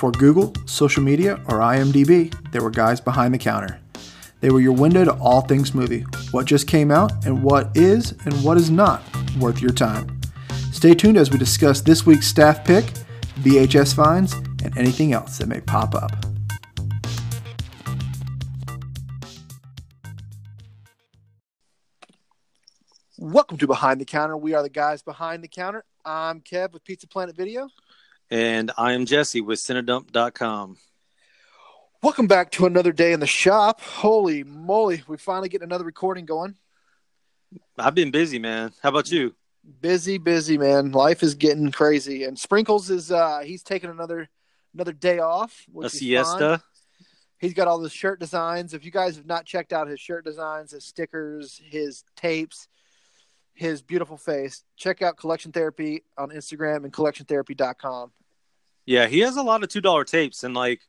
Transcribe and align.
Before 0.00 0.12
Google, 0.12 0.54
social 0.64 1.02
media, 1.02 1.34
or 1.46 1.58
IMDb, 1.58 2.34
there 2.52 2.62
were 2.62 2.70
guys 2.70 3.02
behind 3.02 3.34
the 3.34 3.38
counter. 3.38 3.78
They 4.40 4.48
were 4.48 4.62
your 4.62 4.72
window 4.72 5.04
to 5.04 5.12
all 5.16 5.42
things 5.42 5.74
movie, 5.74 6.06
what 6.30 6.46
just 6.46 6.66
came 6.66 6.90
out, 6.90 7.26
and 7.26 7.42
what 7.42 7.76
is 7.76 8.12
and 8.24 8.32
what 8.42 8.56
is 8.56 8.70
not 8.70 9.02
worth 9.38 9.60
your 9.60 9.72
time. 9.72 10.18
Stay 10.72 10.94
tuned 10.94 11.18
as 11.18 11.30
we 11.30 11.36
discuss 11.36 11.82
this 11.82 12.06
week's 12.06 12.26
staff 12.26 12.64
pick, 12.64 12.86
VHS 13.42 13.94
finds, 13.94 14.32
and 14.64 14.74
anything 14.78 15.12
else 15.12 15.36
that 15.36 15.48
may 15.48 15.60
pop 15.60 15.94
up. 15.94 16.12
Welcome 23.18 23.58
to 23.58 23.66
Behind 23.66 24.00
the 24.00 24.06
Counter. 24.06 24.38
We 24.38 24.54
are 24.54 24.62
the 24.62 24.70
guys 24.70 25.02
behind 25.02 25.44
the 25.44 25.48
counter. 25.48 25.84
I'm 26.06 26.40
Kev 26.40 26.72
with 26.72 26.84
Pizza 26.84 27.06
Planet 27.06 27.36
Video. 27.36 27.68
And 28.30 28.70
I 28.78 28.92
am 28.92 29.06
Jesse 29.06 29.40
with 29.40 29.58
Cinedump.com. 29.58 30.76
Welcome 32.02 32.28
back 32.28 32.52
to 32.52 32.66
another 32.66 32.92
day 32.92 33.12
in 33.12 33.20
the 33.20 33.26
shop. 33.26 33.80
Holy 33.80 34.44
moly, 34.44 35.02
we 35.08 35.16
finally 35.16 35.48
get 35.48 35.62
another 35.62 35.84
recording 35.84 36.26
going. 36.26 36.54
I've 37.76 37.94
been 37.94 38.10
busy, 38.10 38.38
man. 38.38 38.72
How 38.82 38.90
about 38.90 39.10
you? 39.10 39.34
Busy, 39.80 40.16
busy, 40.16 40.56
man. 40.56 40.92
Life 40.92 41.22
is 41.22 41.34
getting 41.34 41.72
crazy. 41.72 42.24
And 42.24 42.38
Sprinkles 42.38 42.88
is 42.88 43.10
uh 43.10 43.40
he's 43.40 43.62
taking 43.62 43.90
another 43.90 44.28
another 44.72 44.92
day 44.92 45.18
off. 45.18 45.66
A 45.82 45.90
siesta. 45.90 46.38
Fine. 46.38 46.60
He's 47.38 47.54
got 47.54 47.68
all 47.68 47.80
the 47.80 47.90
shirt 47.90 48.20
designs. 48.20 48.74
If 48.74 48.84
you 48.84 48.90
guys 48.90 49.16
have 49.16 49.26
not 49.26 49.44
checked 49.44 49.72
out 49.72 49.88
his 49.88 49.98
shirt 49.98 50.24
designs, 50.24 50.70
his 50.70 50.84
stickers, 50.84 51.60
his 51.70 52.04
tapes, 52.14 52.68
his 53.54 53.82
beautiful 53.82 54.16
face, 54.16 54.62
check 54.76 55.02
out 55.02 55.16
Collection 55.16 55.50
Therapy 55.50 56.04
on 56.16 56.30
Instagram 56.30 56.84
and 56.84 56.92
collectiontherapy.com. 56.92 58.12
Yeah, 58.86 59.06
he 59.06 59.20
has 59.20 59.36
a 59.36 59.42
lot 59.42 59.62
of 59.62 59.68
two 59.68 59.80
dollar 59.80 60.04
tapes 60.04 60.44
and 60.44 60.54
like 60.54 60.80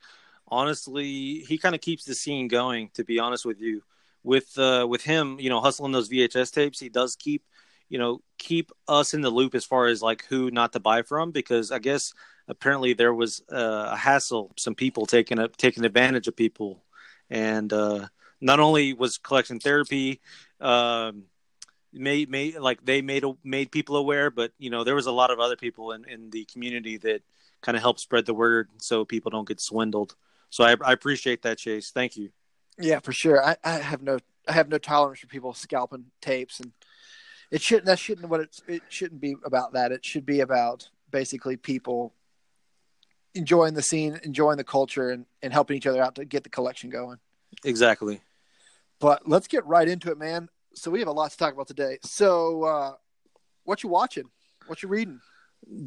honestly, 0.51 1.39
he 1.39 1.57
kind 1.57 1.73
of 1.73 1.81
keeps 1.81 2.03
the 2.03 2.13
scene 2.13 2.47
going. 2.47 2.89
To 2.95 3.03
be 3.03 3.19
honest 3.19 3.45
with 3.45 3.59
you, 3.59 3.81
with 4.23 4.57
uh, 4.57 4.85
with 4.87 5.03
him, 5.03 5.39
you 5.39 5.49
know, 5.49 5.61
hustling 5.61 5.93
those 5.93 6.09
VHS 6.09 6.51
tapes, 6.51 6.79
he 6.79 6.89
does 6.89 7.15
keep 7.15 7.43
you 7.89 7.97
know 7.97 8.21
keep 8.37 8.71
us 8.87 9.13
in 9.13 9.21
the 9.21 9.29
loop 9.29 9.55
as 9.55 9.65
far 9.65 9.87
as 9.87 10.01
like 10.01 10.25
who 10.25 10.51
not 10.51 10.73
to 10.73 10.79
buy 10.79 11.01
from 11.01 11.31
because 11.31 11.71
I 11.71 11.79
guess 11.79 12.13
apparently 12.47 12.93
there 12.93 13.13
was 13.13 13.41
uh, 13.51 13.89
a 13.91 13.97
hassle, 13.97 14.51
some 14.57 14.75
people 14.75 15.05
taking 15.05 15.39
a, 15.39 15.47
taking 15.47 15.85
advantage 15.85 16.27
of 16.27 16.35
people, 16.35 16.83
and 17.29 17.71
uh, 17.71 18.07
not 18.41 18.59
only 18.59 18.93
was 18.93 19.17
collection 19.17 19.59
therapy. 19.59 20.21
Um, 20.59 21.23
made 21.93 22.29
made 22.29 22.55
like 22.57 22.85
they 22.85 23.01
made 23.01 23.25
made 23.43 23.69
people 23.69 23.97
aware 23.97 24.31
but 24.31 24.53
you 24.57 24.69
know 24.69 24.85
there 24.85 24.95
was 24.95 25.07
a 25.07 25.11
lot 25.11 25.29
of 25.29 25.41
other 25.41 25.57
people 25.57 25.91
in 25.91 26.05
in 26.05 26.29
the 26.29 26.45
community 26.45 26.95
that 26.95 27.21
kind 27.61 27.75
of 27.75 27.81
help 27.81 27.99
spread 27.99 28.25
the 28.25 28.33
word 28.33 28.69
so 28.77 29.05
people 29.05 29.31
don't 29.31 29.47
get 29.47 29.61
swindled 29.61 30.15
so 30.51 30.65
I, 30.65 30.75
I 30.83 30.91
appreciate 30.91 31.41
that, 31.41 31.57
Chase. 31.57 31.91
Thank 31.91 32.17
you. 32.17 32.29
Yeah, 32.77 32.99
for 32.99 33.13
sure. 33.13 33.43
I, 33.43 33.55
I 33.63 33.79
have 33.79 34.03
no 34.03 34.19
I 34.47 34.51
have 34.53 34.69
no 34.69 34.77
tolerance 34.77 35.21
for 35.21 35.27
people 35.27 35.53
scalping 35.53 36.05
tapes, 36.21 36.59
and 36.59 36.73
it 37.49 37.61
shouldn't 37.61 37.85
that 37.85 37.97
shouldn't 37.97 38.29
what 38.29 38.41
it 38.41 38.59
it 38.67 38.83
shouldn't 38.89 39.21
be 39.21 39.35
about 39.43 39.73
that. 39.73 39.91
It 39.91 40.05
should 40.05 40.25
be 40.25 40.41
about 40.41 40.89
basically 41.09 41.55
people 41.57 42.13
enjoying 43.33 43.73
the 43.73 43.81
scene, 43.81 44.19
enjoying 44.23 44.57
the 44.57 44.63
culture, 44.63 45.09
and 45.09 45.25
and 45.41 45.53
helping 45.53 45.77
each 45.77 45.87
other 45.87 46.03
out 46.03 46.15
to 46.15 46.25
get 46.25 46.43
the 46.43 46.49
collection 46.49 46.89
going. 46.89 47.17
Exactly. 47.63 48.21
But 48.99 49.27
let's 49.27 49.47
get 49.47 49.65
right 49.65 49.87
into 49.87 50.11
it, 50.11 50.17
man. 50.17 50.49
So 50.73 50.91
we 50.91 50.99
have 50.99 51.07
a 51.07 51.13
lot 51.13 51.31
to 51.31 51.37
talk 51.37 51.53
about 51.53 51.67
today. 51.67 51.97
So, 52.03 52.63
uh, 52.63 52.91
what 53.63 53.83
you 53.83 53.89
watching? 53.89 54.25
What 54.67 54.83
you 54.83 54.89
reading? 54.89 55.21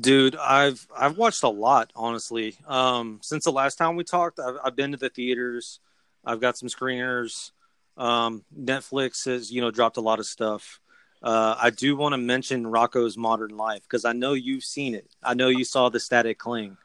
Dude, 0.01 0.37
I've 0.37 0.87
I've 0.97 1.17
watched 1.19 1.43
a 1.43 1.49
lot, 1.49 1.93
honestly. 1.95 2.57
Um, 2.67 3.21
since 3.23 3.45
the 3.45 3.53
last 3.53 3.77
time 3.77 3.97
we 3.97 4.05
talked, 4.05 4.39
I've, 4.39 4.57
I've 4.65 4.77
been 4.77 4.93
to 4.93 4.97
the 4.97 5.09
theaters. 5.09 5.81
I've 6.25 6.41
got 6.41 6.57
some 6.57 6.69
screeners. 6.69 7.51
Um, 7.97 8.45
Netflix 8.57 9.27
has 9.27 9.51
you 9.51 9.61
know 9.61 9.71
dropped 9.71 9.97
a 9.97 10.01
lot 10.01 10.21
of 10.21 10.27
stuff. 10.27 10.81
Uh, 11.23 11.57
I 11.59 11.71
do 11.71 11.97
want 11.97 12.13
to 12.13 12.19
mention 12.19 12.65
Rocko's 12.65 13.17
Modern 13.17 13.57
Life 13.57 13.83
because 13.83 14.05
I 14.05 14.13
know 14.13 14.35
you've 14.35 14.65
seen 14.65 14.95
it. 14.95 15.09
I 15.23 15.33
know 15.33 15.49
you 15.49 15.65
saw 15.65 15.89
the 15.89 15.99
Static 15.99 16.39
Cling. 16.39 16.77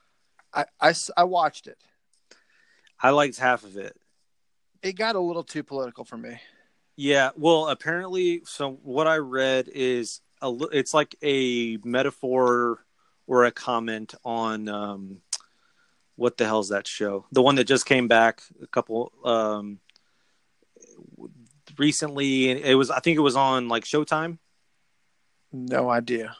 I, 0.53 0.65
I, 0.79 0.93
I 1.17 1.23
watched 1.25 1.67
it. 1.67 1.77
I 3.01 3.09
liked 3.09 3.37
half 3.37 3.63
of 3.63 3.75
it. 3.75 3.97
It 4.81 4.93
got 4.93 5.15
a 5.15 5.19
little 5.19 5.43
too 5.43 5.63
political 5.63 6.05
for 6.05 6.17
me. 6.17 6.39
Yeah, 6.95 7.31
well, 7.35 7.67
apparently, 7.67 8.41
so 8.45 8.79
what 8.83 9.07
I 9.07 9.17
read 9.17 9.69
is 9.73 10.21
a 10.41 10.53
it's 10.71 10.93
like 10.93 11.15
a 11.21 11.77
metaphor 11.83 12.85
or 13.27 13.45
a 13.45 13.51
comment 13.51 14.15
on 14.25 14.67
um, 14.67 15.21
what 16.15 16.37
the 16.37 16.45
hell's 16.45 16.69
that 16.69 16.87
show? 16.87 17.25
The 17.31 17.41
one 17.41 17.55
that 17.55 17.65
just 17.65 17.85
came 17.85 18.07
back 18.07 18.41
a 18.61 18.67
couple 18.67 19.11
um, 19.23 19.79
recently. 21.77 22.49
It 22.49 22.75
was 22.75 22.89
I 22.89 22.99
think 22.99 23.17
it 23.17 23.21
was 23.21 23.35
on 23.35 23.69
like 23.69 23.85
Showtime. 23.85 24.37
No 25.53 25.89
idea. 25.89 26.35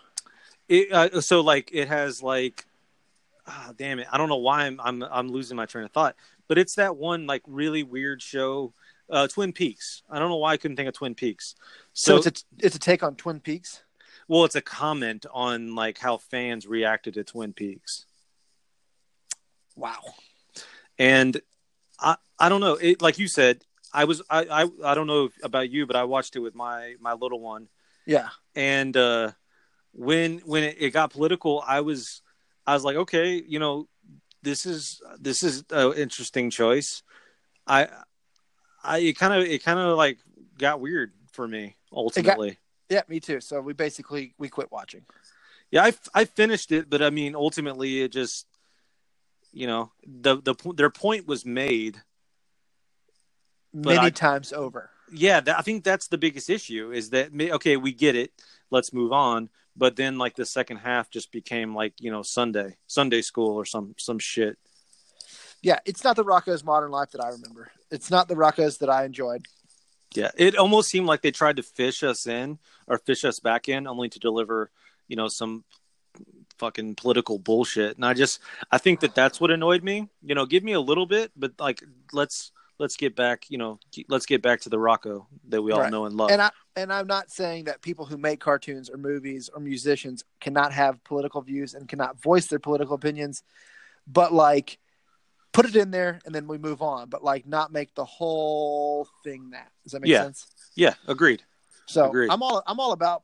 It 0.68 0.92
uh, 0.92 1.22
so 1.22 1.42
like 1.42 1.70
it 1.72 1.88
has 1.88 2.22
like 2.22 2.66
ah, 3.48 3.72
damn 3.78 4.00
it 4.00 4.08
I 4.12 4.18
don't 4.18 4.30
know 4.30 4.38
why 4.38 4.66
I'm 4.66 4.80
I'm 4.82 5.04
I'm 5.04 5.30
losing 5.30 5.58
my 5.58 5.66
train 5.66 5.86
of 5.86 5.92
thought, 5.92 6.16
but 6.48 6.58
it's 6.58 6.76
that 6.76 6.98
one 6.98 7.28
like 7.28 7.44
really 7.48 7.84
weird 7.84 8.22
show. 8.22 8.74
Uh, 9.12 9.28
Twin 9.28 9.54
Peaks. 9.54 10.04
I 10.08 10.20
don't 10.20 10.30
know 10.30 10.38
why 10.38 10.52
I 10.54 10.58
couldn't 10.58 10.78
think 10.78 10.88
of 10.88 10.94
Twin 10.94 11.16
Peaks. 11.16 11.56
So, 11.94 12.22
so 12.22 12.28
it's 12.28 12.42
a 12.42 12.66
it's 12.66 12.76
a 12.76 12.80
take 12.80 13.02
on 13.02 13.16
Twin 13.16 13.40
Peaks 13.40 13.82
well 14.30 14.46
it's 14.46 14.56
a 14.56 14.62
comment 14.62 15.26
on 15.34 15.76
like 15.76 15.98
how 15.98 16.18
fans 16.18 16.66
reacted 16.66 17.16
to 17.16 17.26
twin 17.26 17.52
peaks. 17.52 18.06
Wow. 19.76 20.00
And 20.98 21.42
i 22.00 22.16
i 22.40 22.48
don't 22.48 22.62
know. 22.62 22.76
It 22.76 23.02
like 23.02 23.20
you 23.20 23.28
said 23.28 23.66
i 23.92 24.06
was 24.06 24.22
i 24.30 24.46
i, 24.46 24.70
I 24.86 24.96
don't 24.96 25.08
know 25.08 25.30
about 25.44 25.72
you 25.72 25.88
but 25.88 25.96
i 25.96 26.04
watched 26.04 26.36
it 26.36 26.40
with 26.40 26.56
my 26.56 26.96
my 27.02 27.14
little 27.14 27.42
one. 27.42 27.68
Yeah. 28.06 28.30
And 28.56 28.96
uh 28.96 29.32
when 29.92 30.38
when 30.40 30.64
it, 30.64 30.78
it 30.80 30.92
got 30.92 31.12
political 31.12 31.64
i 31.66 31.82
was 31.82 32.22
i 32.68 32.76
was 32.76 32.86
like 32.86 32.96
okay 32.96 33.44
you 33.46 33.58
know 33.58 33.88
this 34.44 34.68
is 34.68 35.02
this 35.20 35.42
is 35.42 35.64
an 35.72 35.94
interesting 35.94 36.52
choice. 36.52 37.02
I 37.66 37.88
i 38.84 39.00
it 39.00 39.18
kind 39.18 39.34
of 39.34 39.48
it 39.48 39.64
kind 39.64 39.80
of 39.80 39.98
like 39.98 40.20
got 40.58 40.80
weird 40.80 41.14
for 41.32 41.48
me 41.48 41.76
ultimately 41.92 42.60
yeah, 42.90 43.02
me 43.08 43.20
too. 43.20 43.40
So 43.40 43.62
we 43.62 43.74
basically 43.74 44.34
we 44.38 44.50
quit 44.50 44.72
watching. 44.72 45.04
Yeah, 45.72 45.84
I, 45.84 45.94
I 46.14 46.26
finished 46.26 46.72
it, 46.72 46.90
but 46.90 47.02
I 47.02 47.12
mean, 47.12 47.36
ultimately, 47.36 48.02
it 48.02 48.12
just 48.12 48.48
you 49.52 49.68
know 49.68 49.92
the 50.06 50.38
the 50.42 50.56
their 50.76 50.90
point 50.90 51.28
was 51.28 51.46
made 51.46 52.02
many 53.74 54.08
I, 54.08 54.10
times 54.10 54.52
over. 54.52 54.90
Yeah, 55.12 55.40
that, 55.42 55.58
I 55.58 55.62
think 55.62 55.84
that's 55.84 56.08
the 56.08 56.18
biggest 56.18 56.50
issue 56.50 56.92
is 56.92 57.12
that 57.12 57.30
okay, 57.34 57.78
we 57.78 57.94
get 57.94 58.16
it, 58.16 58.32
let's 58.72 58.94
move 58.94 59.12
on. 59.12 59.50
But 59.76 59.96
then, 59.96 60.18
like 60.18 60.36
the 60.36 60.46
second 60.46 60.78
half, 60.78 61.10
just 61.10 61.32
became 61.32 61.76
like 61.76 61.94
you 62.00 62.12
know 62.12 62.24
Sunday 62.24 62.78
Sunday 62.88 63.22
school 63.22 63.56
or 63.56 63.66
some 63.66 63.96
some 63.98 64.20
shit. 64.20 64.58
Yeah, 65.62 65.80
it's 65.86 66.04
not 66.04 66.16
the 66.16 66.24
Rocko's 66.24 66.64
Modern 66.64 66.90
Life 66.90 67.12
that 67.12 67.24
I 67.24 67.30
remember. 67.30 67.72
It's 67.92 68.10
not 68.10 68.28
the 68.28 68.36
Rocko's 68.36 68.78
that 68.80 68.90
I 68.90 69.04
enjoyed. 69.04 69.46
Yeah, 70.16 70.32
it 70.38 70.56
almost 70.58 70.90
seemed 70.90 71.06
like 71.06 71.22
they 71.22 71.32
tried 71.32 71.58
to 71.58 71.64
fish 71.64 72.04
us 72.04 72.26
in 72.26 72.58
or 72.88 72.98
fish 72.98 73.24
us 73.24 73.40
back 73.40 73.70
in, 73.70 73.86
only 73.86 74.10
to 74.10 74.20
deliver, 74.20 74.72
you 75.08 75.16
know, 75.16 75.28
some 75.28 75.64
fucking 76.58 76.96
political 76.96 77.38
bullshit. 77.38 77.96
And 77.96 78.06
I 78.06 78.14
just, 78.14 78.40
I 78.72 78.80
think 78.80 79.02
that 79.02 79.14
that's 79.16 79.40
what 79.40 79.52
annoyed 79.52 79.84
me. 79.84 80.10
You 80.24 80.36
know, 80.36 80.46
give 80.46 80.64
me 80.64 80.74
a 80.74 80.80
little 80.80 81.06
bit, 81.06 81.32
but 81.36 81.54
like, 81.60 81.84
let's 82.12 82.52
let's 82.80 82.96
get 82.96 83.16
back. 83.16 83.46
You 83.50 83.60
know, 83.60 83.80
let's 84.08 84.26
get 84.26 84.42
back 84.42 84.62
to 84.62 84.70
the 84.70 84.78
Rocko 84.78 85.28
that 85.50 85.62
we 85.62 85.72
all 85.72 85.82
right. 85.82 85.92
know 85.92 86.06
and 86.06 86.16
love. 86.16 86.32
And 86.32 86.42
I 86.42 86.50
and 86.76 86.92
I'm 86.92 87.08
not 87.08 87.30
saying 87.30 87.66
that 87.66 87.82
people 87.82 88.06
who 88.06 88.18
make 88.18 88.40
cartoons 88.40 88.90
or 88.90 88.98
movies 88.98 89.50
or 89.54 89.60
musicians 89.60 90.24
cannot 90.40 90.74
have 90.74 91.04
political 91.04 91.42
views 91.42 91.76
and 91.76 91.88
cannot 91.88 92.20
voice 92.20 92.48
their 92.48 92.60
political 92.60 92.96
opinions, 92.96 93.44
but 94.08 94.34
like 94.34 94.80
put 95.54 95.66
it 95.66 95.76
in 95.76 95.92
there 95.92 96.20
and 96.26 96.34
then 96.34 96.48
we 96.48 96.58
move 96.58 96.82
on, 96.82 97.10
but 97.10 97.24
like 97.24 97.48
not 97.48 97.72
make 97.72 97.94
the 97.96 98.06
whole 98.06 99.08
thing 99.24 99.52
that. 99.52 99.72
Does 99.84 99.94
that 99.94 100.02
make 100.02 100.12
yeah. 100.12 100.24
sense? 100.24 100.48
Yeah, 100.76 100.94
agreed. 101.08 101.44
So 101.88 102.08
agreed. 102.08 102.30
I'm 102.30 102.44
all 102.44 102.64
I'm 102.68 102.80
all 102.80 102.92
about 102.92 103.24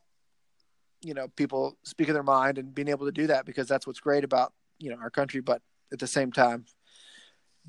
you 1.01 1.13
know 1.13 1.27
people 1.35 1.77
speaking 1.83 2.13
their 2.13 2.23
mind 2.23 2.57
and 2.57 2.73
being 2.73 2.87
able 2.87 3.05
to 3.05 3.11
do 3.11 3.27
that 3.27 3.45
because 3.45 3.67
that's 3.67 3.85
what's 3.85 3.99
great 3.99 4.23
about 4.23 4.53
you 4.79 4.89
know 4.89 4.97
our 4.97 5.09
country. 5.09 5.41
But 5.41 5.61
at 5.91 5.99
the 5.99 6.07
same 6.07 6.31
time, 6.31 6.65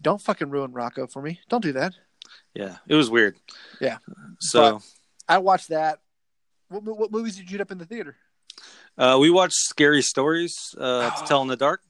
don't 0.00 0.20
fucking 0.20 0.50
ruin 0.50 0.72
Rocko 0.72 1.10
for 1.10 1.22
me. 1.22 1.40
Don't 1.48 1.62
do 1.62 1.72
that. 1.72 1.94
Yeah, 2.54 2.76
it 2.88 2.94
was 2.94 3.10
weird. 3.10 3.36
Yeah. 3.80 3.98
So 4.40 4.74
but 4.74 4.82
I 5.28 5.38
watched 5.38 5.68
that. 5.68 6.00
What, 6.68 6.82
what 6.82 7.12
movies 7.12 7.36
did 7.36 7.44
you 7.44 7.58
get 7.58 7.60
up 7.60 7.70
in 7.70 7.78
the 7.78 7.86
theater? 7.86 8.16
Uh, 8.98 9.18
we 9.20 9.30
watched 9.30 9.54
Scary 9.54 10.02
Stories 10.02 10.74
uh, 10.78 11.10
to 11.10 11.24
Tell 11.26 11.42
in 11.42 11.48
the 11.48 11.56
Dark. 11.56 11.82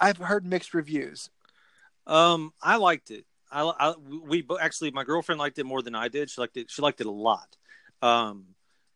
I've 0.00 0.18
heard 0.18 0.46
mixed 0.46 0.74
reviews. 0.74 1.28
Um, 2.06 2.52
I 2.62 2.76
liked 2.76 3.10
it. 3.10 3.24
I, 3.50 3.62
I 3.62 3.94
we 3.96 4.44
actually 4.60 4.90
my 4.92 5.04
girlfriend 5.04 5.38
liked 5.38 5.58
it 5.58 5.64
more 5.66 5.82
than 5.82 5.94
I 5.94 6.08
did. 6.08 6.30
She 6.30 6.40
liked 6.40 6.56
it. 6.56 6.70
She 6.70 6.82
liked 6.82 7.00
it 7.00 7.06
a 7.06 7.10
lot. 7.10 7.56
Um, 8.00 8.46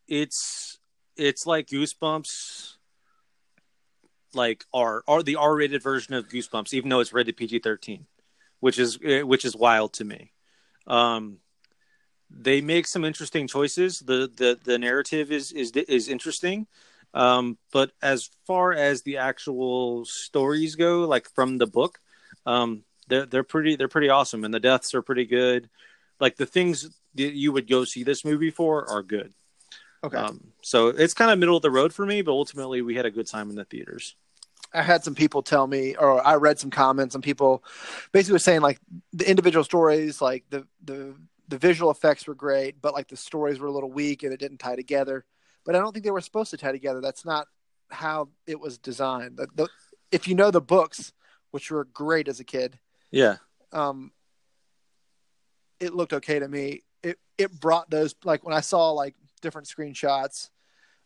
it's 0.07 0.79
it's 1.15 1.45
like 1.45 1.67
Goosebumps, 1.67 2.73
like 4.33 4.65
R 4.73 5.03
or 5.07 5.23
the 5.23 5.35
R 5.35 5.55
rated 5.55 5.83
version 5.83 6.15
of 6.15 6.27
Goosebumps, 6.27 6.73
even 6.73 6.89
though 6.89 6.99
it's 6.99 7.13
rated 7.13 7.37
PG 7.37 7.59
thirteen, 7.59 8.07
which 8.59 8.79
is 8.79 8.97
eh, 9.03 9.21
which 9.21 9.45
is 9.45 9.55
wild 9.55 9.93
to 9.93 10.03
me. 10.05 10.31
Um, 10.87 11.37
they 12.29 12.61
make 12.61 12.87
some 12.87 13.05
interesting 13.05 13.47
choices. 13.47 13.99
the 13.99 14.29
the 14.35 14.59
The 14.63 14.77
narrative 14.77 15.31
is 15.31 15.51
is 15.51 15.71
is 15.71 16.09
interesting, 16.09 16.67
um, 17.13 17.57
but 17.71 17.91
as 18.01 18.29
far 18.45 18.73
as 18.73 19.03
the 19.03 19.17
actual 19.17 20.05
stories 20.05 20.75
go, 20.75 21.01
like 21.07 21.29
from 21.33 21.57
the 21.57 21.67
book, 21.67 21.99
um, 22.45 22.83
they're 23.07 23.25
they're 23.25 23.43
pretty 23.43 23.75
they're 23.75 23.87
pretty 23.87 24.09
awesome, 24.09 24.43
and 24.43 24.53
the 24.53 24.59
deaths 24.59 24.93
are 24.93 25.01
pretty 25.01 25.25
good. 25.25 25.69
Like 26.19 26.35
the 26.35 26.45
things 26.45 26.89
that 27.15 27.33
you 27.33 27.51
would 27.51 27.67
go 27.67 27.83
see 27.83 28.03
this 28.03 28.25
movie 28.25 28.51
for 28.51 28.89
are 28.89 29.03
good. 29.03 29.33
Okay. 30.03 30.17
Um, 30.17 30.51
so 30.61 30.89
it's 30.89 31.13
kind 31.13 31.31
of 31.31 31.39
middle 31.39 31.55
of 31.55 31.63
the 31.63 31.71
road 31.71 31.93
for 31.93 32.05
me, 32.05 32.21
but 32.21 32.31
ultimately 32.31 32.81
we 32.81 32.95
had 32.95 33.05
a 33.05 33.11
good 33.11 33.27
time 33.27 33.49
in 33.49 33.55
the 33.55 33.65
theaters. 33.65 34.15
I 34.73 34.81
had 34.81 35.03
some 35.03 35.15
people 35.15 35.41
tell 35.41 35.65
me, 35.65 35.95
or 35.95 36.25
I 36.25 36.35
read 36.35 36.59
some 36.59 36.69
comments, 36.69 37.15
and 37.15 37.23
people 37.23 37.63
basically 38.11 38.33
were 38.33 38.39
saying 38.39 38.61
like 38.61 38.79
the 39.13 39.29
individual 39.29 39.63
stories, 39.63 40.21
like 40.21 40.43
the 40.49 40.67
the 40.83 41.15
the 41.47 41.57
visual 41.57 41.91
effects 41.91 42.27
were 42.27 42.35
great, 42.35 42.81
but 42.81 42.93
like 42.93 43.07
the 43.07 43.17
stories 43.17 43.59
were 43.59 43.67
a 43.67 43.71
little 43.71 43.91
weak 43.91 44.23
and 44.23 44.33
it 44.33 44.39
didn't 44.39 44.57
tie 44.57 44.75
together. 44.75 45.25
But 45.65 45.75
I 45.75 45.79
don't 45.79 45.93
think 45.93 46.05
they 46.05 46.11
were 46.11 46.21
supposed 46.21 46.51
to 46.51 46.57
tie 46.57 46.71
together. 46.71 47.01
That's 47.01 47.25
not 47.25 47.47
how 47.89 48.29
it 48.45 48.59
was 48.59 48.77
designed. 48.77 49.37
The, 49.37 49.47
the, 49.55 49.69
if 50.11 50.27
you 50.27 50.35
know 50.35 50.51
the 50.51 50.61
books, 50.61 51.13
which 51.51 51.71
were 51.71 51.85
great 51.85 52.27
as 52.27 52.39
a 52.39 52.43
kid, 52.43 52.77
Yeah. 53.11 53.37
um, 53.71 54.11
it 55.79 55.93
looked 55.93 56.13
okay 56.13 56.39
to 56.39 56.47
me. 56.47 56.83
It 57.03 57.19
it 57.37 57.51
brought 57.59 57.89
those 57.89 58.15
like 58.23 58.43
when 58.43 58.55
I 58.55 58.61
saw 58.61 58.91
like 58.91 59.15
different 59.41 59.67
screenshots 59.67 60.49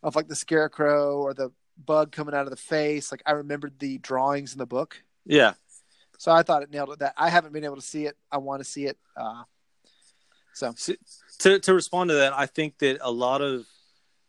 of 0.02 0.16
like 0.16 0.28
the 0.28 0.34
scarecrow 0.34 1.18
or 1.18 1.34
the 1.34 1.50
bug 1.84 2.10
coming 2.12 2.34
out 2.34 2.44
of 2.44 2.50
the 2.50 2.56
face. 2.56 3.12
Like 3.12 3.22
I 3.26 3.32
remembered 3.32 3.78
the 3.78 3.98
drawings 3.98 4.52
in 4.52 4.58
the 4.58 4.66
book, 4.66 5.02
Yeah. 5.26 5.54
so 6.18 6.32
I 6.32 6.42
thought 6.42 6.62
it 6.62 6.70
nailed 6.70 6.90
it. 6.92 6.98
That 7.00 7.12
I 7.16 7.28
haven't 7.28 7.52
been 7.52 7.64
able 7.64 7.76
to 7.76 7.82
see 7.82 8.06
it. 8.06 8.16
I 8.30 8.38
want 8.38 8.60
to 8.60 8.64
see 8.64 8.86
it. 8.86 8.96
Uh, 9.16 9.42
so 10.54 10.74
to 11.40 11.58
to 11.58 11.74
respond 11.74 12.08
to 12.10 12.14
that, 12.14 12.32
I 12.32 12.46
think 12.46 12.78
that 12.78 12.98
a 13.02 13.10
lot 13.10 13.42
of 13.42 13.66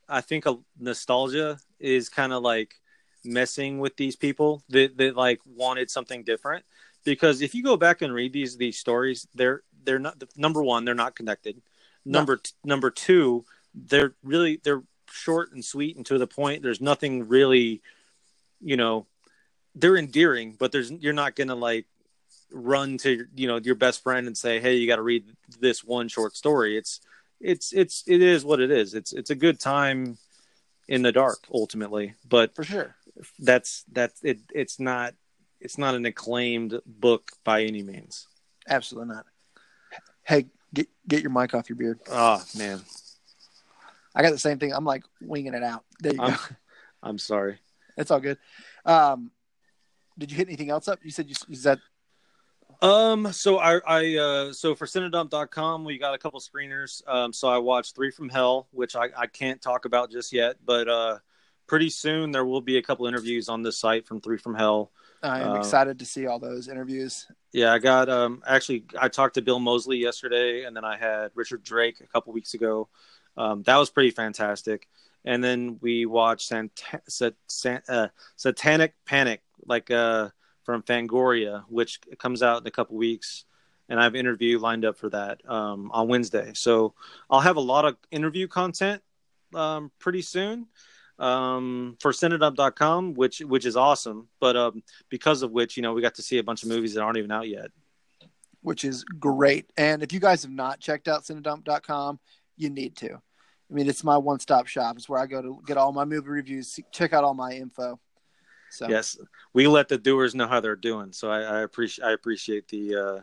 I 0.10 0.20
think 0.22 0.46
a 0.46 0.58
nostalgia 0.78 1.58
is 1.80 2.10
kind 2.10 2.34
of 2.34 2.44
like 2.44 2.76
messing 3.24 3.80
with 3.80 3.96
these 3.96 4.18
people 4.18 4.62
that 4.70 4.98
that 4.98 5.16
like 5.16 5.40
wanted 5.46 5.90
something 5.90 6.24
different 6.24 6.66
because 7.04 7.42
if 7.42 7.54
you 7.56 7.64
go 7.64 7.78
back 7.78 8.02
and 8.02 8.14
read 8.14 8.34
these 8.34 8.58
these 8.58 8.78
stories, 8.78 9.28
they're 9.36 9.64
they're 9.84 10.00
not 10.00 10.22
number 10.36 10.64
one, 10.64 10.86
they're 10.86 10.96
not 10.96 11.16
connected. 11.16 11.62
Number 12.06 12.38
t- 12.38 12.52
number 12.64 12.90
two, 12.92 13.46
they're 13.74 14.14
really 14.24 14.60
they're 14.64 14.84
short 15.10 15.52
and 15.54 15.64
sweet 15.64 15.96
and 15.96 16.06
to 16.08 16.18
the 16.18 16.28
point. 16.28 16.64
There's 16.64 16.82
nothing 16.82 17.28
really, 17.28 17.82
you 18.62 18.78
know, 18.78 19.06
they're 19.76 19.98
endearing, 19.98 20.56
but 20.58 20.72
there's 20.72 20.92
you're 20.92 21.14
not 21.14 21.36
gonna 21.36 21.56
like 21.56 21.86
run 22.52 22.98
to 23.00 23.26
you 23.36 23.48
know 23.48 23.58
your 23.58 23.76
best 23.76 24.04
friend 24.04 24.28
and 24.28 24.38
say, 24.38 24.60
hey, 24.60 24.76
you 24.76 24.88
got 24.88 24.98
to 24.98 25.02
read 25.02 25.26
this 25.60 25.84
one 25.84 26.08
short 26.08 26.36
story. 26.36 26.78
It's 26.78 27.00
it's 27.40 27.74
it's 27.74 28.04
it 28.08 28.22
is 28.22 28.46
what 28.46 28.60
it 28.60 28.72
is. 28.72 28.94
It's 28.94 29.14
it's 29.14 29.30
a 29.30 29.36
good 29.36 29.60
time 29.60 30.18
in 30.88 31.02
the 31.02 31.12
dark 31.12 31.40
ultimately, 31.54 32.16
but 32.28 32.56
for 32.56 32.64
sure, 32.64 32.96
that's 33.40 33.84
that's 33.92 34.24
it. 34.24 34.40
It's 34.54 34.80
not 34.80 35.14
it's 35.64 35.78
not 35.78 35.96
an 35.96 36.06
acclaimed 36.06 36.80
book 36.86 37.32
by 37.44 37.64
any 37.64 37.82
means. 37.84 38.28
absolutely 38.68 39.16
not. 39.16 39.26
Hey, 40.24 40.46
get 40.74 40.88
get 41.08 41.22
your 41.22 41.32
mic 41.32 41.54
off 41.54 41.70
your 41.70 41.76
beard. 41.78 42.00
Oh 42.10 42.44
man, 42.58 42.82
I 44.16 44.22
got 44.22 44.32
the 44.32 44.40
same 44.40 44.60
thing. 44.60 44.74
I'm 44.74 44.86
like 44.86 45.04
winging 45.22 45.54
it 45.54 45.64
out. 45.64 45.84
There 46.00 46.14
you 46.14 46.22
I'm- 46.22 46.32
go. 46.32 46.56
I'm 47.04 47.18
sorry. 47.18 47.60
It's 47.98 48.12
all 48.12 48.22
good. 48.22 48.38
Um, 48.86 49.32
did 50.18 50.32
you 50.32 50.38
hit 50.38 50.48
anything 50.48 50.70
else 50.70 50.88
up? 50.88 51.00
You 51.04 51.12
said 51.12 51.28
you 51.28 51.36
is 51.50 51.64
that 51.64 51.80
Um, 52.82 53.32
so 53.34 53.60
I, 53.60 53.80
I, 53.86 54.16
uh, 54.18 54.54
so 54.54 54.74
for 54.76 54.86
Cinedump.com, 54.86 55.84
we 55.84 55.98
got 55.98 56.14
a 56.14 56.18
couple 56.18 56.40
screeners. 56.40 57.02
Um, 57.08 57.34
so 57.34 57.50
I 57.50 57.58
watched 57.58 57.96
Three 57.96 58.10
from 58.12 58.30
Hell, 58.30 58.68
which 58.72 58.96
I, 58.96 59.10
I 59.18 59.28
can't 59.28 59.62
talk 59.62 59.86
about 59.86 60.12
just 60.12 60.32
yet, 60.34 60.56
but, 60.66 60.88
uh, 60.88 61.18
pretty 61.68 61.90
soon 61.90 62.32
there 62.32 62.46
will 62.46 62.62
be 62.62 62.78
a 62.78 62.82
couple 62.82 63.06
interviews 63.06 63.48
on 63.50 63.64
this 63.64 63.78
site 63.78 64.06
from 64.08 64.22
Three 64.22 64.38
from 64.38 64.56
Hell. 64.56 64.92
I 65.24 65.40
am 65.42 65.52
Uh, 65.52 65.56
excited 65.60 66.00
to 66.00 66.06
see 66.06 66.28
all 66.28 66.38
those 66.38 66.68
interviews. 66.68 67.28
Yeah, 67.54 67.72
I 67.72 67.80
got, 67.80 68.10
um, 68.10 68.44
actually, 68.46 68.86
I 69.00 69.08
talked 69.08 69.36
to 69.36 69.42
Bill 69.42 69.60
Moseley 69.60 69.98
yesterday, 69.98 70.66
and 70.66 70.76
then 70.76 70.84
I 70.84 70.98
had 70.98 71.32
Richard 71.34 71.64
Brake 71.64 72.02
a 72.02 72.08
couple 72.08 72.34
weeks 72.34 72.54
ago. 72.54 72.90
Um, 73.38 73.64
that 73.64 73.78
was 73.78 73.90
pretty 73.90 74.12
fantastic. 74.12 74.90
And 75.24 75.42
then 75.44 75.80
we 75.82 76.06
watched 76.06 76.48
Sant- 76.48 76.84
Sat- 77.08 77.90
uh, 77.90 78.10
Satanic 78.36 78.94
Panic, 79.06 79.42
like, 79.66 79.90
uh, 79.90 80.30
from 80.64 80.84
Fangoria, 80.84 81.64
which 81.70 82.02
comes 82.20 82.44
out 82.44 82.62
in 82.62 82.68
a 82.68 82.72
couple 82.72 82.96
weeks, 82.98 83.46
and 83.90 84.00
I 84.00 84.04
have 84.04 84.14
an 84.14 84.20
interview 84.20 84.60
lined 84.60 84.86
up 84.86 84.98
for 84.98 85.10
that 85.10 85.42
um, 85.50 85.92
on 85.92 86.08
Wednesday. 86.08 86.52
So 86.54 86.94
I'll 87.30 87.42
have 87.42 87.58
a 87.58 87.62
lot 87.62 87.86
of 87.86 87.98
interview 88.12 88.48
content 88.48 89.02
um, 89.54 89.92
pretty 90.00 90.22
soon 90.22 90.68
um, 91.20 91.98
for 92.00 92.12
Cinedump.com, 92.12 93.14
which 93.14 93.40
which 93.40 93.66
is 93.66 93.76
awesome. 93.76 94.28
But 94.40 94.56
um, 94.56 94.84
because 95.10 95.44
of 95.44 95.52
which, 95.52 95.78
you 95.78 95.84
know, 95.84 95.94
we 95.94 96.02
got 96.02 96.16
to 96.16 96.22
see 96.24 96.38
a 96.40 96.44
bunch 96.44 96.64
of 96.64 96.70
movies 96.70 96.94
that 96.94 97.02
aren't 97.02 97.18
even 97.18 97.32
out 97.32 97.48
yet. 97.48 97.70
which 98.62 98.84
is 98.84 99.04
great. 99.04 99.72
And 99.78 100.02
if 100.04 100.14
you 100.14 100.20
guys 100.20 100.44
have 100.44 100.52
not 100.52 100.80
checked 100.80 101.08
out 101.08 101.24
cinedump.com, 101.24 102.20
you 102.58 102.70
need 102.70 102.96
to. 102.98 103.14
I 103.14 103.74
mean, 103.74 103.90
it's 103.90 104.04
my 104.04 104.18
one 104.18 104.40
stop 104.40 104.68
shop. 104.68 104.98
It's 104.98 105.10
where 105.10 105.20
I 105.20 105.26
go 105.26 105.42
to 105.42 105.62
get 105.66 105.78
all 105.78 105.92
my 105.92 106.06
movie 106.06 106.30
reviews, 106.30 106.80
check 106.92 107.14
out 107.14 107.24
all 107.24 107.34
my 107.34 107.52
info. 107.54 108.00
So, 108.70 108.88
Yes, 108.90 109.18
we 109.54 109.68
let 109.68 109.88
the 109.88 109.98
doers 109.98 110.34
know 110.34 110.48
how 110.48 110.60
they're 110.60 110.76
doing. 110.76 111.12
So 111.12 111.30
I, 111.30 111.42
I 111.42 111.60
appreciate 111.62 112.06
I 112.06 112.12
appreciate 112.12 112.68
the 112.70 112.96
uh, 112.96 113.22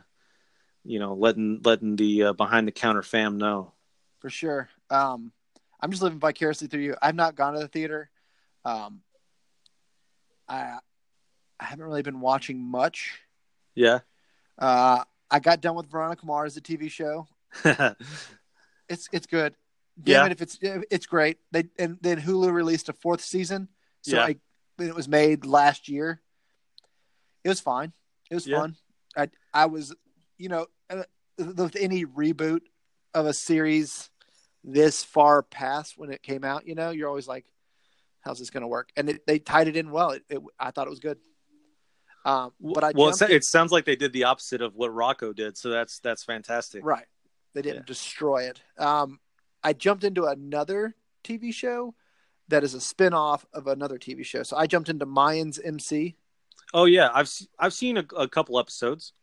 you 0.83 0.99
know 0.99 1.13
letting 1.13 1.61
letting 1.63 1.95
the 1.95 2.23
uh, 2.23 2.33
behind 2.33 2.67
the 2.67 2.71
counter 2.71 3.03
fam 3.03 3.37
know. 3.37 3.73
for 4.19 4.29
sure. 4.29 4.69
Um, 4.89 5.31
I'm 5.81 5.91
just 5.91 6.03
living 6.03 6.19
vicariously 6.19 6.67
through 6.67 6.81
you. 6.81 6.95
I've 7.01 7.15
not 7.15 7.35
gone 7.35 7.53
to 7.53 7.59
the 7.59 7.67
theater. 7.67 8.09
Um, 8.65 9.01
I, 10.47 10.77
I 11.59 11.63
haven't 11.63 11.85
really 11.85 12.01
been 12.03 12.19
watching 12.19 12.59
much. 12.61 13.19
Yeah. 13.75 13.99
Uh, 14.59 15.03
I 15.29 15.39
got 15.39 15.61
done 15.61 15.75
with 15.75 15.89
Veronica 15.89 16.25
Mars, 16.25 16.55
the 16.55 16.61
TV 16.61 16.89
show. 16.89 17.27
It's 18.89 19.07
it's 19.13 19.25
good. 19.25 19.55
Damn 20.03 20.13
Yeah. 20.13 20.25
it, 20.25 20.31
if 20.33 20.41
it's 20.41 20.59
it's 20.61 21.05
great. 21.05 21.37
They 21.53 21.63
and 21.79 21.97
then 22.01 22.19
Hulu 22.19 22.51
released 22.51 22.89
a 22.89 22.93
fourth 22.93 23.21
season. 23.21 23.69
So 24.01 24.17
Yeah. 24.17 24.25
I 24.25 24.35
it 24.83 24.93
was 24.93 25.07
made 25.07 25.45
last 25.45 25.87
year. 25.87 26.19
It 27.45 27.47
was 27.49 27.61
fine. 27.61 27.93
It 28.29 28.35
was 28.35 28.45
Yeah. 28.45 28.59
fun. 28.59 28.75
I 29.15 29.29
I 29.53 29.67
was 29.67 29.95
you 30.37 30.49
know 30.49 30.65
uh, 30.89 31.03
with 31.37 31.77
any 31.79 32.05
reboot 32.05 32.63
of 33.13 33.27
a 33.27 33.33
series 33.33 34.09
this 34.63 35.03
far 35.03 35.41
past 35.43 35.97
when 35.97 36.11
it 36.11 36.21
came 36.21 36.43
out, 36.43 36.67
you 36.67 36.75
know, 36.75 36.91
you're 36.91 37.07
always 37.09 37.27
like, 37.27 37.45
how's 38.21 38.39
this 38.39 38.49
going 38.49 38.61
to 38.61 38.67
work? 38.67 38.89
And 38.95 39.09
it, 39.09 39.25
they 39.25 39.39
tied 39.39 39.67
it 39.67 39.75
in 39.75 39.89
well. 39.91 40.11
It, 40.11 40.23
it, 40.29 40.39
I 40.59 40.71
thought 40.71 40.87
it 40.87 40.91
was 40.91 40.99
good. 40.99 41.17
Um, 42.23 42.51
but 42.59 42.83
I 42.83 42.91
well, 42.93 43.07
it, 43.07 43.11
jumped 43.11 43.17
sa- 43.19 43.25
in- 43.25 43.31
it 43.31 43.43
sounds 43.43 43.71
like 43.71 43.85
they 43.85 43.95
did 43.95 44.13
the 44.13 44.25
opposite 44.25 44.61
of 44.61 44.75
what 44.75 44.91
Rocko 44.91 45.35
did. 45.35 45.57
So 45.57 45.69
that's 45.69 45.99
that's 45.99 46.23
fantastic. 46.23 46.85
Right. 46.85 47.05
They 47.53 47.61
didn't 47.63 47.77
Yeah. 47.77 47.85
destroy 47.87 48.43
it. 48.43 48.61
Um, 48.77 49.19
I 49.63 49.73
jumped 49.73 50.03
into 50.03 50.25
another 50.25 50.95
TV 51.23 51.51
show 51.53 51.95
that 52.49 52.63
is 52.63 52.73
a 52.75 52.81
spin-off 52.81 53.45
of 53.53 53.65
another 53.67 53.97
TV 53.97 54.23
show. 54.23 54.43
So 54.43 54.55
I 54.57 54.67
jumped 54.67 54.89
into 54.89 55.05
Mayans 55.07 55.59
MC. 55.63 56.15
Oh 56.73 56.85
yeah, 56.85 57.09
I've 57.13 57.29
I've 57.57 57.73
seen 57.73 57.97
a, 57.97 58.05
a 58.15 58.27
couple 58.27 58.59
episodes. 58.59 59.13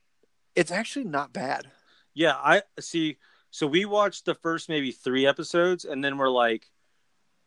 It's 0.56 0.72
actually 0.72 1.04
not 1.04 1.32
bad. 1.32 1.70
Yeah, 2.14 2.34
I 2.34 2.62
see. 2.80 3.16
So 3.50 3.66
we 3.66 3.84
watched 3.84 4.24
the 4.24 4.34
first 4.34 4.68
maybe 4.68 4.92
three 4.92 5.26
episodes, 5.26 5.84
and 5.84 6.02
then 6.04 6.18
we're 6.18 6.28
like, 6.28 6.66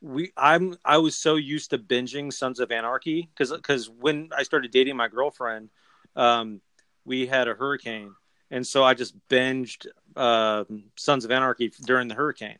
we 0.01 0.31
I'm 0.36 0.75
I 0.84 0.98
was 0.98 1.15
so 1.15 1.36
used 1.36 1.70
to 1.70 1.77
binging 1.77 2.34
Sons 2.34 2.60
of 2.60 2.72
Anarchy 2.72 3.29
because 3.34 3.51
because 3.51 3.89
when 3.89 4.29
I 4.36 4.43
started 4.43 4.72
dating 4.72 4.98
my 4.98 5.08
girlfriend, 5.08 5.70
um, 6.15 6.62
we 7.05 7.27
had 7.27 7.48
a 7.48 7.53
hurricane, 7.53 8.15
and 8.50 8.65
so 8.65 8.84
I 8.84 8.96
just 8.96 9.15
binged 9.29 9.86
um 10.15 10.86
Sons 10.98 11.24
of 11.24 11.31
Anarchy 11.31 11.72
during 11.86 12.08
the 12.08 12.15
hurricane. 12.15 12.58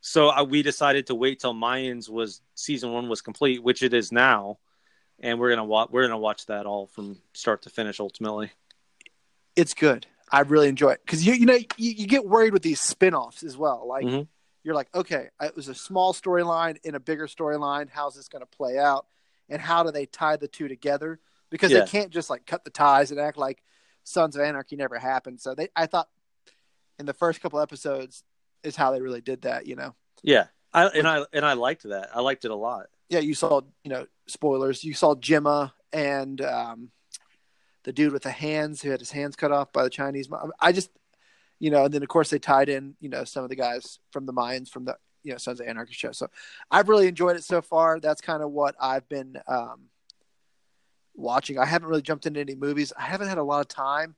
So 0.00 0.28
I, 0.28 0.42
we 0.42 0.62
decided 0.62 1.06
to 1.08 1.14
wait 1.14 1.40
till 1.40 1.54
Mayans 1.54 2.08
was 2.08 2.42
season 2.54 2.92
one 2.92 3.08
was 3.08 3.22
complete, 3.22 3.62
which 3.62 3.82
it 3.82 3.92
is 3.92 4.12
now, 4.12 4.58
and 5.18 5.40
we're 5.40 5.50
gonna 5.50 5.64
watch 5.64 5.88
we're 5.90 6.02
gonna 6.02 6.18
watch 6.18 6.46
that 6.46 6.64
all 6.64 6.86
from 6.86 7.18
start 7.32 7.62
to 7.62 7.70
finish 7.70 7.98
ultimately. 7.98 8.52
It's 9.56 9.74
good. 9.74 10.06
I 10.34 10.40
really 10.40 10.68
enjoy 10.68 10.90
it 10.90 11.00
because 11.04 11.26
you 11.26 11.34
you 11.34 11.46
know 11.46 11.54
you, 11.54 11.66
you 11.92 12.06
get 12.06 12.26
worried 12.26 12.52
with 12.52 12.62
these 12.62 12.80
spin-offs 12.80 13.42
as 13.42 13.56
well. 13.56 13.86
Like 13.86 14.04
Mhm. 14.04 14.26
you're 14.64 14.74
like, 14.74 14.88
okay, 14.94 15.28
it 15.40 15.54
was 15.54 15.68
a 15.68 15.74
small 15.74 16.12
storyline 16.12 16.76
in 16.84 16.94
a 16.94 17.00
bigger 17.00 17.26
storyline. 17.26 17.88
How's 17.90 18.14
this 18.16 18.28
going 18.28 18.40
to 18.42 18.56
play 18.56 18.78
out? 18.78 19.06
And 19.48 19.60
how 19.60 19.82
do 19.82 19.90
they 19.90 20.06
tie 20.06 20.36
the 20.36 20.48
two 20.48 20.68
together? 20.68 21.20
Because 21.50 21.70
Yeah. 21.70 21.80
they 21.80 21.86
can't 21.86 22.10
just 22.10 22.30
like 22.30 22.46
cut 22.46 22.64
the 22.64 22.70
ties 22.70 23.10
and 23.10 23.20
act 23.20 23.36
like 23.36 23.62
Sons 24.02 24.34
of 24.36 24.42
Anarchy 24.42 24.76
never 24.76 24.98
happened. 24.98 25.40
So 25.40 25.54
they, 25.54 25.68
I 25.76 25.86
thought, 25.86 26.08
in 26.98 27.06
the 27.06 27.14
first 27.14 27.40
couple 27.40 27.60
episodes, 27.60 28.24
is 28.62 28.74
how 28.76 28.90
they 28.90 29.00
really 29.00 29.20
did 29.20 29.42
that. 29.42 29.66
You 29.66 29.76
know, 29.76 29.94
Yeah, 30.22 30.46
I 30.72 30.86
and 30.88 31.06
I 31.06 31.24
and 31.32 31.44
I 31.44 31.52
liked 31.52 31.82
that. 31.84 32.10
I 32.14 32.20
liked 32.20 32.44
it 32.44 32.50
a 32.50 32.56
lot. 32.56 32.86
yeah, 33.08 33.20
you 33.20 33.34
saw 33.34 33.60
you 33.84 33.90
know 33.90 34.06
spoilers. 34.26 34.82
You 34.82 34.94
saw 34.94 35.14
Gemma 35.14 35.74
and 35.92 36.40
um, 36.40 36.90
the 37.84 37.92
dude 37.92 38.12
with 38.12 38.22
the 38.22 38.30
hands 38.30 38.82
who 38.82 38.90
had 38.90 39.00
his 39.00 39.12
hands 39.12 39.36
cut 39.36 39.52
off 39.52 39.72
by 39.72 39.84
the 39.84 39.90
Chinese. 39.90 40.28
I 40.60 40.72
just 40.72 40.90
you 41.60 41.70
know, 41.70 41.84
and 41.84 41.94
then 41.94 42.02
of 42.02 42.08
course 42.08 42.30
they 42.30 42.38
tied 42.38 42.68
in 42.68 42.96
you 43.00 43.08
know 43.08 43.24
some 43.24 43.44
of 43.44 43.50
the 43.50 43.56
guys 43.56 43.98
from 44.10 44.26
the 44.26 44.32
Mayans 44.32 44.68
from 44.68 44.84
the 44.84 44.96
you 45.22 45.32
know 45.32 45.38
Sons 45.38 45.60
of 45.60 45.66
Anarchy 45.66 45.94
show. 45.94 46.12
So 46.12 46.28
I've 46.70 46.88
really 46.88 47.08
enjoyed 47.08 47.36
it 47.36 47.44
so 47.44 47.62
far. 47.62 48.00
That's 48.00 48.20
kind 48.20 48.42
of 48.42 48.50
what 48.50 48.74
I've 48.80 49.08
been 49.08 49.36
um, 49.46 49.88
watching. 51.14 51.58
I 51.58 51.64
haven't 51.64 51.88
really 51.88 52.02
jumped 52.02 52.26
into 52.26 52.40
any 52.40 52.54
movies. 52.54 52.92
I 52.98 53.02
haven't 53.02 53.28
had 53.28 53.38
a 53.38 53.42
lot 53.42 53.60
of 53.60 53.68
time. 53.68 54.16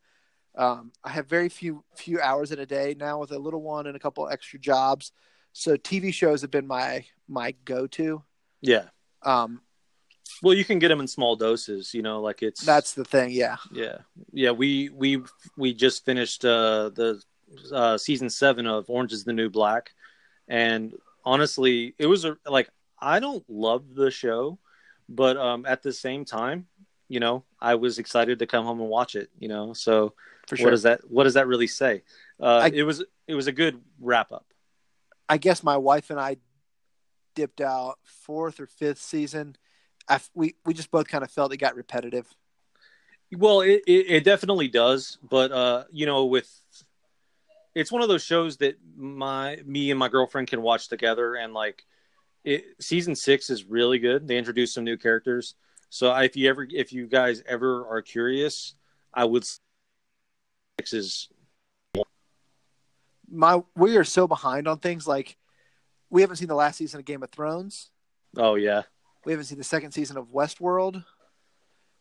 Um, 0.56 0.92
I 1.04 1.10
have 1.10 1.26
very 1.28 1.48
few 1.48 1.84
few 1.94 2.20
hours 2.20 2.50
in 2.50 2.58
a 2.58 2.66
day 2.66 2.96
now 2.98 3.18
with 3.18 3.30
a 3.32 3.38
little 3.38 3.62
one 3.62 3.86
and 3.86 3.96
a 3.96 4.00
couple 4.00 4.28
extra 4.28 4.58
jobs. 4.58 5.12
So 5.52 5.76
TV 5.76 6.12
shows 6.12 6.42
have 6.42 6.50
been 6.50 6.66
my 6.66 7.04
my 7.28 7.54
go 7.64 7.86
to. 7.88 8.22
Yeah. 8.60 8.86
Um, 9.22 9.60
well, 10.42 10.54
you 10.54 10.64
can 10.64 10.78
get 10.78 10.88
them 10.88 11.00
in 11.00 11.06
small 11.06 11.36
doses. 11.36 11.94
You 11.94 12.02
know, 12.02 12.20
like 12.20 12.42
it's 12.42 12.64
that's 12.64 12.94
the 12.94 13.04
thing. 13.04 13.30
Yeah. 13.30 13.56
Yeah. 13.72 13.98
Yeah. 14.32 14.50
We 14.50 14.90
we 14.90 15.22
we 15.56 15.74
just 15.74 16.04
finished 16.04 16.44
uh, 16.44 16.90
the 16.94 17.22
uh, 17.72 17.98
season 17.98 18.30
seven 18.30 18.66
of 18.66 18.90
Orange 18.90 19.12
Is 19.12 19.24
the 19.24 19.32
New 19.32 19.48
Black, 19.50 19.90
and 20.48 20.94
honestly, 21.24 21.94
it 21.98 22.06
was 22.06 22.24
a, 22.24 22.36
like 22.46 22.68
I 22.98 23.20
don't 23.20 23.44
love 23.48 23.94
the 23.94 24.10
show, 24.10 24.58
but 25.08 25.36
um, 25.36 25.66
at 25.66 25.82
the 25.82 25.92
same 25.92 26.24
time, 26.24 26.66
you 27.08 27.20
know, 27.20 27.44
I 27.60 27.76
was 27.76 27.98
excited 27.98 28.38
to 28.40 28.46
come 28.46 28.64
home 28.64 28.80
and 28.80 28.88
watch 28.88 29.14
it. 29.16 29.30
You 29.38 29.48
know, 29.48 29.72
so 29.72 30.14
For 30.48 30.56
sure. 30.56 30.66
what 30.66 30.70
does 30.70 30.82
that 30.82 31.10
what 31.10 31.24
does 31.24 31.34
that 31.34 31.46
really 31.46 31.66
say? 31.68 32.02
Uh, 32.40 32.60
I, 32.64 32.66
it 32.68 32.82
was 32.82 33.04
it 33.26 33.34
was 33.34 33.46
a 33.46 33.52
good 33.52 33.80
wrap 34.00 34.32
up. 34.32 34.46
I 35.28 35.38
guess 35.38 35.62
my 35.62 35.76
wife 35.76 36.10
and 36.10 36.20
I 36.20 36.36
dipped 37.34 37.60
out 37.60 37.98
fourth 38.04 38.60
or 38.60 38.66
fifth 38.66 39.00
season. 39.00 39.56
I, 40.08 40.20
we 40.34 40.54
we 40.64 40.74
just 40.74 40.90
both 40.90 41.08
kind 41.08 41.24
of 41.24 41.30
felt 41.30 41.52
it 41.52 41.58
got 41.58 41.76
repetitive. 41.76 42.26
Well, 43.36 43.60
it, 43.62 43.82
it, 43.86 44.06
it 44.08 44.24
definitely 44.24 44.68
does, 44.68 45.18
but 45.28 45.50
uh, 45.50 45.84
you 45.90 46.06
know, 46.06 46.26
with 46.26 46.48
it's 47.74 47.90
one 47.90 48.02
of 48.02 48.08
those 48.08 48.24
shows 48.24 48.56
that 48.58 48.78
my 48.96 49.58
me 49.64 49.90
and 49.90 49.98
my 49.98 50.08
girlfriend 50.08 50.48
can 50.48 50.62
watch 50.62 50.88
together 50.88 51.34
and 51.34 51.52
like 51.52 51.84
it 52.44 52.64
season 52.80 53.14
six 53.14 53.50
is 53.50 53.64
really 53.64 53.98
good. 53.98 54.28
They 54.28 54.38
introduce 54.38 54.72
some 54.72 54.84
new 54.84 54.96
characters. 54.96 55.54
So 55.90 56.14
if 56.16 56.36
you 56.36 56.48
ever 56.48 56.66
if 56.70 56.92
you 56.92 57.06
guys 57.06 57.42
ever 57.46 57.86
are 57.88 58.02
curious 58.02 58.74
i 59.16 59.24
would 59.24 59.44
six 60.78 60.92
is 60.92 61.28
my 63.28 63.62
we 63.74 63.96
are 63.96 64.04
so 64.04 64.28
behind 64.28 64.68
on 64.68 64.78
things 64.78 65.06
like 65.06 65.36
we 66.10 66.20
haven't 66.20 66.36
seen 66.36 66.48
the 66.48 66.54
last 66.54 66.76
season 66.76 67.00
of 67.00 67.06
game 67.06 67.22
of 67.22 67.30
thrones. 67.30 67.90
Oh 68.36 68.54
yeah 68.54 68.82
we 69.26 69.32
haven't 69.32 69.46
seen 69.46 69.58
the 69.58 69.64
second 69.64 69.90
season 69.92 70.16
of 70.16 70.28
westworld 70.28 71.04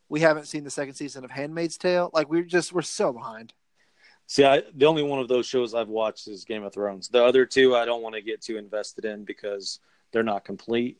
we 0.08 0.22
haven't 0.22 0.46
seen 0.46 0.63
the 0.63 0.72
second 0.72 0.94
season 0.94 1.25
of 1.25 1.32
handmaid's 1.32 1.77
tale 1.77 2.10
like 2.13 2.29
we're 2.29 2.44
just 2.44 2.72
we're 2.72 2.82
so 2.82 3.12
behind 3.12 3.53
See, 4.27 4.44
I, 4.44 4.63
the 4.74 4.86
only 4.86 5.03
one 5.03 5.20
of 5.20 5.27
those 5.27 5.46
shows 5.46 5.75
I've 5.75 5.88
watched 5.88 6.27
is 6.27 6.46
Game 6.46 6.63
of 6.63 6.74
Thrones. 6.74 7.10
The 7.10 7.24
other 7.24 7.46
two, 7.46 7.75
I 7.75 7.86
don't 7.86 8.01
want 8.01 8.15
to 8.15 8.22
get 8.22 8.41
too 8.41 8.58
invested 8.58 9.05
in 9.05 9.24
because 9.24 9.79
they're 10.12 10.24
not 10.24 10.44
complete, 10.44 10.98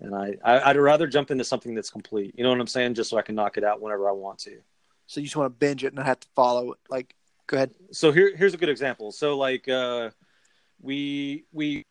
and 0.00 0.14
I, 0.14 0.36
I 0.44 0.72
would 0.72 0.80
rather 0.80 1.08
jump 1.08 1.32
into 1.32 1.42
something 1.42 1.74
that's 1.74 1.90
complete. 1.90 2.34
You 2.36 2.44
know 2.44 2.50
what 2.50 2.60
I'm 2.60 2.68
saying? 2.68 2.94
Just 2.94 3.10
so 3.10 3.18
I 3.18 3.22
can 3.22 3.34
knock 3.34 3.56
it 3.56 3.64
out 3.64 3.80
whenever 3.80 4.08
I 4.08 4.12
want 4.12 4.38
to. 4.40 4.58
So 5.06 5.20
you 5.20 5.26
just 5.26 5.36
want 5.36 5.52
to 5.52 5.58
binge 5.58 5.82
it 5.82 5.88
and 5.88 5.96
not 5.96 6.06
have 6.06 6.20
to 6.20 6.28
follow 6.36 6.72
it. 6.72 6.78
Like, 6.88 7.14
go 7.48 7.56
ahead. 7.56 7.72
So 7.90 8.12
here, 8.12 8.36
here's 8.36 8.54
a 8.54 8.58
good 8.58 8.68
example. 8.68 9.10
So 9.10 9.36
like, 9.36 9.68
uh, 9.68 10.10
we 10.80 11.46
we 11.52 11.82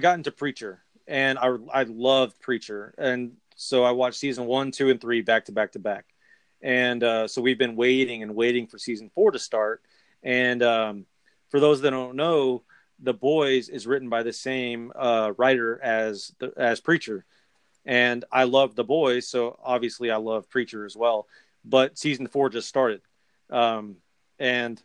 got 0.00 0.18
into 0.18 0.30
Preacher, 0.30 0.84
and 1.10 1.38
I 1.38 1.56
I 1.72 1.82
loved 1.82 2.40
Preacher, 2.40 2.94
and 2.96 3.32
so 3.56 3.82
I 3.82 3.90
watched 3.90 4.18
season 4.18 4.46
one, 4.46 4.70
two, 4.70 4.88
and 4.90 5.00
three 5.00 5.20
back 5.20 5.46
to 5.46 5.52
back 5.52 5.72
to 5.72 5.78
back. 5.80 6.06
And 6.62 7.02
uh, 7.02 7.26
so 7.26 7.42
we've 7.42 7.58
been 7.58 7.76
waiting 7.76 8.22
and 8.22 8.34
waiting 8.34 8.66
for 8.66 8.78
season 8.78 9.10
four 9.14 9.32
to 9.32 9.38
start. 9.38 9.82
And 10.22 10.62
um, 10.62 11.06
for 11.48 11.58
those 11.58 11.80
that 11.80 11.90
don't 11.90 12.16
know, 12.16 12.62
The 13.00 13.14
Boys 13.14 13.68
is 13.68 13.86
written 13.86 14.08
by 14.08 14.22
the 14.22 14.32
same 14.32 14.92
uh, 14.94 15.32
writer 15.36 15.82
as 15.82 16.32
the, 16.38 16.52
as 16.56 16.80
Preacher, 16.80 17.24
and 17.84 18.24
I 18.30 18.44
love 18.44 18.76
The 18.76 18.84
Boys, 18.84 19.26
so 19.26 19.58
obviously 19.62 20.10
I 20.10 20.16
love 20.16 20.48
Preacher 20.48 20.86
as 20.86 20.96
well. 20.96 21.26
But 21.64 21.98
season 21.98 22.28
four 22.28 22.50
just 22.50 22.68
started, 22.68 23.02
um, 23.50 23.96
and 24.38 24.80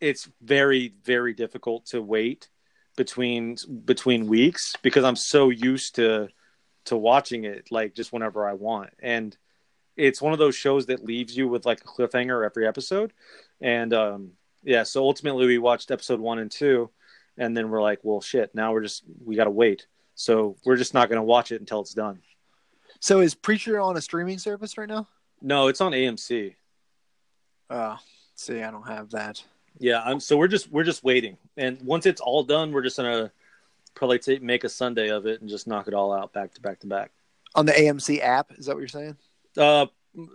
it's 0.00 0.28
very 0.42 0.92
very 1.02 1.32
difficult 1.32 1.86
to 1.86 2.02
wait 2.02 2.48
between 2.96 3.56
between 3.84 4.26
weeks 4.26 4.74
because 4.82 5.04
I'm 5.04 5.16
so 5.16 5.50
used 5.50 5.96
to 5.96 6.28
to 6.86 6.96
watching 6.96 7.44
it 7.44 7.68
like 7.70 7.94
just 7.94 8.12
whenever 8.12 8.46
I 8.46 8.54
want 8.54 8.90
and 9.00 9.36
it's 9.96 10.22
one 10.22 10.32
of 10.32 10.38
those 10.38 10.56
shows 10.56 10.86
that 10.86 11.04
leaves 11.04 11.36
you 11.36 11.48
with 11.48 11.66
like 11.66 11.80
a 11.80 11.84
cliffhanger 11.84 12.44
every 12.44 12.66
episode. 12.66 13.12
And 13.60 13.92
um, 13.92 14.32
yeah, 14.62 14.82
so 14.82 15.02
ultimately 15.02 15.46
we 15.46 15.58
watched 15.58 15.90
episode 15.90 16.20
one 16.20 16.38
and 16.38 16.50
two, 16.50 16.90
and 17.36 17.56
then 17.56 17.70
we're 17.70 17.82
like, 17.82 18.00
well, 18.02 18.20
shit, 18.20 18.54
now 18.54 18.72
we're 18.72 18.82
just 18.82 19.04
we 19.24 19.36
got 19.36 19.44
to 19.44 19.50
wait. 19.50 19.86
So 20.14 20.56
we're 20.64 20.76
just 20.76 20.94
not 20.94 21.08
going 21.08 21.18
to 21.18 21.24
watch 21.24 21.52
it 21.52 21.60
until 21.60 21.80
it's 21.80 21.94
done. 21.94 22.20
So 23.00 23.20
is 23.20 23.34
Preacher 23.34 23.80
on 23.80 23.96
a 23.96 24.00
streaming 24.00 24.38
service 24.38 24.78
right 24.78 24.88
now? 24.88 25.08
No, 25.40 25.68
it's 25.68 25.80
on 25.80 25.92
AMC. 25.92 26.54
Oh, 27.70 27.98
see, 28.36 28.62
I 28.62 28.70
don't 28.70 28.86
have 28.86 29.10
that. 29.10 29.42
Yeah, 29.78 30.00
I'm. 30.02 30.20
So 30.20 30.36
we're 30.36 30.48
just 30.48 30.70
we're 30.70 30.84
just 30.84 31.02
waiting, 31.02 31.36
and 31.56 31.80
once 31.82 32.06
it's 32.06 32.20
all 32.20 32.44
done, 32.44 32.72
we're 32.72 32.82
just 32.82 32.96
gonna 32.96 33.32
probably 33.94 34.18
take, 34.18 34.42
make 34.42 34.64
a 34.64 34.68
Sunday 34.68 35.10
of 35.10 35.26
it 35.26 35.40
and 35.40 35.50
just 35.50 35.66
knock 35.66 35.88
it 35.88 35.94
all 35.94 36.12
out 36.12 36.32
back 36.32 36.54
to 36.54 36.60
back 36.60 36.80
to 36.80 36.86
back. 36.86 37.10
On 37.54 37.66
the 37.66 37.72
AMC 37.72 38.22
app, 38.22 38.52
is 38.52 38.66
that 38.66 38.74
what 38.74 38.80
you're 38.80 38.88
saying? 38.88 39.16
Uh, 39.56 39.86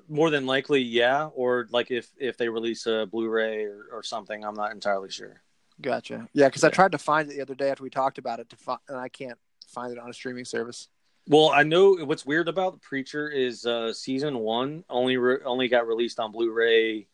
more 0.08 0.30
than 0.30 0.46
likely, 0.46 0.82
yeah. 0.82 1.30
Or 1.34 1.68
like 1.72 1.92
if 1.92 2.10
if 2.18 2.38
they 2.38 2.50
release 2.50 2.86
a 2.86 3.06
Blu-ray 3.06 3.66
or, 3.66 3.86
or 3.92 4.04
something, 4.04 4.44
I'm 4.44 4.56
not 4.56 4.72
entirely 4.72 5.10
sure. 5.10 5.42
Gotcha. 5.82 6.28
Yeah, 6.34 6.48
because 6.48 6.64
yeah. 6.64 6.70
I 6.70 6.72
tried 6.72 6.92
to 6.94 6.98
find 6.98 7.30
it 7.30 7.36
the 7.36 7.42
other 7.42 7.56
day 7.56 7.70
after 7.70 7.84
we 7.84 7.90
talked 7.90 8.18
about 8.18 8.40
it 8.40 8.50
to 8.50 8.56
find, 8.56 8.80
and 8.88 8.98
I 8.98 9.10
can't 9.10 9.38
find 9.68 9.92
it 9.92 10.00
on 10.00 10.10
a 10.10 10.14
streaming 10.14 10.46
service. 10.46 10.88
Well, 11.28 11.50
I 11.50 11.64
know 11.64 11.94
what's 12.06 12.26
weird 12.26 12.48
about 12.48 12.74
the 12.74 12.80
Preacher 12.80 13.30
is 13.30 13.66
uh, 13.66 13.92
season 13.94 14.40
one 14.40 14.86
only 14.90 15.18
re- 15.18 15.44
only 15.44 15.68
got 15.68 15.88
released 15.88 16.20
on 16.20 16.32
Blu-ray 16.32 17.08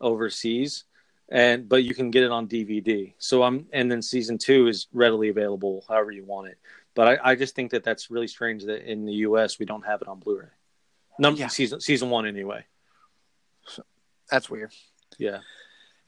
overseas, 0.00 0.84
and 1.28 1.68
but 1.68 1.84
you 1.84 1.94
can 1.94 2.10
get 2.10 2.22
it 2.22 2.30
on 2.30 2.48
DVD. 2.48 3.12
So 3.18 3.42
I'm 3.42 3.66
and 3.72 3.90
then 3.90 4.02
season 4.02 4.38
two 4.38 4.68
is 4.68 4.86
readily 4.92 5.28
available 5.28 5.84
however 5.88 6.10
you 6.10 6.24
want 6.24 6.48
it. 6.48 6.58
But 6.94 7.20
I, 7.20 7.30
I 7.30 7.34
just 7.34 7.54
think 7.54 7.70
that 7.72 7.84
that's 7.84 8.10
really 8.10 8.28
strange 8.28 8.64
that 8.64 8.90
in 8.90 9.04
the 9.04 9.12
U.S. 9.14 9.58
we 9.58 9.66
don't 9.66 9.86
have 9.86 10.02
it 10.02 10.08
on 10.08 10.18
Blu-ray. 10.18 10.48
Number 11.18 11.40
yeah. 11.40 11.48
season 11.48 11.80
season 11.80 12.10
one 12.10 12.26
anyway. 12.26 12.64
So, 13.66 13.82
that's 14.30 14.48
weird. 14.48 14.72
Yeah. 15.18 15.38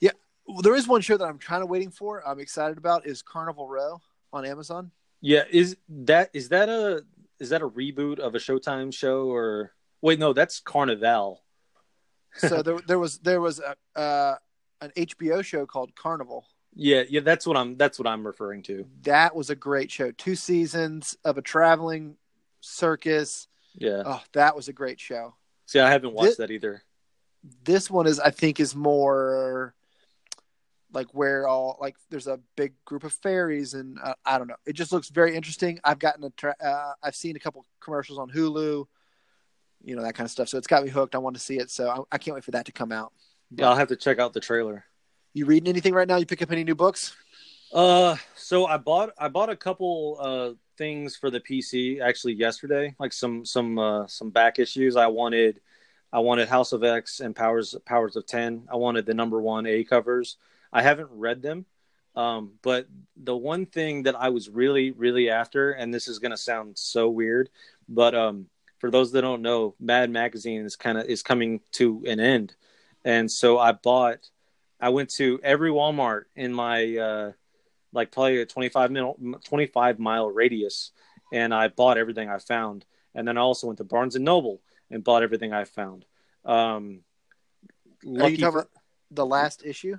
Yeah. 0.00 0.12
Well, 0.46 0.62
there 0.62 0.74
is 0.74 0.88
one 0.88 1.00
show 1.00 1.16
that 1.16 1.24
I'm 1.24 1.38
kind 1.38 1.62
of 1.62 1.68
waiting 1.68 1.90
for. 1.90 2.26
I'm 2.26 2.40
excited 2.40 2.78
about 2.78 3.06
is 3.06 3.22
Carnival 3.22 3.68
Row 3.68 4.00
on 4.32 4.44
Amazon. 4.46 4.90
Yeah. 5.20 5.44
Is 5.50 5.76
that 5.88 6.30
is 6.32 6.48
that 6.48 6.68
a 6.68 7.04
is 7.38 7.50
that 7.50 7.62
a 7.62 7.68
reboot 7.68 8.18
of 8.18 8.34
a 8.34 8.38
Showtime 8.38 8.92
show 8.94 9.30
or 9.30 9.72
wait 10.00 10.18
no 10.18 10.32
that's 10.32 10.60
Carnival. 10.60 11.42
so 12.36 12.62
there 12.62 12.78
there 12.86 12.98
was 12.98 13.18
there 13.18 13.40
was 13.40 13.60
a 13.60 14.00
uh, 14.00 14.36
an 14.80 14.90
HBO 14.96 15.44
show 15.44 15.66
called 15.66 15.94
Carnival. 15.94 16.46
Yeah, 16.74 17.02
yeah, 17.08 17.20
that's 17.20 17.46
what 17.46 17.56
I'm 17.56 17.76
that's 17.76 17.98
what 17.98 18.06
I'm 18.06 18.26
referring 18.26 18.62
to. 18.64 18.86
That 19.02 19.34
was 19.34 19.50
a 19.50 19.56
great 19.56 19.90
show. 19.90 20.12
Two 20.12 20.36
seasons 20.36 21.16
of 21.24 21.36
a 21.36 21.42
traveling 21.42 22.16
circus 22.60 23.48
yeah. 23.76 24.02
Oh, 24.04 24.22
that 24.32 24.56
was 24.56 24.68
a 24.68 24.72
great 24.72 25.00
show. 25.00 25.34
See, 25.66 25.80
I 25.80 25.90
haven't 25.90 26.12
watched 26.12 26.30
this, 26.30 26.36
that 26.38 26.50
either. 26.50 26.82
This 27.64 27.90
one 27.90 28.06
is, 28.06 28.18
I 28.18 28.30
think, 28.30 28.60
is 28.60 28.74
more 28.74 29.74
like 30.92 31.06
where 31.14 31.46
all 31.46 31.78
like 31.80 31.94
there's 32.10 32.26
a 32.26 32.40
big 32.56 32.72
group 32.84 33.04
of 33.04 33.12
fairies 33.12 33.74
and 33.74 33.98
uh, 34.02 34.14
I 34.24 34.38
don't 34.38 34.48
know. 34.48 34.56
It 34.66 34.72
just 34.72 34.92
looks 34.92 35.08
very 35.08 35.36
interesting. 35.36 35.78
I've 35.84 36.00
gotten 36.00 36.24
a 36.24 36.30
tra- 36.30 36.56
uh, 36.62 36.92
I've 37.02 37.14
seen 37.14 37.36
a 37.36 37.38
couple 37.38 37.64
commercials 37.80 38.18
on 38.18 38.28
Hulu, 38.28 38.86
you 39.82 39.96
know 39.96 40.02
that 40.02 40.14
kind 40.14 40.24
of 40.24 40.30
stuff. 40.30 40.48
So 40.48 40.58
it's 40.58 40.66
got 40.66 40.82
me 40.82 40.90
hooked. 40.90 41.14
I 41.14 41.18
want 41.18 41.36
to 41.36 41.42
see 41.42 41.58
it. 41.58 41.70
So 41.70 41.88
I, 41.88 42.16
I 42.16 42.18
can't 42.18 42.34
wait 42.34 42.44
for 42.44 42.50
that 42.50 42.66
to 42.66 42.72
come 42.72 42.90
out. 42.90 43.12
Yeah, 43.50 43.68
I'll 43.68 43.76
have 43.76 43.88
to 43.88 43.96
check 43.96 44.18
out 44.18 44.32
the 44.32 44.40
trailer. 44.40 44.84
You 45.32 45.46
reading 45.46 45.68
anything 45.68 45.94
right 45.94 46.08
now? 46.08 46.16
You 46.16 46.26
pick 46.26 46.42
up 46.42 46.50
any 46.50 46.64
new 46.64 46.74
books? 46.74 47.14
Uh, 47.72 48.16
so 48.34 48.66
I 48.66 48.76
bought 48.78 49.10
I 49.18 49.28
bought 49.28 49.48
a 49.48 49.56
couple 49.56 50.16
uh 50.20 50.50
things 50.76 51.14
for 51.14 51.30
the 51.30 51.40
PC 51.40 52.00
actually 52.00 52.32
yesterday, 52.32 52.94
like 52.98 53.12
some 53.12 53.44
some 53.44 53.78
uh, 53.78 54.06
some 54.06 54.30
back 54.30 54.58
issues. 54.58 54.96
I 54.96 55.06
wanted 55.06 55.60
I 56.12 56.20
wanted 56.20 56.48
House 56.48 56.72
of 56.72 56.82
X 56.82 57.20
and 57.20 57.36
Powers 57.36 57.76
Powers 57.84 58.16
of 58.16 58.26
Ten. 58.26 58.66
I 58.72 58.76
wanted 58.76 59.06
the 59.06 59.14
number 59.14 59.40
one 59.40 59.66
A 59.66 59.84
covers. 59.84 60.36
I 60.72 60.82
haven't 60.82 61.10
read 61.12 61.42
them, 61.42 61.66
um, 62.16 62.52
but 62.62 62.88
the 63.16 63.36
one 63.36 63.66
thing 63.66 64.04
that 64.04 64.16
I 64.16 64.30
was 64.30 64.48
really 64.48 64.90
really 64.90 65.30
after, 65.30 65.72
and 65.72 65.92
this 65.92 66.08
is 66.08 66.18
going 66.18 66.30
to 66.30 66.36
sound 66.36 66.78
so 66.78 67.08
weird, 67.10 67.50
but 67.88 68.14
um, 68.14 68.46
for 68.78 68.90
those 68.90 69.12
that 69.12 69.20
don't 69.20 69.42
know, 69.42 69.74
Mad 69.78 70.10
Magazine 70.10 70.64
is 70.64 70.76
kind 70.76 70.96
of 70.96 71.06
is 71.06 71.22
coming 71.22 71.60
to 71.72 72.02
an 72.06 72.18
end, 72.18 72.54
and 73.04 73.30
so 73.30 73.58
I 73.58 73.72
bought. 73.72 74.28
I 74.80 74.88
went 74.88 75.10
to 75.16 75.38
every 75.42 75.70
Walmart 75.70 76.24
in 76.34 76.52
my 76.54 76.96
uh, 76.96 77.32
like 77.92 78.12
probably 78.12 78.40
a 78.40 78.46
25 78.46 78.90
mile 78.90 79.16
25 79.44 79.98
mile 79.98 80.30
radius 80.30 80.92
and 81.32 81.54
I 81.54 81.68
bought 81.68 81.98
everything 81.98 82.28
I 82.28 82.38
found. 82.38 82.84
And 83.14 83.26
then 83.26 83.36
I 83.36 83.40
also 83.40 83.66
went 83.66 83.78
to 83.78 83.84
Barnes 83.84 84.16
and 84.16 84.24
Noble 84.24 84.60
and 84.90 85.04
bought 85.04 85.22
everything 85.22 85.52
I 85.52 85.64
found. 85.64 86.04
Um, 86.44 87.00
Are 88.04 88.28
you 88.28 88.36
talking 88.36 88.50
for, 88.52 88.68
the 89.10 89.26
last 89.26 89.64
issue? 89.64 89.98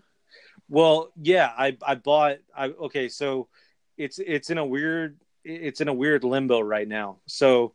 Well, 0.69 1.11
yeah, 1.21 1.51
I 1.57 1.77
I 1.85 1.95
bought. 1.95 2.37
I 2.55 2.67
okay, 2.67 3.09
so 3.09 3.49
it's 3.97 4.19
it's 4.19 4.49
in 4.49 4.57
a 4.57 4.65
weird 4.65 5.17
it's 5.43 5.81
in 5.81 5.87
a 5.87 5.93
weird 5.93 6.23
limbo 6.23 6.61
right 6.61 6.87
now. 6.87 7.17
So, 7.25 7.73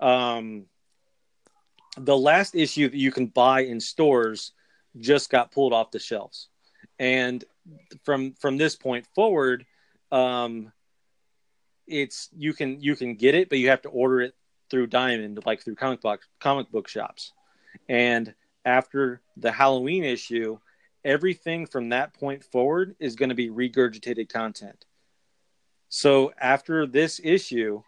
um, 0.00 0.66
the 1.96 2.16
last 2.16 2.54
issue 2.54 2.88
that 2.88 2.96
you 2.96 3.12
can 3.12 3.26
buy 3.26 3.60
in 3.60 3.78
stores 3.80 4.52
just 4.98 5.30
got 5.30 5.52
pulled 5.52 5.72
off 5.72 5.90
the 5.90 5.98
shelves, 5.98 6.48
and 6.98 7.44
from 8.04 8.34
from 8.34 8.56
this 8.56 8.76
point 8.76 9.06
forward, 9.14 9.64
um, 10.10 10.72
it's 11.86 12.28
you 12.36 12.52
can 12.52 12.80
you 12.80 12.96
can 12.96 13.14
get 13.14 13.34
it, 13.34 13.48
but 13.48 13.58
you 13.58 13.68
have 13.70 13.82
to 13.82 13.88
order 13.88 14.20
it 14.20 14.34
through 14.70 14.86
Diamond, 14.86 15.40
like 15.44 15.62
through 15.62 15.74
comic 15.74 16.00
book 16.00 16.22
comic 16.40 16.70
book 16.70 16.88
shops. 16.88 17.32
And 17.88 18.34
after 18.64 19.20
the 19.36 19.52
Halloween 19.52 20.04
issue, 20.04 20.58
everything 21.04 21.66
from 21.66 21.90
that 21.90 22.14
point 22.14 22.44
forward 22.44 22.96
is 22.98 23.16
going 23.16 23.28
to 23.30 23.34
be 23.34 23.50
regurgitated 23.50 24.28
content. 24.32 24.84
So 25.88 26.32
after 26.40 26.86
this 26.86 27.20
issue, 27.22 27.82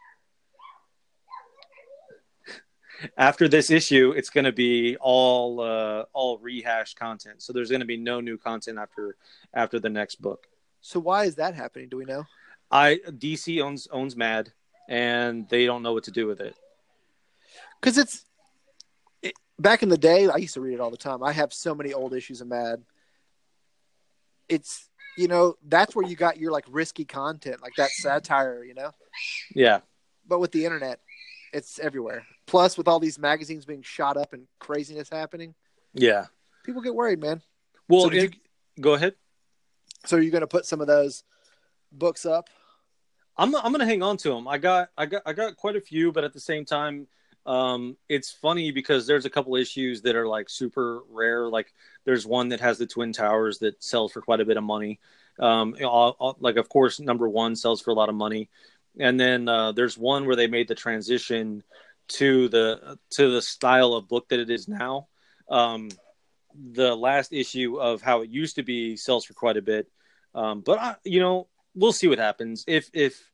after 3.16 3.48
this 3.48 3.70
issue, 3.70 4.12
it's 4.16 4.30
going 4.30 4.44
to 4.44 4.52
be 4.52 4.96
all 5.00 5.60
uh, 5.60 6.04
all 6.12 6.38
rehashed 6.38 6.98
content. 6.98 7.42
So 7.42 7.52
there's 7.52 7.70
going 7.70 7.80
to 7.80 7.86
be 7.86 7.96
no 7.96 8.20
new 8.20 8.38
content 8.38 8.78
after 8.78 9.16
after 9.52 9.78
the 9.78 9.90
next 9.90 10.20
book. 10.20 10.46
So 10.80 11.00
why 11.00 11.24
is 11.24 11.36
that 11.36 11.54
happening? 11.54 11.88
Do 11.88 11.96
we 11.96 12.04
know? 12.04 12.24
I 12.70 13.00
DC 13.06 13.62
owns 13.62 13.88
owns 13.90 14.16
Mad, 14.16 14.52
and 14.88 15.48
they 15.48 15.66
don't 15.66 15.82
know 15.82 15.92
what 15.92 16.04
to 16.04 16.10
do 16.10 16.26
with 16.26 16.40
it. 16.40 16.56
Because 17.80 17.98
it's 17.98 18.24
it, 19.22 19.34
back 19.58 19.82
in 19.82 19.88
the 19.88 19.98
day, 19.98 20.28
I 20.28 20.36
used 20.36 20.54
to 20.54 20.60
read 20.60 20.74
it 20.74 20.80
all 20.80 20.90
the 20.90 20.96
time. 20.96 21.22
I 21.22 21.32
have 21.32 21.52
so 21.52 21.74
many 21.74 21.92
old 21.92 22.14
issues 22.14 22.40
of 22.40 22.48
Mad. 22.48 22.82
It's 24.48 24.88
you 25.16 25.28
know 25.28 25.56
that's 25.66 25.94
where 25.94 26.06
you 26.06 26.16
got 26.16 26.38
your 26.38 26.52
like 26.52 26.66
risky 26.68 27.04
content, 27.04 27.62
like 27.62 27.74
that 27.76 27.90
satire, 27.90 28.62
you 28.64 28.74
know. 28.74 28.90
Yeah. 29.54 29.80
But 30.26 30.38
with 30.38 30.52
the 30.52 30.64
internet, 30.64 31.00
it's 31.52 31.78
everywhere. 31.78 32.26
Plus, 32.46 32.76
with 32.76 32.88
all 32.88 33.00
these 33.00 33.18
magazines 33.18 33.64
being 33.64 33.82
shot 33.82 34.16
up 34.16 34.32
and 34.32 34.46
craziness 34.58 35.08
happening, 35.10 35.54
yeah, 35.92 36.26
people 36.64 36.82
get 36.82 36.94
worried, 36.94 37.20
man. 37.20 37.42
Well, 37.88 38.02
so 38.02 38.10
it, 38.10 38.34
you, 38.34 38.82
go 38.82 38.94
ahead. 38.94 39.14
So, 40.04 40.16
are 40.16 40.20
you 40.20 40.30
going 40.30 40.42
to 40.42 40.46
put 40.46 40.66
some 40.66 40.80
of 40.80 40.86
those 40.86 41.24
books 41.90 42.26
up? 42.26 42.48
I'm 43.36 43.54
I'm 43.56 43.72
going 43.72 43.80
to 43.80 43.86
hang 43.86 44.02
on 44.02 44.16
to 44.18 44.30
them. 44.30 44.46
I 44.46 44.58
got 44.58 44.90
I 44.96 45.06
got 45.06 45.22
I 45.24 45.32
got 45.32 45.56
quite 45.56 45.76
a 45.76 45.80
few, 45.80 46.12
but 46.12 46.24
at 46.24 46.32
the 46.32 46.40
same 46.40 46.64
time, 46.64 47.06
um, 47.46 47.96
it's 48.08 48.30
funny 48.30 48.70
because 48.70 49.06
there's 49.06 49.24
a 49.24 49.30
couple 49.30 49.56
issues 49.56 50.02
that 50.02 50.14
are 50.14 50.28
like 50.28 50.50
super 50.50 51.00
rare. 51.10 51.48
Like 51.48 51.72
there's 52.04 52.26
one 52.26 52.50
that 52.50 52.60
has 52.60 52.78
the 52.78 52.86
twin 52.86 53.12
towers 53.12 53.58
that 53.60 53.82
sells 53.82 54.12
for 54.12 54.20
quite 54.20 54.40
a 54.40 54.44
bit 54.44 54.58
of 54.58 54.64
money. 54.64 55.00
Um, 55.38 55.74
all, 55.84 56.14
all, 56.20 56.36
like 56.38 56.56
of 56.56 56.68
course 56.68 57.00
number 57.00 57.28
one 57.28 57.56
sells 57.56 57.80
for 57.80 57.90
a 57.90 57.94
lot 57.94 58.08
of 58.08 58.14
money 58.14 58.50
and 58.98 59.18
then 59.18 59.48
uh, 59.48 59.72
there's 59.72 59.98
one 59.98 60.26
where 60.26 60.36
they 60.36 60.46
made 60.46 60.68
the 60.68 60.74
transition 60.74 61.62
to 62.08 62.48
the 62.48 62.98
to 63.10 63.30
the 63.30 63.42
style 63.42 63.94
of 63.94 64.08
book 64.08 64.28
that 64.28 64.40
it 64.40 64.50
is 64.50 64.68
now. 64.68 65.08
Um, 65.48 65.90
the 66.72 66.94
last 66.94 67.32
issue 67.32 67.76
of 67.80 68.00
how 68.00 68.22
it 68.22 68.30
used 68.30 68.56
to 68.56 68.62
be 68.62 68.96
sells 68.96 69.24
for 69.24 69.34
quite 69.34 69.56
a 69.56 69.62
bit, 69.62 69.90
um, 70.34 70.60
but 70.60 70.78
I, 70.78 70.96
you 71.04 71.20
know 71.20 71.48
we'll 71.74 71.92
see 71.92 72.08
what 72.08 72.18
happens 72.18 72.64
if 72.66 72.90
if 72.92 73.30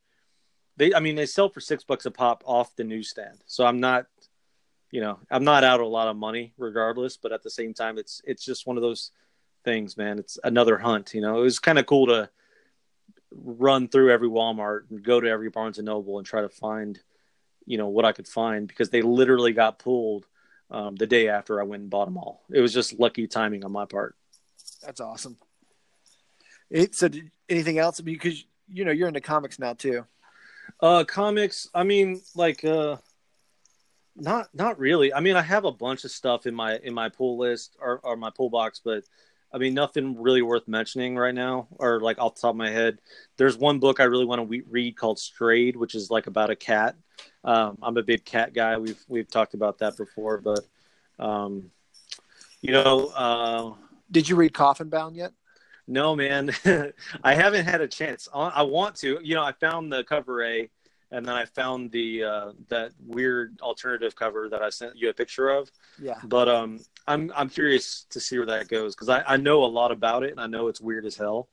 they. 0.77 0.93
I 0.93 0.99
mean, 0.99 1.15
they 1.15 1.25
sell 1.25 1.49
for 1.49 1.59
six 1.59 1.83
bucks 1.83 2.05
a 2.05 2.11
pop 2.11 2.43
off 2.45 2.75
the 2.75 2.83
newsstand, 2.83 3.37
so 3.45 3.65
I'm 3.65 3.79
not, 3.79 4.07
you 4.89 5.01
know, 5.01 5.19
I'm 5.29 5.43
not 5.43 5.63
out 5.63 5.79
a 5.79 5.87
lot 5.87 6.07
of 6.07 6.17
money 6.17 6.53
regardless. 6.57 7.17
But 7.17 7.31
at 7.31 7.43
the 7.43 7.51
same 7.51 7.73
time, 7.73 7.97
it's 7.97 8.21
it's 8.25 8.43
just 8.43 8.65
one 8.65 8.77
of 8.77 8.83
those 8.83 9.11
things, 9.63 9.97
man. 9.97 10.19
It's 10.19 10.37
another 10.43 10.77
hunt. 10.77 11.13
You 11.13 11.21
know, 11.21 11.39
it 11.39 11.43
was 11.43 11.59
kind 11.59 11.79
of 11.79 11.85
cool 11.85 12.07
to 12.07 12.29
run 13.31 13.87
through 13.87 14.11
every 14.11 14.29
Walmart 14.29 14.89
and 14.89 15.03
go 15.03 15.19
to 15.19 15.29
every 15.29 15.49
Barnes 15.49 15.77
and 15.77 15.85
Noble 15.85 16.17
and 16.17 16.27
try 16.27 16.41
to 16.41 16.49
find, 16.49 16.99
you 17.65 17.77
know, 17.77 17.87
what 17.87 18.05
I 18.05 18.11
could 18.11 18.27
find 18.27 18.67
because 18.67 18.89
they 18.89 19.01
literally 19.01 19.53
got 19.53 19.79
pulled 19.79 20.25
um, 20.69 20.95
the 20.95 21.07
day 21.07 21.27
after 21.27 21.59
I 21.59 21.63
went 21.63 21.81
and 21.81 21.89
bought 21.89 22.05
them 22.05 22.17
all. 22.17 22.43
It 22.51 22.61
was 22.61 22.73
just 22.73 22.99
lucky 22.99 23.27
timing 23.27 23.65
on 23.65 23.71
my 23.71 23.85
part. 23.85 24.15
That's 24.83 25.01
awesome. 25.01 25.37
It, 26.69 26.95
so, 26.95 27.09
anything 27.49 27.77
else? 27.77 27.99
Because 27.99 28.43
you 28.67 28.85
know 28.85 28.91
you're 28.91 29.07
into 29.07 29.21
comics 29.21 29.59
now 29.59 29.73
too. 29.73 30.05
Uh, 30.79 31.03
comics. 31.03 31.69
I 31.73 31.83
mean, 31.83 32.21
like, 32.35 32.63
uh, 32.63 32.97
not 34.15 34.49
not 34.53 34.79
really. 34.79 35.13
I 35.13 35.19
mean, 35.19 35.35
I 35.35 35.41
have 35.41 35.65
a 35.65 35.71
bunch 35.71 36.05
of 36.05 36.11
stuff 36.11 36.45
in 36.45 36.55
my 36.55 36.77
in 36.77 36.93
my 36.93 37.09
pull 37.09 37.37
list 37.37 37.75
or, 37.79 37.99
or 38.03 38.15
my 38.15 38.29
pull 38.29 38.49
box, 38.49 38.81
but 38.83 39.03
I 39.53 39.57
mean, 39.57 39.73
nothing 39.73 40.19
really 40.19 40.41
worth 40.41 40.67
mentioning 40.67 41.17
right 41.17 41.35
now, 41.35 41.67
or 41.71 41.99
like 41.99 42.19
off 42.19 42.35
the 42.35 42.41
top 42.41 42.51
of 42.51 42.55
my 42.55 42.69
head. 42.69 42.99
There's 43.37 43.57
one 43.57 43.79
book 43.79 43.99
I 43.99 44.05
really 44.05 44.25
want 44.25 44.49
to 44.49 44.63
read 44.69 44.95
called 44.95 45.19
Strayed, 45.19 45.75
which 45.75 45.93
is 45.93 46.09
like 46.09 46.27
about 46.27 46.49
a 46.49 46.55
cat. 46.55 46.95
Um, 47.43 47.77
I'm 47.81 47.97
a 47.97 48.03
big 48.03 48.25
cat 48.25 48.53
guy. 48.53 48.77
We've 48.77 49.03
we've 49.07 49.29
talked 49.29 49.53
about 49.53 49.79
that 49.79 49.97
before, 49.97 50.39
but 50.39 50.59
um, 51.19 51.71
you 52.61 52.71
know, 52.71 53.07
uh, 53.15 53.73
did 54.09 54.29
you 54.29 54.35
read 54.35 54.53
Coffin 54.53 54.89
Bound 54.89 55.15
yet? 55.15 55.31
No, 55.87 56.15
man, 56.15 56.51
I 57.23 57.33
haven't 57.33 57.65
had 57.65 57.81
a 57.81 57.87
chance. 57.87 58.29
I 58.33 58.61
want 58.63 58.95
to. 58.97 59.19
You 59.23 59.35
know, 59.35 59.43
I 59.43 59.51
found 59.51 59.91
the 59.91 60.03
cover 60.03 60.43
A, 60.43 60.69
and 61.11 61.25
then 61.25 61.35
I 61.35 61.45
found 61.45 61.91
the 61.91 62.23
uh, 62.23 62.51
that 62.69 62.91
weird 63.05 63.59
alternative 63.61 64.15
cover 64.15 64.47
that 64.49 64.61
I 64.61 64.69
sent 64.69 64.95
you 64.95 65.09
a 65.09 65.13
picture 65.13 65.49
of. 65.49 65.71
Yeah. 65.99 66.19
But 66.23 66.47
um, 66.47 66.79
I'm 67.07 67.31
I'm 67.35 67.49
curious 67.49 68.05
to 68.11 68.19
see 68.19 68.37
where 68.37 68.47
that 68.47 68.67
goes 68.67 68.95
because 68.95 69.09
I, 69.09 69.23
I 69.27 69.37
know 69.37 69.63
a 69.63 69.65
lot 69.65 69.91
about 69.91 70.23
it 70.23 70.31
and 70.31 70.39
I 70.39 70.47
know 70.47 70.67
it's 70.67 70.81
weird 70.81 71.05
as 71.05 71.17
hell. 71.17 71.49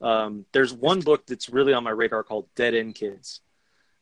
Um, 0.00 0.46
there's 0.52 0.72
one 0.72 1.00
book 1.00 1.26
that's 1.26 1.48
really 1.48 1.72
on 1.72 1.84
my 1.84 1.90
radar 1.90 2.24
called 2.24 2.48
Dead 2.56 2.74
End 2.74 2.94
Kids. 2.94 3.40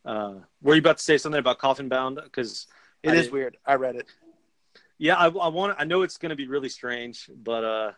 Uh, 0.05 0.35
were 0.63 0.75
you 0.75 0.81
about 0.81 0.99
to 0.99 1.05
say 1.05 1.19
something 1.19 1.39
about 1.39 1.59
Coffin 1.59 1.89
Bound? 1.89 2.21
Because 2.23 2.67
it 3.03 3.11
I 3.11 3.17
is 3.17 3.31
weird. 3.31 3.57
I 3.67 3.75
read 3.75 3.97
it. 3.97 4.07
Yeah, 4.99 5.17
I, 5.17 5.27
I 5.29 5.49
want. 5.49 5.77
I 5.79 5.85
know 5.85 6.03
it's 6.03 6.19
going 6.19 6.31
to 6.31 6.37
be 6.37 6.47
really 6.47 6.69
strange, 6.69 7.31
but 7.35 7.65
uh, 7.65 7.93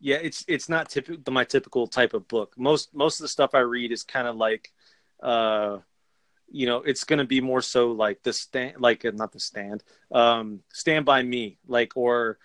yeah, 0.00 0.16
it's 0.16 0.44
it's 0.48 0.68
not 0.68 0.88
typical 0.88 1.32
my 1.32 1.44
typical 1.44 1.86
type 1.86 2.14
of 2.14 2.28
book. 2.28 2.54
Most 2.56 2.94
most 2.94 3.20
of 3.20 3.24
the 3.24 3.28
stuff 3.28 3.54
I 3.54 3.60
read 3.60 3.92
is 3.92 4.02
kind 4.02 4.26
of 4.26 4.36
like, 4.36 4.72
uh, 5.22 5.78
you 6.52 6.66
know 6.66 6.78
it's 6.78 7.04
going 7.04 7.18
to 7.18 7.24
be 7.24 7.40
more 7.40 7.62
so 7.62 7.90
like 7.90 8.22
the 8.22 8.32
stand 8.32 8.74
like 8.78 9.04
uh, 9.04 9.10
not 9.14 9.32
the 9.32 9.40
stand 9.40 9.82
um 10.12 10.60
stand 10.72 11.04
by 11.04 11.22
me 11.22 11.58
like 11.66 11.92
or 11.96 12.38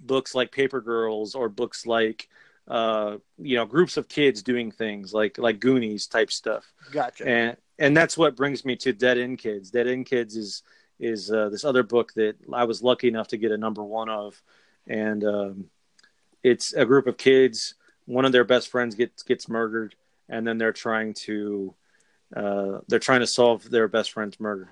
books 0.00 0.34
like 0.34 0.52
paper 0.52 0.80
girls 0.80 1.34
or 1.34 1.48
books 1.48 1.86
like 1.86 2.28
uh 2.68 3.16
you 3.38 3.56
know 3.56 3.66
groups 3.66 3.96
of 3.96 4.08
kids 4.08 4.42
doing 4.42 4.70
things 4.70 5.12
like 5.12 5.38
like 5.38 5.60
goonies 5.60 6.06
type 6.06 6.30
stuff 6.30 6.72
gotcha 6.92 7.26
and 7.26 7.56
and 7.78 7.96
that's 7.96 8.16
what 8.16 8.36
brings 8.36 8.64
me 8.64 8.76
to 8.76 8.92
dead 8.92 9.18
end 9.18 9.38
kids 9.38 9.70
dead 9.70 9.86
end 9.86 10.06
kids 10.06 10.36
is 10.36 10.62
is 10.98 11.30
uh, 11.30 11.48
this 11.50 11.64
other 11.64 11.82
book 11.82 12.12
that 12.14 12.36
i 12.52 12.64
was 12.64 12.82
lucky 12.82 13.08
enough 13.08 13.28
to 13.28 13.36
get 13.36 13.52
a 13.52 13.56
number 13.56 13.82
one 13.82 14.08
of 14.08 14.42
and 14.86 15.24
um 15.24 15.64
it's 16.42 16.72
a 16.74 16.86
group 16.86 17.06
of 17.06 17.16
kids 17.16 17.74
one 18.06 18.24
of 18.24 18.32
their 18.32 18.44
best 18.44 18.68
friends 18.68 18.94
gets 18.94 19.22
gets 19.22 19.48
murdered 19.48 19.94
and 20.28 20.46
then 20.46 20.58
they're 20.58 20.72
trying 20.72 21.14
to 21.14 21.74
uh, 22.34 22.80
they're 22.88 22.98
trying 22.98 23.20
to 23.20 23.26
solve 23.26 23.68
their 23.70 23.88
best 23.88 24.12
friend's 24.12 24.40
murder. 24.40 24.68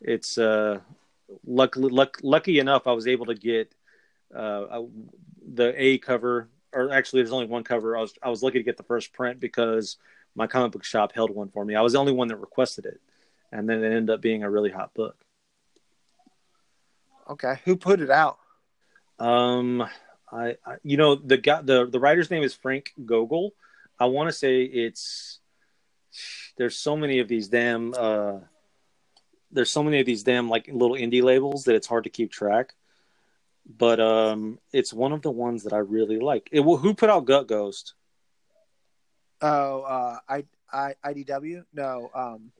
It's 0.00 0.38
uh, 0.38 0.80
luckily 1.46 1.90
luck, 1.90 2.18
lucky 2.22 2.58
enough 2.58 2.86
I 2.86 2.92
was 2.92 3.06
able 3.06 3.26
to 3.26 3.34
get 3.34 3.72
uh, 4.34 4.82
the 5.54 5.74
A 5.76 5.98
cover, 5.98 6.48
or 6.72 6.92
actually 6.92 7.22
there's 7.22 7.32
only 7.32 7.46
one 7.46 7.64
cover. 7.64 7.96
I 7.96 8.00
was 8.00 8.14
I 8.22 8.30
was 8.30 8.42
lucky 8.42 8.58
to 8.58 8.64
get 8.64 8.76
the 8.76 8.82
first 8.82 9.12
print 9.12 9.40
because 9.40 9.96
my 10.38 10.46
comic 10.46 10.70
book 10.70 10.84
shop 10.84 11.12
held 11.12 11.30
one 11.30 11.48
for 11.48 11.64
me. 11.64 11.74
I 11.74 11.82
was 11.82 11.92
the 11.94 11.98
only 11.98 12.12
one 12.12 12.28
that 12.28 12.36
requested 12.36 12.86
it, 12.86 13.00
and 13.50 13.68
then 13.68 13.82
it 13.82 13.86
ended 13.86 14.10
up 14.10 14.22
being 14.22 14.44
a 14.44 14.50
really 14.50 14.70
hot 14.70 14.94
book. 14.94 15.16
Okay, 17.28 17.56
who 17.64 17.76
put 17.76 18.00
it 18.00 18.08
out? 18.08 18.38
Um, 19.18 19.82
I, 20.30 20.56
I 20.64 20.76
you 20.84 20.96
know 20.96 21.16
the 21.16 21.36
guy 21.36 21.60
the 21.60 21.86
the 21.86 21.98
writer's 21.98 22.30
name 22.30 22.44
is 22.44 22.54
Frank 22.54 22.92
Gogol. 23.04 23.50
I 23.98 24.06
want 24.06 24.28
to 24.28 24.32
say 24.32 24.62
it's 24.62 25.40
there's 26.56 26.76
so 26.76 26.96
many 26.96 27.18
of 27.18 27.26
these 27.26 27.48
damn 27.48 27.92
uh, 27.98 28.38
there's 29.50 29.72
so 29.72 29.82
many 29.82 29.98
of 29.98 30.06
these 30.06 30.22
damn 30.22 30.48
like 30.48 30.68
little 30.72 30.96
indie 30.96 31.22
labels 31.22 31.64
that 31.64 31.74
it's 31.74 31.88
hard 31.88 32.04
to 32.04 32.10
keep 32.10 32.30
track. 32.30 32.74
But 33.66 34.00
um, 34.00 34.60
it's 34.72 34.94
one 34.94 35.12
of 35.12 35.20
the 35.20 35.32
ones 35.32 35.64
that 35.64 35.74
I 35.74 35.78
really 35.78 36.20
like. 36.20 36.48
It, 36.52 36.60
well, 36.60 36.78
who 36.78 36.94
put 36.94 37.10
out 37.10 37.26
Gutt 37.26 37.48
Ghost? 37.48 37.94
Oh, 39.40 39.82
uh, 39.82 40.18
I, 40.28 40.44
I, 40.72 40.94
IDW? 41.04 41.64
No, 41.72 42.10
um, 42.14 42.50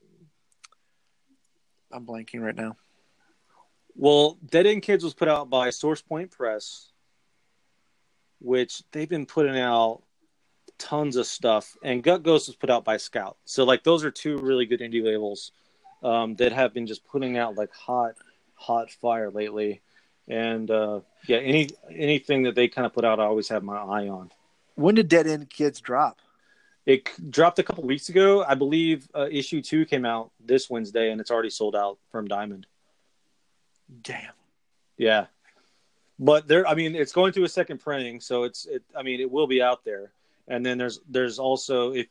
I'm 1.93 2.07
blanking 2.07 2.41
right 2.41 2.55
now. 2.55 2.77
Well, 3.95 4.39
Dead 4.49 4.67
End 4.67 4.83
Kids 4.83 5.03
was 5.03 5.15
put 5.15 5.29
out 5.29 5.51
by 5.51 5.71
Source 5.71 6.01
Point 6.01 6.31
Press, 6.31 6.91
which 8.41 8.83
they've 8.93 9.09
been 9.09 9.27
putting 9.27 9.59
out 9.59 10.03
tons 10.79 11.17
of 11.17 11.27
stuff, 11.27 11.77
and 11.83 12.03
Gutt 12.03 12.23
Ghost 12.23 12.47
was 12.47 12.55
put 12.55 12.71
out 12.71 12.85
by 12.85 12.97
Scout. 12.97 13.37
So 13.45 13.65
like 13.65 13.83
those 13.83 14.05
are 14.05 14.11
two 14.13 14.39
really 14.39 14.67
good 14.67 14.81
indie 14.81 15.03
labels 15.03 15.51
um, 16.03 16.37
that 16.37 16.53
have 16.53 16.73
been 16.73 16.87
just 16.87 17.05
putting 17.05 17.37
out 17.37 17.57
like 17.57 17.73
hot, 17.73 18.15
hot 18.55 18.91
fire 18.91 19.31
lately. 19.31 19.81
And 20.29 20.71
uh, 20.71 21.01
yeah, 21.27 21.39
any 21.39 21.71
anything 21.91 22.45
that 22.45 22.55
they 22.55 22.69
kind 22.69 22.87
of 22.87 22.93
put 22.93 23.05
out, 23.05 23.19
I 23.19 23.25
always 23.25 23.49
have 23.49 23.65
my 23.65 23.79
eye 23.79 24.09
on. 24.09 24.31
When 24.77 24.95
did 24.95 25.09
Dead 25.09 25.27
End 25.27 25.51
Kids 25.51 25.81
drop? 25.81 26.19
It 26.89 27.31
dropped 27.31 27.59
a 27.59 27.63
couple 27.63 27.85
weeks 27.85 28.09
ago, 28.09 28.43
I 28.43 28.55
believe. 28.55 29.11
Uh, 29.15 29.29
issue 29.31 29.61
two 29.61 29.85
came 29.85 30.07
out 30.07 30.31
this 30.41 30.71
Wednesday, 30.71 31.11
and 31.11 31.21
it's 31.21 31.31
already 31.31 31.51
sold 31.51 31.77
out 31.77 31.99
from 32.11 32.27
Diamond. 32.27 32.67
Damn. 34.01 34.33
Yeah, 34.97 35.27
but 36.19 36.49
there, 36.49 36.67
I 36.67 36.75
mean, 36.75 36.97
it's 36.97 37.13
going 37.13 37.35
through 37.35 37.45
a 37.45 37.49
second 37.49 37.79
printing, 37.79 38.21
so 38.21 38.45
it's, 38.45 38.65
it, 38.65 38.83
I 38.97 39.03
mean, 39.03 39.21
it 39.21 39.31
will 39.31 39.47
be 39.47 39.61
out 39.61 39.85
there. 39.85 40.13
And 40.49 40.65
then 40.65 40.79
there's, 40.79 40.99
there's 41.07 41.39
also 41.39 41.93
if, 41.93 42.07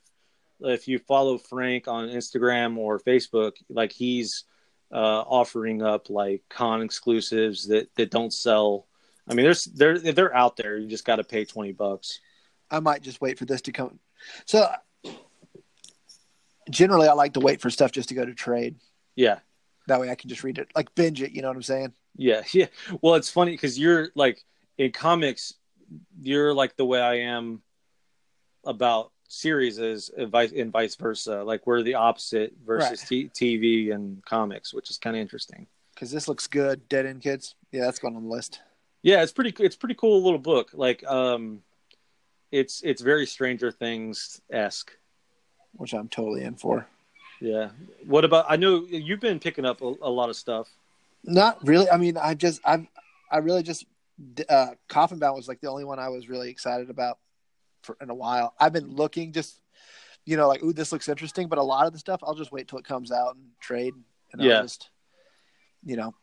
if 0.61 0.87
you 0.87 0.99
follow 0.99 1.39
Frank 1.39 1.87
on 1.87 2.09
Instagram 2.09 2.77
or 2.77 2.99
Facebook, 2.99 3.53
like 3.69 3.91
he's 3.91 4.43
uh, 4.91 5.23
offering 5.27 5.81
up 5.81 6.11
like 6.11 6.43
con 6.49 6.83
exclusives 6.83 7.67
that 7.67 7.93
that 7.95 8.11
don't 8.11 8.31
sell. 8.31 8.85
I 9.27 9.33
mean, 9.33 9.43
there's 9.43 9.65
they're 9.65 9.99
they're 9.99 10.35
out 10.35 10.55
there. 10.55 10.77
You 10.77 10.87
just 10.87 11.03
got 11.03 11.17
to 11.17 11.23
pay 11.23 11.45
twenty 11.45 11.73
bucks. 11.73 12.21
I 12.69 12.79
might 12.79 13.01
just 13.01 13.21
wait 13.21 13.37
for 13.39 13.45
this 13.45 13.61
to 13.63 13.71
come. 13.71 13.99
So 14.45 14.67
generally, 16.69 17.07
I 17.07 17.13
like 17.13 17.33
to 17.33 17.39
wait 17.39 17.61
for 17.61 17.69
stuff 17.69 17.91
just 17.91 18.09
to 18.09 18.15
go 18.15 18.25
to 18.25 18.33
trade. 18.33 18.75
Yeah, 19.15 19.39
That 19.87 19.99
way, 19.99 20.11
I 20.11 20.15
can 20.15 20.29
just 20.29 20.43
read 20.43 20.57
it, 20.59 20.67
like 20.75 20.93
binge 20.93 21.21
it. 21.21 21.31
You 21.31 21.41
know 21.41 21.47
what 21.47 21.57
I'm 21.57 21.63
saying? 21.63 21.93
yeah, 22.15 22.43
yeah. 22.53 22.67
Well, 23.01 23.15
it's 23.15 23.29
funny 23.29 23.51
because 23.51 23.79
you're 23.79 24.09
like 24.15 24.43
in 24.77 24.91
comics, 24.91 25.53
you're 26.21 26.53
like 26.53 26.75
the 26.75 26.85
way 26.85 27.01
I 27.01 27.15
am 27.19 27.61
about 28.65 29.11
series 29.29 29.77
is 29.79 30.09
and 30.15 30.29
vice 30.29 30.51
and 30.51 30.71
vice 30.71 30.95
versa. 30.95 31.43
Like 31.43 31.65
we're 31.65 31.81
the 31.83 31.95
opposite 31.95 32.53
versus 32.65 33.01
t- 33.01 33.29
TV 33.29 33.93
and 33.93 34.23
comics, 34.25 34.73
which 34.73 34.89
is 34.89 34.97
kind 34.97 35.15
of 35.15 35.21
interesting. 35.21 35.67
Because 35.93 36.11
this 36.11 36.27
looks 36.27 36.45
good. 36.45 36.87
Dead 36.89 37.07
End 37.07 37.21
Kids. 37.21 37.55
Yeah, 37.71 37.85
that's 37.85 37.97
going 37.97 38.15
on 38.15 38.23
the 38.23 38.29
list. 38.29 38.61
Yeah, 39.01 39.23
it's 39.23 39.31
pretty. 39.31 39.53
It's 39.63 39.75
pretty 39.75 39.95
cool 39.95 40.21
little 40.23 40.37
book. 40.39 40.69
Like, 40.73 41.03
um, 41.05 41.61
it's 42.51 42.81
it's 42.83 43.01
very 43.01 43.25
Stranger 43.25 43.71
Things 43.71 44.41
esque. 44.51 44.91
which 45.73 45.93
I'm 45.93 46.07
totally 46.07 46.43
in 46.43 46.55
for. 46.55 46.87
Yeah. 47.39 47.69
What 48.05 48.25
about? 48.25 48.45
I 48.49 48.55
know 48.55 48.85
you've 48.89 49.19
been 49.19 49.39
picking 49.39 49.65
up 49.65 49.81
a, 49.81 49.93
a 50.01 50.09
lot 50.09 50.29
of 50.29 50.35
stuff. 50.35 50.67
Not 51.23 51.59
really. 51.67 51.89
I 51.89 51.97
mean, 51.97 52.17
I 52.17 52.33
just 52.33 52.61
I 52.65 52.87
I 53.31 53.37
really 53.39 53.63
just 53.63 53.85
uh, 54.49 54.69
Coffin 54.87 55.19
Bound 55.19 55.35
was 55.35 55.47
like 55.47 55.61
the 55.61 55.69
only 55.69 55.83
one 55.83 55.99
I 55.99 56.09
was 56.09 56.29
really 56.29 56.49
excited 56.49 56.89
about 56.89 57.19
for 57.83 57.95
in 58.01 58.09
a 58.09 58.15
while. 58.15 58.53
I've 58.59 58.73
been 58.73 58.95
looking 58.95 59.33
just 59.33 59.61
you 60.25 60.35
know 60.37 60.47
like 60.47 60.63
ooh 60.63 60.73
this 60.73 60.91
looks 60.91 61.07
interesting, 61.09 61.47
but 61.47 61.59
a 61.59 61.63
lot 61.63 61.85
of 61.85 61.93
the 61.93 61.99
stuff 61.99 62.21
I'll 62.23 62.33
just 62.35 62.51
wait 62.51 62.67
till 62.67 62.79
it 62.79 62.85
comes 62.85 63.11
out 63.11 63.35
and 63.35 63.45
trade. 63.59 63.93
And 64.31 64.41
I'll 64.41 64.47
Yeah. 64.47 64.61
just 64.61 64.89
you 65.85 65.95
know. 65.95 66.15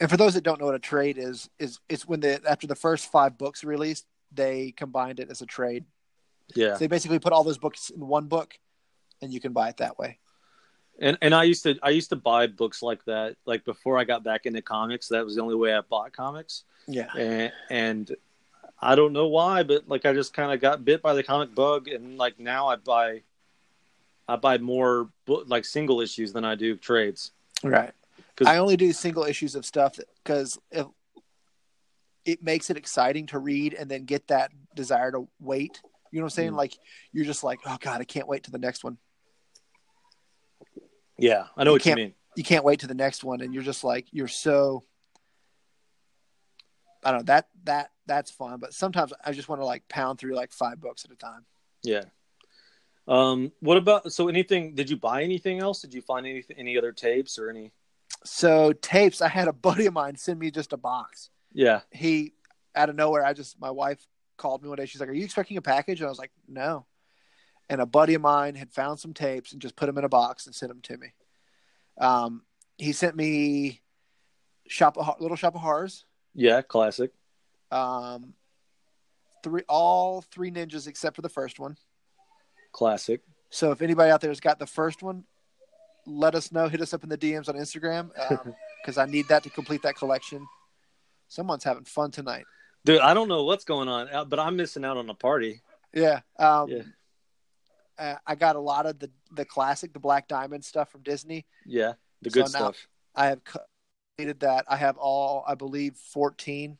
And 0.00 0.10
for 0.10 0.16
those 0.16 0.34
that 0.34 0.42
don't 0.42 0.58
know 0.58 0.66
what 0.66 0.74
a 0.74 0.78
trade 0.80 1.18
is, 1.18 1.48
is 1.58 1.78
it's 1.88 2.06
when 2.08 2.20
the 2.20 2.40
after 2.48 2.66
the 2.66 2.74
first 2.74 3.10
five 3.12 3.36
books 3.36 3.62
released, 3.62 4.06
they 4.34 4.72
combined 4.72 5.20
it 5.20 5.30
as 5.30 5.40
a 5.42 5.46
trade. 5.46 5.84
Yeah. 6.54 6.74
So 6.74 6.80
they 6.80 6.86
basically 6.88 7.18
put 7.18 7.32
all 7.32 7.44
those 7.44 7.58
books 7.58 7.90
in 7.90 8.06
one 8.06 8.26
book, 8.26 8.58
and 9.22 9.32
you 9.32 9.40
can 9.40 9.52
buy 9.52 9.68
it 9.68 9.78
that 9.78 9.98
way. 9.98 10.18
And 10.98 11.16
and 11.22 11.34
I 11.34 11.44
used 11.44 11.62
to 11.64 11.76
I 11.82 11.90
used 11.90 12.10
to 12.10 12.16
buy 12.16 12.46
books 12.46 12.82
like 12.82 13.04
that. 13.06 13.36
Like 13.46 13.64
before 13.64 13.98
I 13.98 14.04
got 14.04 14.22
back 14.22 14.46
into 14.46 14.62
comics, 14.62 15.08
that 15.08 15.24
was 15.24 15.36
the 15.36 15.42
only 15.42 15.54
way 15.56 15.74
I 15.74 15.80
bought 15.80 16.12
comics. 16.12 16.64
Yeah. 16.86 17.08
And 17.16 17.52
and 17.70 18.16
I 18.80 18.94
don't 18.94 19.12
know 19.12 19.26
why, 19.28 19.62
but 19.62 19.88
like 19.88 20.04
I 20.06 20.12
just 20.12 20.34
kind 20.34 20.52
of 20.52 20.60
got 20.60 20.84
bit 20.84 21.00
by 21.02 21.14
the 21.14 21.22
comic 21.22 21.54
bug, 21.54 21.88
and 21.88 22.16
like 22.18 22.38
now 22.38 22.68
I 22.68 22.76
buy. 22.76 23.22
I 24.26 24.36
buy 24.36 24.56
more 24.56 25.10
book, 25.26 25.44
like 25.48 25.66
single 25.66 26.00
issues 26.00 26.32
than 26.32 26.46
I 26.46 26.54
do 26.54 26.76
trades. 26.76 27.32
Right. 27.62 27.92
'Cause- 28.36 28.46
I 28.48 28.56
only 28.56 28.76
do 28.76 28.90
single 28.92 29.24
issues 29.24 29.54
of 29.54 29.66
stuff 29.66 29.98
because 30.22 30.58
it, 32.24 32.42
makes 32.42 32.70
it 32.70 32.76
exciting 32.76 33.26
to 33.26 33.38
read 33.38 33.74
and 33.74 33.90
then 33.90 34.04
get 34.04 34.28
that 34.28 34.50
desire 34.74 35.12
to 35.12 35.28
wait. 35.40 35.80
You 36.10 36.20
know 36.20 36.24
what 36.24 36.32
I'm 36.32 36.36
saying? 36.36 36.52
Mm. 36.52 36.56
Like 36.56 36.78
you're 37.12 37.24
just 37.24 37.44
like, 37.44 37.60
oh 37.66 37.76
god, 37.80 38.00
I 38.00 38.04
can't 38.04 38.28
wait 38.28 38.44
to 38.44 38.50
the 38.50 38.58
next 38.58 38.84
one. 38.84 38.98
Yeah, 41.18 41.46
I 41.56 41.64
know 41.64 41.70
You 41.70 41.74
what 41.74 41.86
you 41.86 41.94
mean. 41.94 42.14
You 42.36 42.44
can't 42.44 42.64
wait 42.64 42.80
to 42.80 42.86
the 42.86 42.94
next 42.94 43.22
one, 43.22 43.40
and 43.40 43.54
you're 43.54 43.62
just 43.62 43.84
like, 43.84 44.06
you're 44.10 44.28
so. 44.28 44.84
I 47.04 47.10
don't 47.10 47.20
know 47.20 47.24
that 47.24 47.48
that 47.64 47.90
that's 48.06 48.30
fun, 48.30 48.58
but 48.60 48.72
sometimes 48.72 49.12
I 49.24 49.32
just 49.32 49.48
want 49.48 49.60
to 49.60 49.66
like 49.66 49.86
pound 49.88 50.18
through 50.18 50.34
like 50.34 50.52
five 50.52 50.80
books 50.80 51.04
at 51.04 51.10
a 51.10 51.16
time. 51.16 51.44
Yeah. 51.82 52.04
Um. 53.06 53.52
What 53.60 53.76
about 53.76 54.12
so 54.12 54.28
anything? 54.28 54.74
Did 54.74 54.90
you 54.90 54.96
buy 54.96 55.22
anything 55.22 55.60
else? 55.60 55.82
Did 55.82 55.94
you 55.94 56.00
find 56.00 56.26
any 56.26 56.44
any 56.56 56.78
other 56.78 56.92
tapes 56.92 57.38
or 57.38 57.50
any? 57.50 57.72
So 58.24 58.72
tapes, 58.72 59.20
I 59.20 59.28
had 59.28 59.48
a 59.48 59.52
buddy 59.52 59.86
of 59.86 59.92
mine 59.92 60.16
send 60.16 60.38
me 60.38 60.50
just 60.50 60.72
a 60.72 60.76
box. 60.76 61.30
Yeah. 61.54 61.80
he 61.90 62.34
out 62.74 62.90
of 62.90 62.96
nowhere, 62.96 63.24
I 63.24 63.32
just 63.32 63.60
my 63.60 63.70
wife 63.70 64.04
called 64.36 64.62
me 64.62 64.68
one 64.68 64.76
day. 64.76 64.86
She's 64.86 65.00
like, 65.00 65.08
"Are 65.08 65.14
you 65.14 65.24
expecting 65.24 65.56
a 65.56 65.62
package?" 65.62 66.00
And 66.00 66.06
I 66.06 66.10
was 66.10 66.18
like, 66.18 66.32
"No." 66.48 66.86
And 67.70 67.80
a 67.80 67.86
buddy 67.86 68.14
of 68.14 68.20
mine 68.20 68.56
had 68.56 68.72
found 68.72 68.98
some 69.00 69.14
tapes 69.14 69.52
and 69.52 69.62
just 69.62 69.76
put 69.76 69.86
them 69.86 69.96
in 69.96 70.04
a 70.04 70.08
box 70.08 70.46
and 70.46 70.54
sent 70.54 70.70
them 70.70 70.82
to 70.82 70.98
me. 70.98 71.12
Um, 71.98 72.42
he 72.76 72.92
sent 72.92 73.16
me 73.16 73.80
shop 74.68 74.98
of, 74.98 75.20
little 75.20 75.36
shop 75.36 75.54
of 75.54 75.62
horrors. 75.62 76.04
Yeah. 76.34 76.60
Classic. 76.62 77.12
Um, 77.70 78.34
three 79.42 79.62
all 79.68 80.20
three 80.20 80.50
ninjas 80.50 80.88
except 80.88 81.16
for 81.16 81.22
the 81.22 81.28
first 81.28 81.58
one. 81.58 81.76
Classic. 82.72 83.20
So 83.50 83.70
if 83.70 83.82
anybody 83.82 84.10
out 84.10 84.20
there 84.20 84.30
has 84.30 84.40
got 84.40 84.58
the 84.58 84.66
first 84.66 85.02
one, 85.02 85.24
let 86.06 86.34
us 86.34 86.50
know. 86.50 86.68
Hit 86.68 86.80
us 86.80 86.92
up 86.92 87.04
in 87.04 87.08
the 87.08 87.18
DMs 87.18 87.48
on 87.48 87.54
Instagram 87.54 88.10
because 88.82 88.98
I 88.98 89.06
need 89.06 89.28
that 89.28 89.44
to 89.44 89.50
complete 89.50 89.82
that 89.82 89.96
collection. 89.96 90.46
Someone's 91.34 91.64
having 91.64 91.84
fun 91.84 92.12
tonight. 92.12 92.44
Dude, 92.84 93.00
I 93.00 93.12
don't 93.12 93.26
know 93.28 93.42
what's 93.42 93.64
going 93.64 93.88
on, 93.88 94.08
uh, 94.08 94.24
but 94.24 94.38
I'm 94.38 94.54
missing 94.56 94.84
out 94.84 94.96
on 94.96 95.10
a 95.10 95.14
party. 95.14 95.62
Yeah. 95.92 96.20
Um, 96.38 96.68
Yeah. 96.70 96.82
uh, 97.98 98.16
I 98.24 98.36
got 98.36 98.54
a 98.56 98.60
lot 98.60 98.86
of 98.86 98.98
the 99.00 99.10
the 99.32 99.44
classic, 99.44 99.92
the 99.92 99.98
Black 99.98 100.28
Diamond 100.28 100.64
stuff 100.64 100.90
from 100.92 101.02
Disney. 101.02 101.44
Yeah. 101.66 101.94
The 102.22 102.30
good 102.30 102.42
now- 102.42 102.46
stuff. 102.46 102.86
I 103.16 103.26
have 103.26 103.40
completed 103.44 104.40
that. 104.40 104.64
I 104.68 104.76
have 104.76 104.96
all, 104.96 105.44
I 105.46 105.56
believe, 105.56 105.96
fourteen 105.96 106.78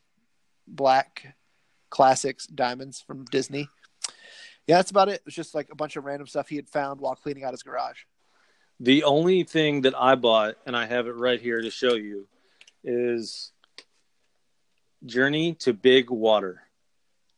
Black 0.67 1.35
classics 1.89 2.47
diamonds 2.47 3.01
from 3.01 3.25
Disney. 3.25 3.67
Yeah, 4.67 4.77
that's 4.77 4.91
about 4.91 5.09
it. 5.09 5.21
It's 5.25 5.35
just 5.35 5.53
like 5.53 5.67
a 5.69 5.75
bunch 5.75 5.95
of 5.97 6.05
random 6.05 6.27
stuff 6.27 6.47
he 6.49 6.55
had 6.55 6.69
found 6.69 6.99
while 7.01 7.15
cleaning 7.15 7.43
out 7.43 7.51
his 7.51 7.61
garage. 7.63 7.99
The 8.79 9.03
only 9.03 9.43
thing 9.43 9.81
that 9.81 9.95
I 9.95 10.15
bought, 10.15 10.55
and 10.65 10.75
I 10.75 10.85
have 10.85 11.07
it 11.07 11.15
right 11.15 11.39
here 11.41 11.61
to 11.61 11.69
show 11.69 11.93
you, 11.95 12.27
is 12.83 13.51
Journey 15.05 15.53
to 15.55 15.73
Big 15.73 16.09
Water. 16.09 16.61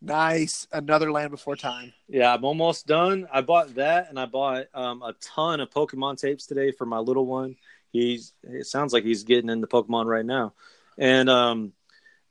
Nice, 0.01 0.67
another 0.71 1.11
Land 1.11 1.31
Before 1.31 1.55
Time. 1.55 1.93
Yeah, 2.07 2.33
I'm 2.33 2.45
almost 2.45 2.85
done. 2.85 3.27
I 3.31 3.41
bought 3.41 3.75
that, 3.75 4.09
and 4.09 4.19
I 4.19 4.25
bought 4.25 4.65
um, 4.73 5.01
a 5.01 5.13
ton 5.19 5.59
of 5.59 5.71
Pokemon 5.71 6.19
tapes 6.19 6.45
today 6.45 6.71
for 6.71 6.85
my 6.85 6.99
little 6.99 7.25
one. 7.25 7.55
He's 7.91 8.33
it 8.43 8.67
sounds 8.67 8.93
like 8.93 9.03
he's 9.03 9.23
getting 9.23 9.49
into 9.49 9.65
Pokemon 9.65 10.05
right 10.05 10.25
now. 10.25 10.53
And 10.97 11.29
um, 11.29 11.73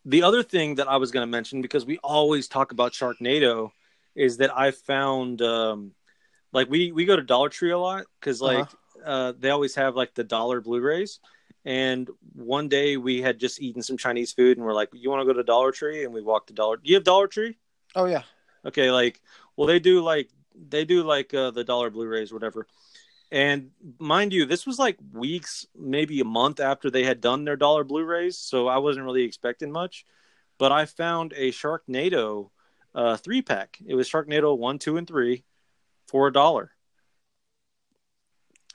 the 0.04 0.22
other 0.22 0.42
thing 0.42 0.76
that 0.76 0.88
I 0.88 0.96
was 0.96 1.10
going 1.10 1.26
to 1.26 1.30
mention 1.30 1.60
because 1.60 1.84
we 1.84 1.98
always 1.98 2.46
talk 2.46 2.72
about 2.72 2.92
Sharknado 2.92 3.72
is 4.14 4.36
that 4.36 4.56
I 4.56 4.70
found 4.70 5.42
um, 5.42 5.92
like 6.52 6.70
we 6.70 6.92
we 6.92 7.04
go 7.04 7.16
to 7.16 7.22
Dollar 7.22 7.48
Tree 7.48 7.72
a 7.72 7.78
lot 7.78 8.06
because 8.20 8.40
like 8.40 8.68
uh 9.04 9.32
they 9.38 9.50
always 9.50 9.74
have 9.74 9.96
like 9.96 10.14
the 10.14 10.24
dollar 10.24 10.60
Blu-rays. 10.60 11.20
And 11.66 12.08
one 12.34 12.68
day 12.68 12.96
we 12.96 13.20
had 13.20 13.40
just 13.40 13.60
eaten 13.60 13.82
some 13.82 13.96
Chinese 13.96 14.32
food, 14.32 14.56
and 14.56 14.64
we're 14.64 14.72
like, 14.72 14.88
"You 14.92 15.10
want 15.10 15.20
to 15.20 15.26
go 15.26 15.36
to 15.36 15.42
Dollar 15.42 15.72
Tree?" 15.72 16.04
And 16.04 16.14
we 16.14 16.22
walked 16.22 16.46
to 16.46 16.54
Dollar. 16.54 16.76
Do 16.76 16.88
you 16.88 16.94
have 16.94 17.04
Dollar 17.04 17.26
Tree? 17.26 17.58
Oh 17.96 18.04
yeah, 18.06 18.22
Okay, 18.64 18.90
like 18.90 19.20
well 19.56 19.66
they 19.66 19.80
do 19.80 20.00
like 20.00 20.30
they 20.68 20.84
do 20.84 21.02
like 21.02 21.34
uh, 21.34 21.50
the 21.50 21.64
dollar 21.64 21.90
Blu-rays 21.90 22.32
whatever. 22.32 22.66
And 23.32 23.70
mind 23.98 24.32
you, 24.32 24.46
this 24.46 24.66
was 24.66 24.78
like 24.78 24.96
weeks, 25.12 25.66
maybe 25.76 26.20
a 26.20 26.24
month 26.24 26.60
after 26.60 26.90
they 26.90 27.02
had 27.02 27.20
done 27.20 27.44
their 27.44 27.56
dollar 27.56 27.82
Blu-rays, 27.82 28.38
so 28.38 28.68
I 28.68 28.78
wasn't 28.78 29.04
really 29.04 29.24
expecting 29.24 29.72
much. 29.72 30.06
But 30.58 30.72
I 30.72 30.86
found 30.86 31.34
a 31.36 31.50
Sharknado 31.50 32.50
uh, 32.94 33.16
three 33.16 33.42
pack. 33.42 33.78
It 33.84 33.94
was 33.94 34.08
Sharknado 34.08 34.56
one, 34.56 34.78
two, 34.78 34.96
and 34.96 35.06
three 35.06 35.44
for 36.06 36.28
a 36.28 36.32
dollar. 36.32 36.70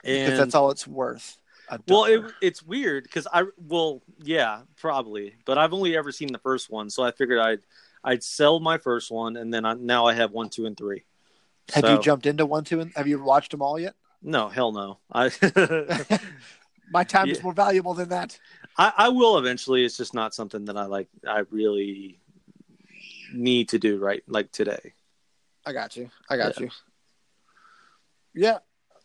because 0.02 0.28
And 0.28 0.38
that's 0.38 0.54
all 0.54 0.70
it's 0.70 0.86
worth. 0.86 1.41
Well, 1.88 2.04
it, 2.04 2.22
it's 2.40 2.62
weird 2.62 3.04
because 3.04 3.26
I 3.32 3.44
well, 3.56 4.02
yeah, 4.22 4.62
probably, 4.76 5.34
but 5.44 5.58
I've 5.58 5.72
only 5.72 5.96
ever 5.96 6.12
seen 6.12 6.32
the 6.32 6.38
first 6.38 6.70
one, 6.70 6.90
so 6.90 7.02
I 7.02 7.10
figured 7.12 7.38
I'd 7.38 7.60
I'd 8.04 8.22
sell 8.22 8.60
my 8.60 8.78
first 8.78 9.10
one, 9.10 9.36
and 9.36 9.52
then 9.52 9.64
I, 9.64 9.74
now 9.74 10.06
I 10.06 10.14
have 10.14 10.32
one, 10.32 10.48
two, 10.48 10.66
and 10.66 10.76
three. 10.76 11.04
have 11.72 11.84
So- 11.84 11.94
you 11.94 12.00
jumped 12.00 12.26
into 12.26 12.46
one, 12.46 12.64
two, 12.64 12.80
and 12.80 12.92
have 12.94 13.06
you 13.06 13.22
watched 13.22 13.52
them 13.52 13.62
all 13.62 13.78
yet? 13.78 13.94
No, 14.22 14.48
hell 14.48 14.72
no. 14.72 14.98
I 15.12 15.30
My 16.90 17.04
time 17.04 17.28
is 17.30 17.42
more 17.42 17.54
valuable 17.54 17.94
than 17.94 18.10
that. 18.10 18.38
I, 18.76 18.92
I 18.96 19.08
will 19.08 19.38
eventually. 19.38 19.84
It's 19.84 19.96
just 19.96 20.14
not 20.14 20.34
something 20.34 20.66
that 20.66 20.76
I 20.76 20.84
like. 20.84 21.08
I 21.26 21.44
really 21.50 22.20
need 23.32 23.70
to 23.70 23.78
do 23.78 23.98
right 23.98 24.22
like 24.26 24.52
today. 24.52 24.92
I 25.64 25.72
got 25.72 25.96
you. 25.96 26.10
I 26.28 26.36
got 26.36 26.58
you. 26.60 26.70
Yeah. 28.34 28.58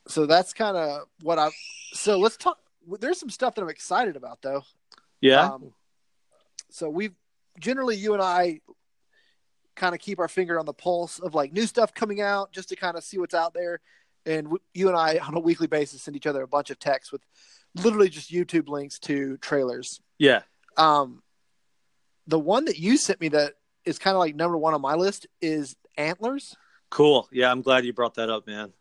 So 0.07 0.25
that's 0.25 0.53
kind 0.53 0.77
of 0.77 1.07
what 1.21 1.39
I. 1.39 1.49
So 1.93 2.17
let's 2.17 2.37
talk. 2.37 2.57
There's 2.99 3.19
some 3.19 3.29
stuff 3.29 3.55
that 3.55 3.61
I'm 3.61 3.69
excited 3.69 4.15
about, 4.15 4.41
though. 4.41 4.63
Yeah. 5.21 5.41
Um, 5.41 5.73
so 6.69 6.89
we've 6.89 7.13
generally 7.59 7.95
you 7.95 8.13
and 8.13 8.21
I 8.21 8.61
kind 9.75 9.93
of 9.93 10.01
keep 10.01 10.19
our 10.19 10.27
finger 10.27 10.59
on 10.59 10.65
the 10.65 10.73
pulse 10.73 11.19
of 11.19 11.35
like 11.35 11.53
new 11.53 11.67
stuff 11.67 11.93
coming 11.93 12.21
out 12.21 12.51
just 12.51 12.69
to 12.69 12.75
kind 12.75 12.97
of 12.97 13.03
see 13.03 13.17
what's 13.17 13.33
out 13.33 13.53
there. 13.53 13.79
And 14.25 14.45
w- 14.45 14.61
you 14.73 14.87
and 14.87 14.97
I 14.97 15.19
on 15.19 15.35
a 15.35 15.39
weekly 15.39 15.67
basis 15.67 16.01
send 16.01 16.17
each 16.17 16.27
other 16.27 16.41
a 16.41 16.47
bunch 16.47 16.69
of 16.69 16.79
texts 16.79 17.11
with 17.11 17.21
literally 17.75 18.09
just 18.09 18.31
YouTube 18.31 18.67
links 18.67 18.99
to 18.99 19.37
trailers. 19.37 20.01
yeah. 20.17 20.41
Um, 20.77 21.23
the 22.27 22.37
one 22.37 22.65
that 22.65 22.77
you 22.77 22.97
sent 22.97 23.19
me 23.19 23.29
that 23.29 23.53
is 23.85 23.97
kind 23.97 24.13
of 24.15 24.19
like 24.19 24.35
number 24.35 24.57
one 24.57 24.73
on 24.73 24.81
my 24.81 24.95
list 24.95 25.25
is 25.41 25.75
Antlers. 25.97 26.55
Cool. 26.89 27.27
Yeah, 27.31 27.49
I'm 27.49 27.61
glad 27.61 27.85
you 27.85 27.93
brought 27.93 28.15
that 28.15 28.29
up, 28.29 28.45
man. 28.45 28.73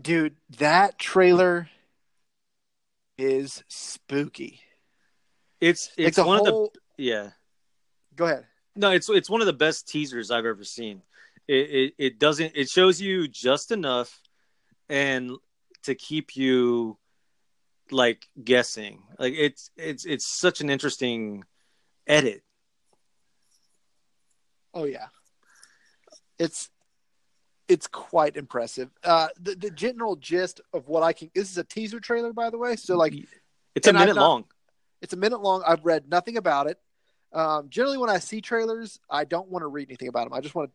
Dude, 0.00 0.36
that 0.58 0.98
trailer 0.98 1.68
is 3.18 3.64
spooky. 3.68 4.60
It's 5.60 5.90
it's 5.96 6.16
the 6.16 6.26
one 6.26 6.38
of 6.40 6.44
the 6.44 6.68
yeah. 6.98 7.30
Go 8.14 8.26
ahead. 8.26 8.46
No, 8.74 8.90
it's 8.90 9.08
it's 9.08 9.30
one 9.30 9.40
of 9.40 9.46
the 9.46 9.52
best 9.52 9.88
teasers 9.88 10.30
I've 10.30 10.44
ever 10.44 10.64
seen. 10.64 11.02
It, 11.48 11.54
it 11.54 11.94
it 11.98 12.18
doesn't 12.18 12.52
it 12.54 12.68
shows 12.68 13.00
you 13.00 13.26
just 13.26 13.70
enough 13.70 14.20
and 14.88 15.32
to 15.84 15.94
keep 15.94 16.36
you 16.36 16.98
like 17.90 18.28
guessing. 18.42 19.02
Like 19.18 19.34
it's 19.34 19.70
it's 19.76 20.04
it's 20.04 20.26
such 20.26 20.60
an 20.60 20.68
interesting 20.68 21.44
edit. 22.06 22.42
Oh 24.74 24.84
yeah, 24.84 25.06
it's 26.38 26.68
it's 27.68 27.86
quite 27.86 28.36
impressive. 28.36 28.90
Uh, 29.02 29.28
the 29.40 29.54
the 29.54 29.70
general 29.70 30.16
gist 30.16 30.60
of 30.72 30.88
what 30.88 31.02
I 31.02 31.12
can. 31.12 31.30
This 31.34 31.50
is 31.50 31.58
a 31.58 31.64
teaser 31.64 32.00
trailer, 32.00 32.32
by 32.32 32.50
the 32.50 32.58
way. 32.58 32.76
So 32.76 32.96
like, 32.96 33.14
it's 33.74 33.88
a 33.88 33.92
minute 33.92 34.16
not- 34.16 34.22
long. 34.28 34.44
it's 35.02 35.12
a 35.12 35.16
minute 35.16 35.40
long. 35.40 35.62
I've 35.66 35.84
read 35.84 36.08
nothing 36.08 36.36
about 36.36 36.66
it. 36.68 36.78
Um, 37.32 37.68
generally, 37.68 37.98
when 37.98 38.08
I 38.10 38.18
see 38.18 38.40
trailers, 38.40 38.98
I 39.10 39.24
don't 39.24 39.48
want 39.48 39.62
to 39.62 39.66
read 39.66 39.88
anything 39.88 40.08
about 40.08 40.24
them. 40.24 40.32
I 40.32 40.40
just 40.40 40.54
want 40.54 40.70
to, 40.70 40.74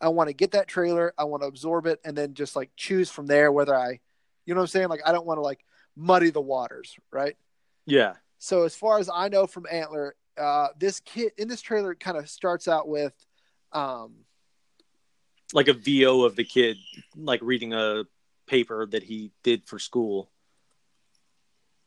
I 0.00 0.08
want 0.08 0.28
to 0.28 0.34
get 0.34 0.52
that 0.52 0.68
trailer. 0.68 1.12
I 1.18 1.24
want 1.24 1.42
to 1.42 1.48
absorb 1.48 1.86
it, 1.86 2.00
and 2.04 2.16
then 2.16 2.34
just 2.34 2.54
like 2.54 2.70
choose 2.76 3.10
from 3.10 3.26
there 3.26 3.50
whether 3.50 3.74
I, 3.74 4.00
you 4.44 4.54
know 4.54 4.60
what 4.60 4.64
I'm 4.64 4.68
saying? 4.68 4.88
Like 4.88 5.00
I 5.06 5.12
don't 5.12 5.26
want 5.26 5.38
to 5.38 5.42
like 5.42 5.64
muddy 5.96 6.30
the 6.30 6.40
waters, 6.40 6.94
right? 7.10 7.36
Yeah. 7.86 8.14
So 8.38 8.64
as 8.64 8.76
far 8.76 8.98
as 8.98 9.08
I 9.12 9.28
know 9.28 9.46
from 9.46 9.66
Antler, 9.70 10.14
uh, 10.38 10.68
this 10.78 11.00
kid 11.00 11.32
in 11.38 11.48
this 11.48 11.62
trailer 11.62 11.94
kind 11.94 12.18
of 12.18 12.28
starts 12.28 12.68
out 12.68 12.86
with, 12.86 13.14
um, 13.72 14.16
Like 15.52 15.68
a 15.68 15.72
VO 15.72 16.24
of 16.24 16.36
the 16.36 16.44
kid 16.44 16.76
like 17.16 17.40
reading 17.42 17.72
a 17.72 18.04
paper 18.46 18.86
that 18.86 19.02
he 19.02 19.32
did 19.42 19.64
for 19.64 19.78
school. 19.78 20.30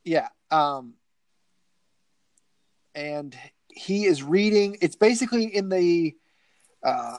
Yeah. 0.04 0.30
Um, 0.50 0.96
and 2.96 3.38
he 3.68 4.06
is 4.06 4.24
reading. 4.24 4.78
It's 4.82 4.96
basically 4.96 5.54
in 5.56 5.70
the, 5.70 6.16
uh, 6.84 7.18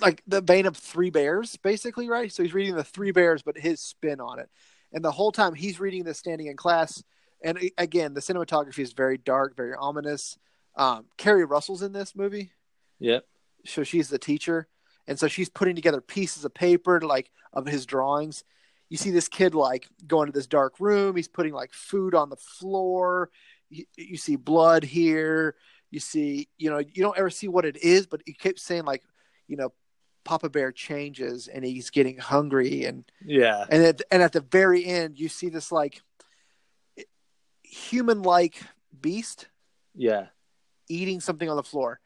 like 0.00 0.22
the 0.26 0.40
vein 0.40 0.66
of 0.66 0.76
Three 0.76 1.10
Bears, 1.10 1.56
basically, 1.56 2.08
right? 2.08 2.32
So 2.32 2.42
he's 2.42 2.54
reading 2.54 2.74
the 2.74 2.84
Three 2.84 3.12
Bears, 3.12 3.42
but 3.42 3.56
his 3.56 3.80
spin 3.80 4.20
on 4.20 4.38
it. 4.38 4.50
And 4.92 5.04
the 5.04 5.12
whole 5.12 5.32
time 5.32 5.54
he's 5.54 5.80
reading 5.80 6.04
this 6.04 6.18
standing 6.18 6.46
in 6.46 6.56
class. 6.56 7.02
And 7.42 7.58
again, 7.78 8.14
the 8.14 8.20
cinematography 8.20 8.80
is 8.80 8.92
very 8.92 9.18
dark, 9.18 9.56
very 9.56 9.74
ominous. 9.74 10.38
Um, 10.74 11.06
Keri 11.16 11.44
Russell's 11.44 11.82
in 11.82 11.92
this 11.92 12.14
movie 12.14 12.50
Yep. 12.98 13.26
So 13.66 13.82
she's 13.82 14.08
the 14.08 14.18
teacher. 14.18 14.68
And 15.06 15.18
so 15.18 15.28
she's 15.28 15.48
putting 15.48 15.76
together 15.76 16.00
pieces 16.00 16.44
of 16.44 16.52
paper 16.52 17.00
like 17.00 17.30
of 17.52 17.66
his 17.66 17.86
drawings. 17.86 18.44
You 18.88 18.96
see 18.96 19.10
this 19.10 19.28
kid 19.28 19.54
like 19.54 19.88
going 20.06 20.26
to 20.26 20.32
this 20.32 20.46
dark 20.46 20.80
room. 20.80 21.16
He's 21.16 21.28
putting 21.28 21.52
like 21.52 21.72
food 21.72 22.14
on 22.14 22.28
the 22.28 22.36
floor. 22.36 23.30
You, 23.68 23.84
you 23.96 24.16
see 24.16 24.36
blood 24.36 24.82
here. 24.84 25.54
You 25.90 26.00
see 26.00 26.48
you 26.58 26.70
know 26.70 26.78
you 26.78 27.02
don't 27.02 27.16
ever 27.18 27.30
see 27.30 27.48
what 27.48 27.64
it 27.64 27.76
is 27.76 28.06
but 28.06 28.20
he 28.26 28.32
keeps 28.32 28.62
saying 28.62 28.84
like 28.84 29.02
you 29.46 29.56
know 29.56 29.72
papa 30.24 30.50
bear 30.50 30.72
changes 30.72 31.46
and 31.46 31.64
he's 31.64 31.90
getting 31.90 32.18
hungry. 32.18 32.84
And 32.84 33.04
Yeah. 33.24 33.64
and 33.70 33.82
at, 33.84 34.02
and 34.10 34.22
at 34.22 34.32
the 34.32 34.40
very 34.40 34.84
end 34.84 35.18
you 35.18 35.28
see 35.28 35.48
this 35.48 35.70
like 35.70 36.02
human 37.62 38.22
like 38.22 38.60
beast 39.00 39.48
Yeah. 39.94 40.26
eating 40.88 41.20
something 41.20 41.48
on 41.48 41.56
the 41.56 41.62
floor 41.62 42.00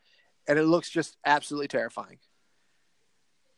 and 0.49 0.59
it 0.59 0.65
looks 0.65 0.91
just 0.91 1.17
absolutely 1.25 1.69
terrifying 1.69 2.19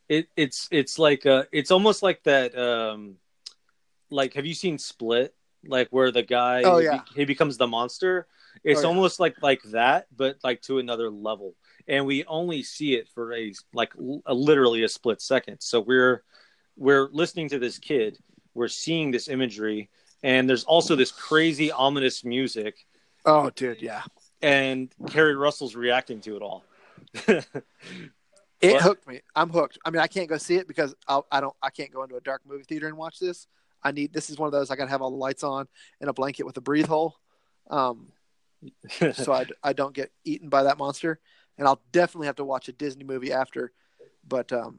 It 0.08 0.28
it's 0.36 0.68
it's 0.70 0.98
like 0.98 1.24
uh 1.26 1.44
it's 1.52 1.70
almost 1.70 2.02
like 2.02 2.22
that 2.24 2.56
um 2.56 3.16
like 4.10 4.34
have 4.34 4.44
you 4.46 4.54
seen 4.54 4.78
Split? 4.78 5.34
Like 5.64 5.88
where 5.90 6.10
the 6.10 6.22
guy 6.22 6.62
Oh, 6.64 6.78
yeah. 6.78 7.00
he 7.14 7.24
becomes 7.24 7.56
the 7.56 7.66
monster. 7.68 8.26
It's 8.64 8.80
Oh, 8.80 8.82
yeah. 8.82 8.88
almost 8.88 9.20
like 9.20 9.36
like 9.42 9.62
that, 9.70 10.06
but 10.14 10.36
like 10.44 10.60
to 10.62 10.78
another 10.78 11.08
level. 11.08 11.54
And 11.88 12.04
we 12.04 12.24
only 12.26 12.62
see 12.62 12.94
it 12.94 13.08
for 13.08 13.32
a 13.32 13.52
like 13.72 13.92
a, 14.26 14.34
literally 14.34 14.82
a 14.82 14.88
split 14.88 15.22
second. 15.22 15.60
So 15.60 15.80
we're 15.80 16.22
we're 16.76 17.08
listening 17.12 17.48
to 17.50 17.58
this 17.58 17.78
kid, 17.78 18.18
we're 18.54 18.68
seeing 18.68 19.12
this 19.12 19.28
imagery, 19.28 19.88
and 20.22 20.48
there's 20.48 20.64
also 20.64 20.96
this 20.96 21.12
crazy 21.12 21.70
ominous 21.70 22.24
music, 22.24 22.74
oh 23.24 23.50
dude 23.50 23.80
yeah 23.80 24.02
and 24.42 24.92
Keri 25.06 25.36
Russell's 25.36 25.76
reacting 25.76 26.20
to 26.22 26.34
it 26.36 26.42
all. 26.42 26.64
It 28.60 28.74
What? 28.74 28.82
hooked 28.82 29.08
me. 29.08 29.20
I'm 29.34 29.50
hooked. 29.50 29.76
I 29.84 29.90
mean, 29.90 30.00
I 30.00 30.06
can't 30.06 30.28
go 30.28 30.36
see 30.38 30.54
it 30.54 30.68
because 30.68 30.94
I'll, 31.08 31.26
I 31.32 31.40
don't. 31.40 31.54
I 31.60 31.70
can't 31.70 31.90
go 31.92 32.04
into 32.04 32.14
a 32.14 32.20
dark 32.20 32.42
movie 32.46 32.62
theater 32.62 32.86
and 32.86 32.96
watch 32.96 33.18
this. 33.18 33.48
I 33.82 33.90
need. 33.90 34.12
This 34.12 34.30
is 34.30 34.38
one 34.38 34.46
of 34.46 34.52
those. 34.52 34.70
I 34.70 34.76
got 34.76 34.84
to 34.84 34.90
have 34.92 35.02
all 35.02 35.10
the 35.10 35.16
lights 35.16 35.42
on 35.42 35.66
and 36.00 36.08
a 36.08 36.12
blanket 36.12 36.44
with 36.46 36.56
a 36.58 36.60
breathe 36.60 36.86
hole, 36.86 37.16
um, 37.70 38.12
so 39.14 39.32
I, 39.32 39.46
I 39.64 39.72
don't 39.72 39.92
get 39.92 40.12
eaten 40.24 40.48
by 40.48 40.62
that 40.62 40.78
monster. 40.78 41.18
And 41.58 41.66
I'll 41.66 41.82
definitely 41.90 42.28
have 42.28 42.36
to 42.36 42.44
watch 42.44 42.68
a 42.68 42.72
Disney 42.72 43.02
movie 43.02 43.32
after. 43.32 43.72
But 44.28 44.52
um, 44.52 44.78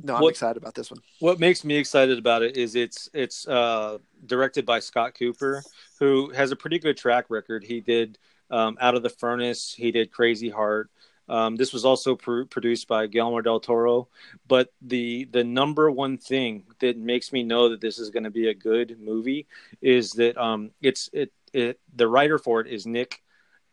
no, 0.00 0.14
I'm 0.14 0.22
What- 0.22 0.28
excited 0.30 0.56
about 0.56 0.76
this 0.76 0.92
one. 0.92 1.00
what 1.18 1.40
makes 1.40 1.64
me 1.64 1.74
excited 1.74 2.18
about 2.20 2.42
it 2.44 2.56
is 2.56 2.76
it's 2.76 3.10
it's 3.12 3.48
uh, 3.48 3.98
directed 4.26 4.64
by 4.64 4.78
Scott 4.78 5.14
Cooper, 5.18 5.64
who 5.98 6.30
has 6.30 6.52
a 6.52 6.56
pretty 6.56 6.78
good 6.78 6.96
track 6.96 7.24
record. 7.28 7.64
He 7.64 7.80
did 7.80 8.18
um, 8.52 8.78
Out 8.80 8.94
of 8.94 9.02
the 9.02 9.10
Furnace, 9.10 9.74
he 9.76 9.90
did 9.90 10.12
Crazy 10.12 10.48
Heart. 10.48 10.90
Um, 11.28 11.56
this 11.56 11.72
was 11.72 11.84
also 11.84 12.14
pr- 12.16 12.44
produced 12.44 12.88
by 12.88 13.06
Guillermo 13.06 13.40
del 13.40 13.60
Toro. 13.60 14.08
But 14.46 14.72
the 14.80 15.24
the 15.24 15.44
number 15.44 15.90
one 15.90 16.18
thing 16.18 16.64
that 16.80 16.96
makes 16.96 17.32
me 17.32 17.42
know 17.42 17.70
that 17.70 17.80
this 17.80 17.98
is 17.98 18.10
going 18.10 18.24
to 18.24 18.30
be 18.30 18.48
a 18.48 18.54
good 18.54 18.98
movie 19.00 19.46
is 19.80 20.12
that 20.12 20.36
um, 20.36 20.70
it's 20.80 21.10
it, 21.12 21.32
it 21.52 21.80
the 21.94 22.08
writer 22.08 22.38
for 22.38 22.60
it 22.60 22.66
is 22.66 22.86
Nick 22.86 23.22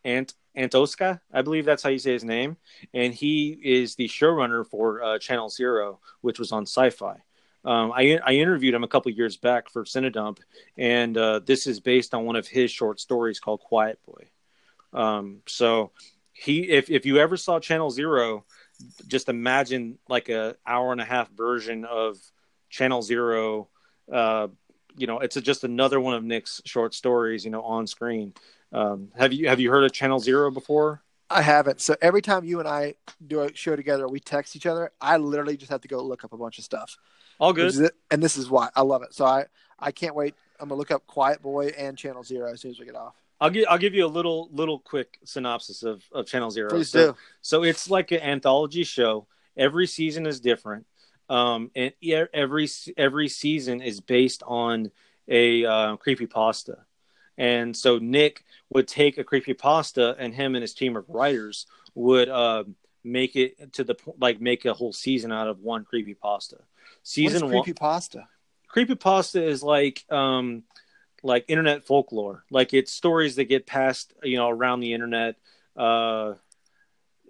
Ant 0.04 0.34
Antosca, 0.56 1.20
I 1.32 1.42
believe 1.42 1.64
that's 1.64 1.82
how 1.82 1.90
you 1.90 1.98
say 1.98 2.12
his 2.12 2.24
name, 2.24 2.56
and 2.92 3.12
he 3.12 3.58
is 3.62 3.96
the 3.96 4.06
showrunner 4.06 4.64
for 4.64 5.02
uh, 5.02 5.18
Channel 5.18 5.48
Zero, 5.48 5.98
which 6.20 6.38
was 6.38 6.52
on 6.52 6.64
Syfy. 6.64 7.16
Um, 7.64 7.92
I 7.92 8.20
I 8.24 8.34
interviewed 8.34 8.74
him 8.74 8.84
a 8.84 8.88
couple 8.88 9.10
years 9.10 9.36
back 9.36 9.70
for 9.70 9.84
Cinedump, 9.84 10.38
and 10.76 11.16
uh, 11.16 11.40
this 11.40 11.66
is 11.66 11.80
based 11.80 12.14
on 12.14 12.24
one 12.24 12.36
of 12.36 12.46
his 12.46 12.70
short 12.70 13.00
stories 13.00 13.40
called 13.40 13.60
Quiet 13.60 13.98
Boy. 14.06 14.28
Um, 14.92 15.40
so 15.46 15.90
he, 16.34 16.68
if 16.68 16.90
if 16.90 17.06
you 17.06 17.18
ever 17.18 17.36
saw 17.36 17.60
Channel 17.60 17.90
Zero, 17.90 18.44
just 19.06 19.28
imagine 19.28 19.98
like 20.08 20.28
a 20.28 20.56
hour 20.66 20.92
and 20.92 21.00
a 21.00 21.04
half 21.04 21.30
version 21.30 21.84
of 21.84 22.18
Channel 22.68 23.02
Zero. 23.02 23.68
Uh, 24.12 24.48
you 24.96 25.06
know, 25.06 25.20
it's 25.20 25.36
a, 25.36 25.40
just 25.40 25.64
another 25.64 26.00
one 26.00 26.14
of 26.14 26.24
Nick's 26.24 26.60
short 26.66 26.92
stories. 26.92 27.44
You 27.44 27.50
know, 27.50 27.62
on 27.62 27.86
screen. 27.86 28.34
Um, 28.72 29.08
have 29.16 29.32
you 29.32 29.48
have 29.48 29.60
you 29.60 29.70
heard 29.70 29.84
of 29.84 29.92
Channel 29.92 30.18
Zero 30.18 30.50
before? 30.50 31.02
I 31.30 31.40
haven't. 31.40 31.80
So 31.80 31.96
every 32.02 32.20
time 32.20 32.44
you 32.44 32.58
and 32.58 32.68
I 32.68 32.94
do 33.26 33.40
a 33.40 33.54
show 33.54 33.76
together, 33.76 34.06
we 34.08 34.20
text 34.20 34.56
each 34.56 34.66
other. 34.66 34.90
I 35.00 35.16
literally 35.16 35.56
just 35.56 35.70
have 35.70 35.80
to 35.82 35.88
go 35.88 36.02
look 36.02 36.24
up 36.24 36.32
a 36.32 36.36
bunch 36.36 36.58
of 36.58 36.64
stuff. 36.64 36.96
All 37.38 37.52
good. 37.52 37.90
and 38.10 38.22
this 38.22 38.36
is 38.36 38.50
why 38.50 38.68
I 38.74 38.82
love 38.82 39.02
it. 39.02 39.14
So 39.14 39.24
I 39.24 39.46
I 39.78 39.92
can't 39.92 40.14
wait. 40.14 40.34
I'm 40.60 40.68
gonna 40.68 40.78
look 40.78 40.90
up 40.90 41.06
Quiet 41.06 41.40
Boy 41.42 41.68
and 41.68 41.96
Channel 41.96 42.24
Zero 42.24 42.52
as 42.52 42.60
soon 42.60 42.72
as 42.72 42.78
we 42.78 42.86
get 42.86 42.96
off. 42.96 43.14
I'll 43.40 43.50
give 43.50 43.66
I'll 43.68 43.78
give 43.78 43.94
you 43.94 44.06
a 44.06 44.08
little 44.08 44.48
little 44.52 44.78
quick 44.78 45.18
synopsis 45.24 45.82
of, 45.82 46.02
of 46.12 46.26
Channel 46.26 46.50
Zero. 46.50 46.70
Please 46.70 46.90
so, 46.90 47.12
do. 47.12 47.18
So 47.42 47.62
it's 47.64 47.90
like 47.90 48.10
an 48.12 48.20
anthology 48.20 48.84
show. 48.84 49.26
Every 49.56 49.86
season 49.86 50.26
is 50.26 50.40
different, 50.40 50.86
um, 51.28 51.70
and 51.74 51.92
every 52.02 52.68
every 52.96 53.28
season 53.28 53.82
is 53.82 54.00
based 54.00 54.42
on 54.46 54.90
a 55.28 55.64
uh, 55.64 55.96
creepy 55.96 56.26
pasta. 56.26 56.78
And 57.36 57.76
so 57.76 57.98
Nick 57.98 58.44
would 58.70 58.86
take 58.86 59.18
a 59.18 59.24
creepy 59.24 59.54
pasta, 59.54 60.14
and 60.18 60.32
him 60.32 60.54
and 60.54 60.62
his 60.62 60.74
team 60.74 60.96
of 60.96 61.04
writers 61.08 61.66
would 61.94 62.28
uh, 62.28 62.64
make 63.02 63.34
it 63.34 63.72
to 63.74 63.84
the 63.84 63.96
like 64.20 64.40
make 64.40 64.64
a 64.64 64.74
whole 64.74 64.92
season 64.92 65.32
out 65.32 65.48
of 65.48 65.60
one 65.60 65.84
creepy 65.84 66.14
pasta. 66.14 66.58
Season 67.02 67.42
what 67.42 67.48
is 67.48 67.54
one, 67.54 67.62
creepy 67.62 67.74
pasta? 67.74 68.28
creepy 68.74 68.96
pasta 68.96 69.40
is 69.40 69.62
like 69.62 70.04
um 70.10 70.64
like 71.24 71.44
internet 71.48 71.84
folklore 71.84 72.44
like 72.50 72.72
it's 72.74 72.92
stories 72.92 73.36
that 73.36 73.44
get 73.46 73.66
passed 73.66 74.14
you 74.22 74.36
know 74.36 74.48
around 74.48 74.80
the 74.80 74.92
internet 74.92 75.36
uh 75.76 76.34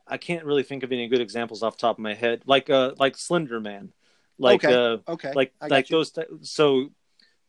i 0.07 0.19
can't 0.19 0.45
really 0.45 0.63
think 0.63 0.83
of 0.83 0.93
any 0.93 1.09
good 1.09 1.21
examples 1.21 1.63
off 1.63 1.77
the 1.77 1.81
top 1.81 1.97
of 1.99 2.03
my 2.03 2.15
head 2.15 2.43
like 2.47 2.69
uh 2.69 2.93
like 2.99 3.17
slender 3.17 3.61
man 3.61 3.93
Like 4.39 4.65
Okay. 4.65 4.75
uh, 4.75 4.97
Okay. 5.09 5.33
like 5.35 5.53
like 5.63 5.91
you. 5.91 5.97
those. 5.97 6.13
So 6.43 6.91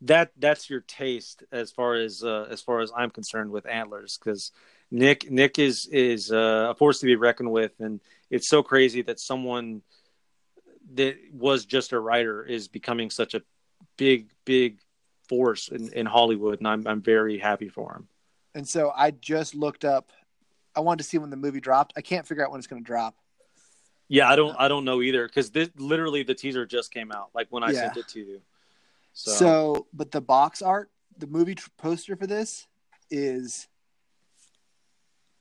that 0.01 0.31
that's 0.37 0.69
your 0.69 0.81
taste 0.81 1.43
as 1.51 1.71
far 1.71 1.95
as 1.95 2.23
uh, 2.23 2.45
as 2.49 2.61
far 2.61 2.79
as 2.81 2.91
I'm 2.95 3.09
concerned 3.09 3.49
with 3.51 3.65
antlers 3.65 4.19
because 4.19 4.51
Nick 4.91 5.31
Nick 5.31 5.57
is 5.57 5.87
is 5.91 6.31
uh, 6.31 6.67
a 6.69 6.75
force 6.75 6.99
to 6.99 7.05
be 7.07 7.15
reckoned 7.15 7.51
with, 7.51 7.71
and 7.79 7.99
it's 8.29 8.47
so 8.47 8.61
crazy 8.61 9.01
that 9.03 9.19
someone 9.19 9.81
that 10.93 11.15
was 11.33 11.65
just 11.65 11.91
a 11.91 11.99
writer 11.99 12.45
is 12.45 12.67
becoming 12.67 13.09
such 13.09 13.33
a 13.33 13.41
big 13.97 14.29
big 14.45 14.79
force 15.27 15.69
in, 15.69 15.91
in 15.93 16.05
Hollywood, 16.05 16.59
and 16.59 16.67
I'm 16.67 16.87
I'm 16.87 17.01
very 17.01 17.37
happy 17.37 17.69
for 17.69 17.93
him. 17.93 18.07
And 18.53 18.67
so 18.67 18.91
I 18.95 19.11
just 19.11 19.55
looked 19.55 19.83
up. 19.85 20.11
I 20.75 20.79
wanted 20.81 21.03
to 21.03 21.09
see 21.09 21.17
when 21.17 21.29
the 21.29 21.37
movie 21.37 21.59
dropped. 21.61 21.93
I 21.97 22.01
can't 22.01 22.25
figure 22.27 22.43
out 22.45 22.51
when 22.51 22.59
it's 22.59 22.67
going 22.67 22.81
to 22.83 22.85
drop. 22.85 23.15
Yeah, 24.07 24.29
I 24.29 24.35
don't 24.35 24.55
I 24.59 24.67
don't 24.67 24.85
know 24.85 25.01
either 25.01 25.27
because 25.27 25.51
this 25.51 25.69
literally 25.77 26.23
the 26.23 26.35
teaser 26.35 26.65
just 26.65 26.93
came 26.93 27.11
out 27.11 27.29
like 27.33 27.47
when 27.49 27.63
I 27.63 27.71
Yeah. 27.71 27.81
sent 27.81 27.97
it 27.97 28.07
to 28.09 28.19
you. 28.19 28.41
So, 29.13 29.31
So, 29.31 29.87
but 29.93 30.11
the 30.11 30.21
box 30.21 30.61
art, 30.61 30.91
the 31.17 31.27
movie 31.27 31.55
poster 31.77 32.15
for 32.15 32.27
this 32.27 32.67
is 33.09 33.67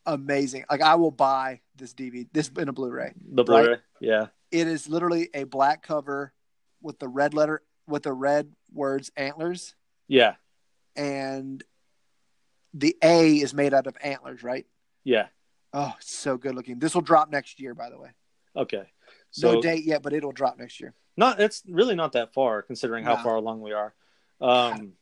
amazing. 0.07 0.65
Like 0.71 0.83
I 0.83 0.95
will 0.95 1.11
buy 1.11 1.61
this 1.77 1.93
DVD, 1.95 2.27
this 2.33 2.51
in 2.57 2.69
a 2.69 2.73
Blu-ray. 2.73 3.13
the 3.33 3.45
Blu-ray, 3.45 3.79
yeah, 4.01 4.27
It 4.51 4.67
is 4.69 4.89
literally 4.89 5.29
a 5.35 5.45
black 5.45 5.83
cover 5.83 6.33
with 6.81 6.99
the 6.99 7.09
red 7.09 7.35
letter 7.35 7.63
with 7.87 8.03
the 8.05 8.13
red 8.13 8.53
words 8.73 9.11
antlers, 9.17 9.75
yeah, 10.09 10.35
and 10.97 11.63
the 12.73 12.97
A 13.03 13.37
is 13.37 13.55
made 13.55 13.75
out 13.75 13.87
of 13.87 13.97
antlers, 14.03 14.43
right? 14.43 14.67
yeah. 15.05 15.27
Oh, 15.77 15.93
it's 15.99 16.15
so 16.15 16.37
good 16.37 16.55
looking. 16.55 16.79
This 16.79 16.95
will 16.95 17.03
drop 17.03 17.31
next 17.33 17.59
year, 17.61 17.75
by 17.75 17.91
the 17.91 17.99
way. 17.99 18.11
Okay, 18.57 18.85
so 19.31 19.55
no 19.55 19.61
date 19.63 19.85
yet, 19.85 20.03
but 20.03 20.13
it'll 20.13 20.31
drop 20.33 20.57
next 20.59 20.81
year. 20.81 20.95
not 21.17 21.41
it's 21.41 21.63
really 21.69 21.95
not 21.97 22.13
that 22.13 22.33
far 22.33 22.63
considering 22.63 23.05
how 23.05 23.17
No. 23.17 23.23
far 23.23 23.35
along 23.37 23.61
we 23.61 23.73
are. 23.73 23.93
Um, 24.41 24.93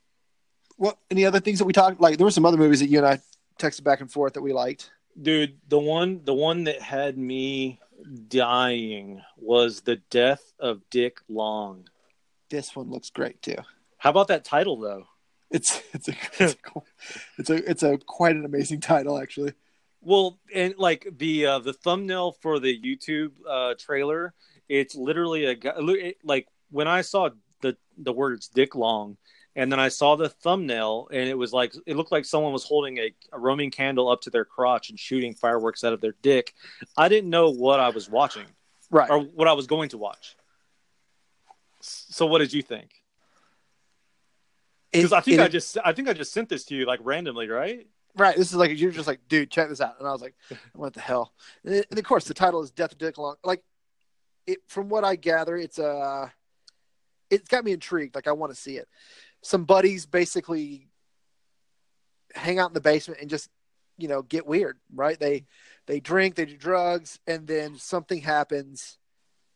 What? 0.76 0.96
Any 1.10 1.26
other 1.26 1.40
things 1.40 1.58
that 1.58 1.66
we 1.66 1.72
talked? 1.74 2.00
Like 2.00 2.16
there 2.16 2.24
were 2.24 2.30
some 2.30 2.46
other 2.46 2.56
movies 2.56 2.80
that 2.80 2.88
you 2.88 2.98
and 2.98 3.06
I 3.06 3.20
texted 3.58 3.84
back 3.84 4.00
and 4.00 4.10
forth 4.10 4.32
that 4.34 4.42
we 4.42 4.52
liked. 4.54 4.90
dude, 5.20 5.58
the 5.68 5.78
one 5.78 6.22
the 6.24 6.32
one 6.34 6.64
that 6.64 6.80
had 6.80 7.18
me 7.18 7.78
dying 8.28 9.22
was 9.36 9.82
the 9.82 9.96
death 10.10 10.52
of 10.58 10.80
Dick 10.90 11.18
Long. 11.28 11.86
This 12.52 12.76
one 12.76 12.90
looks 12.90 13.10
great 13.10 13.40
too. 13.42 13.56
How 13.98 14.10
about 14.10 14.28
that 14.28 14.44
title 14.44 14.78
though? 14.78 15.06
It's 15.50 15.82
it's 15.92 16.08
a 16.08 16.12
it's 16.38 16.54
a 16.54 16.56
it's 17.38 17.50
a, 17.50 17.70
it's 17.70 17.82
a 17.82 17.98
quite 17.98 18.36
an 18.36 18.44
amazing 18.44 18.80
title 18.80 19.18
actually. 19.18 19.54
Well, 20.02 20.38
and 20.54 20.74
like 20.78 21.06
the 21.18 21.46
uh, 21.46 21.58
the 21.60 21.72
thumbnail 21.72 22.32
for 22.42 22.58
the 22.60 22.78
YouTube 22.80 23.32
uh, 23.48 23.74
trailer, 23.78 24.34
it's 24.68 24.94
literally 24.94 25.46
a 25.46 25.56
it- 25.62 26.18
Like 26.22 26.46
when 26.70 26.86
I 26.88 27.00
saw 27.00 27.30
the 27.62 27.76
the 27.96 28.12
words 28.12 28.48
Dick 28.48 28.74
Long, 28.74 29.16
and 29.56 29.70
then 29.72 29.78
I 29.80 29.88
saw 29.88 30.16
the 30.16 30.28
thumbnail, 30.28 31.08
and 31.12 31.28
it 31.28 31.38
was 31.38 31.52
like 31.52 31.72
it 31.86 31.96
looked 31.96 32.12
like 32.12 32.24
someone 32.24 32.52
was 32.52 32.64
holding 32.64 32.98
a, 32.98 33.12
a 33.32 33.38
Roman 33.38 33.70
candle 33.70 34.08
up 34.10 34.20
to 34.22 34.30
their 34.30 34.44
crotch 34.44 34.90
and 34.90 34.98
shooting 34.98 35.34
fireworks 35.34 35.84
out 35.84 35.92
of 35.92 36.00
their 36.00 36.16
dick. 36.20 36.52
I 36.96 37.08
didn't 37.08 37.30
know 37.30 37.50
what 37.50 37.80
I 37.80 37.88
was 37.90 38.10
watching 38.10 38.46
Right. 38.90 39.08
or 39.08 39.20
what 39.20 39.48
I 39.48 39.52
was 39.54 39.66
going 39.66 39.88
to 39.90 39.98
watch. 39.98 40.36
So, 41.82 42.26
what 42.26 42.38
did 42.38 42.52
you 42.52 42.62
think? 42.62 42.90
Because 44.92 45.12
I 45.12 45.20
think 45.20 45.40
I 45.40 45.48
just 45.48 45.78
I 45.84 45.92
think 45.92 46.08
I 46.08 46.12
just 46.12 46.32
sent 46.32 46.48
this 46.48 46.64
to 46.66 46.74
you 46.74 46.86
like 46.86 47.00
randomly, 47.02 47.48
right? 47.48 47.86
right. 48.16 48.36
This 48.36 48.50
is 48.50 48.56
like 48.56 48.78
you're 48.78 48.90
just 48.90 49.08
like, 49.08 49.20
dude, 49.28 49.50
check 49.50 49.68
this 49.68 49.80
out, 49.80 49.98
and 49.98 50.06
I 50.06 50.12
was 50.12 50.22
like, 50.22 50.34
what 50.74 50.92
the 50.94 51.00
hell? 51.00 51.32
And, 51.64 51.84
and 51.90 51.98
of 51.98 52.04
course, 52.04 52.24
the 52.24 52.34
title 52.34 52.62
is 52.62 52.70
Death 52.70 52.92
of 52.92 52.98
Dick 52.98 53.18
Long. 53.18 53.36
Like, 53.42 53.62
it 54.46 54.58
from 54.68 54.88
what 54.88 55.04
I 55.04 55.16
gather, 55.16 55.56
it's 55.56 55.78
uh 55.78 56.28
it's 57.30 57.48
got 57.48 57.64
me 57.64 57.72
intrigued. 57.72 58.14
Like, 58.14 58.28
I 58.28 58.32
want 58.32 58.52
to 58.52 58.60
see 58.60 58.76
it. 58.76 58.86
Some 59.42 59.64
buddies 59.64 60.04
basically 60.06 60.88
hang 62.34 62.58
out 62.58 62.70
in 62.70 62.74
the 62.74 62.80
basement 62.80 63.20
and 63.20 63.30
just 63.30 63.48
you 63.98 64.08
know 64.08 64.22
get 64.22 64.46
weird, 64.46 64.78
right? 64.94 65.18
They 65.18 65.46
they 65.86 66.00
drink, 66.00 66.34
they 66.34 66.44
do 66.44 66.56
drugs, 66.56 67.18
and 67.26 67.46
then 67.46 67.76
something 67.76 68.20
happens, 68.20 68.98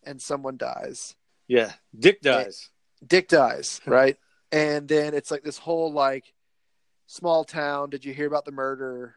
and 0.03 0.21
someone 0.21 0.57
dies. 0.57 1.15
Yeah, 1.49 1.73
Dick 1.99 2.21
dies. 2.21 2.71
Dick 3.07 3.29
dies, 3.29 3.81
right? 3.87 4.17
and 4.53 4.89
then 4.89 5.15
it's 5.15 5.31
like 5.31 5.43
this 5.43 5.59
whole 5.59 5.93
like 5.93 6.33
small 7.07 7.45
town. 7.45 7.91
Did 7.91 8.05
you 8.05 8.15
hear 8.15 8.27
about 8.27 8.45
the 8.45 8.53
murder? 8.53 9.15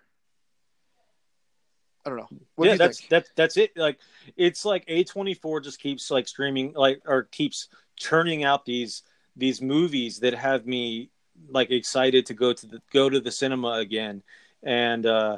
I 2.05 2.09
don't 2.09 2.19
know. 2.19 2.29
What 2.55 2.65
yeah, 2.65 2.71
do 2.73 2.77
that's 2.77 2.99
think? 2.99 3.09
that's 3.09 3.29
that's 3.35 3.57
it. 3.57 3.71
Like 3.75 3.99
it's 4.35 4.65
like 4.65 4.83
A 4.87 5.03
twenty 5.03 5.33
four 5.33 5.59
just 5.59 5.79
keeps 5.79 6.09
like 6.09 6.27
streaming 6.27 6.73
like 6.73 7.01
or 7.05 7.23
keeps 7.23 7.67
churning 7.95 8.43
out 8.43 8.65
these 8.65 9.03
these 9.35 9.61
movies 9.61 10.19
that 10.19 10.33
have 10.33 10.65
me 10.65 11.09
like 11.49 11.71
excited 11.71 12.25
to 12.25 12.33
go 12.33 12.53
to 12.53 12.67
the 12.67 12.81
go 12.91 13.09
to 13.09 13.19
the 13.19 13.31
cinema 13.31 13.73
again. 13.73 14.23
And 14.63 15.05
uh 15.05 15.37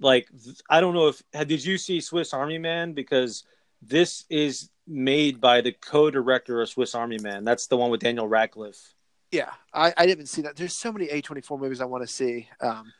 like 0.00 0.28
I 0.70 0.80
don't 0.80 0.94
know 0.94 1.08
if 1.08 1.22
did 1.46 1.64
you 1.64 1.76
see 1.78 2.00
Swiss 2.00 2.32
Army 2.32 2.58
Man 2.58 2.92
because 2.92 3.44
this 3.82 4.24
is 4.30 4.70
made 4.88 5.40
by 5.40 5.60
the 5.60 5.72
co-director 5.72 6.60
of 6.62 6.68
Swiss 6.68 6.94
Army 6.94 7.18
Man. 7.18 7.44
That's 7.44 7.66
the 7.66 7.76
one 7.76 7.90
with 7.90 8.00
Daniel 8.00 8.26
Radcliffe. 8.26 8.94
Yeah, 9.30 9.50
I, 9.74 9.92
I 9.96 10.06
didn't 10.06 10.26
see 10.26 10.42
that. 10.42 10.56
There's 10.56 10.72
so 10.74 10.90
many 10.90 11.06
A 11.10 11.20
twenty 11.20 11.42
four 11.42 11.58
movies 11.58 11.80
I 11.80 11.84
want 11.84 12.02
to 12.02 12.12
see. 12.12 12.48
Um, 12.60 12.92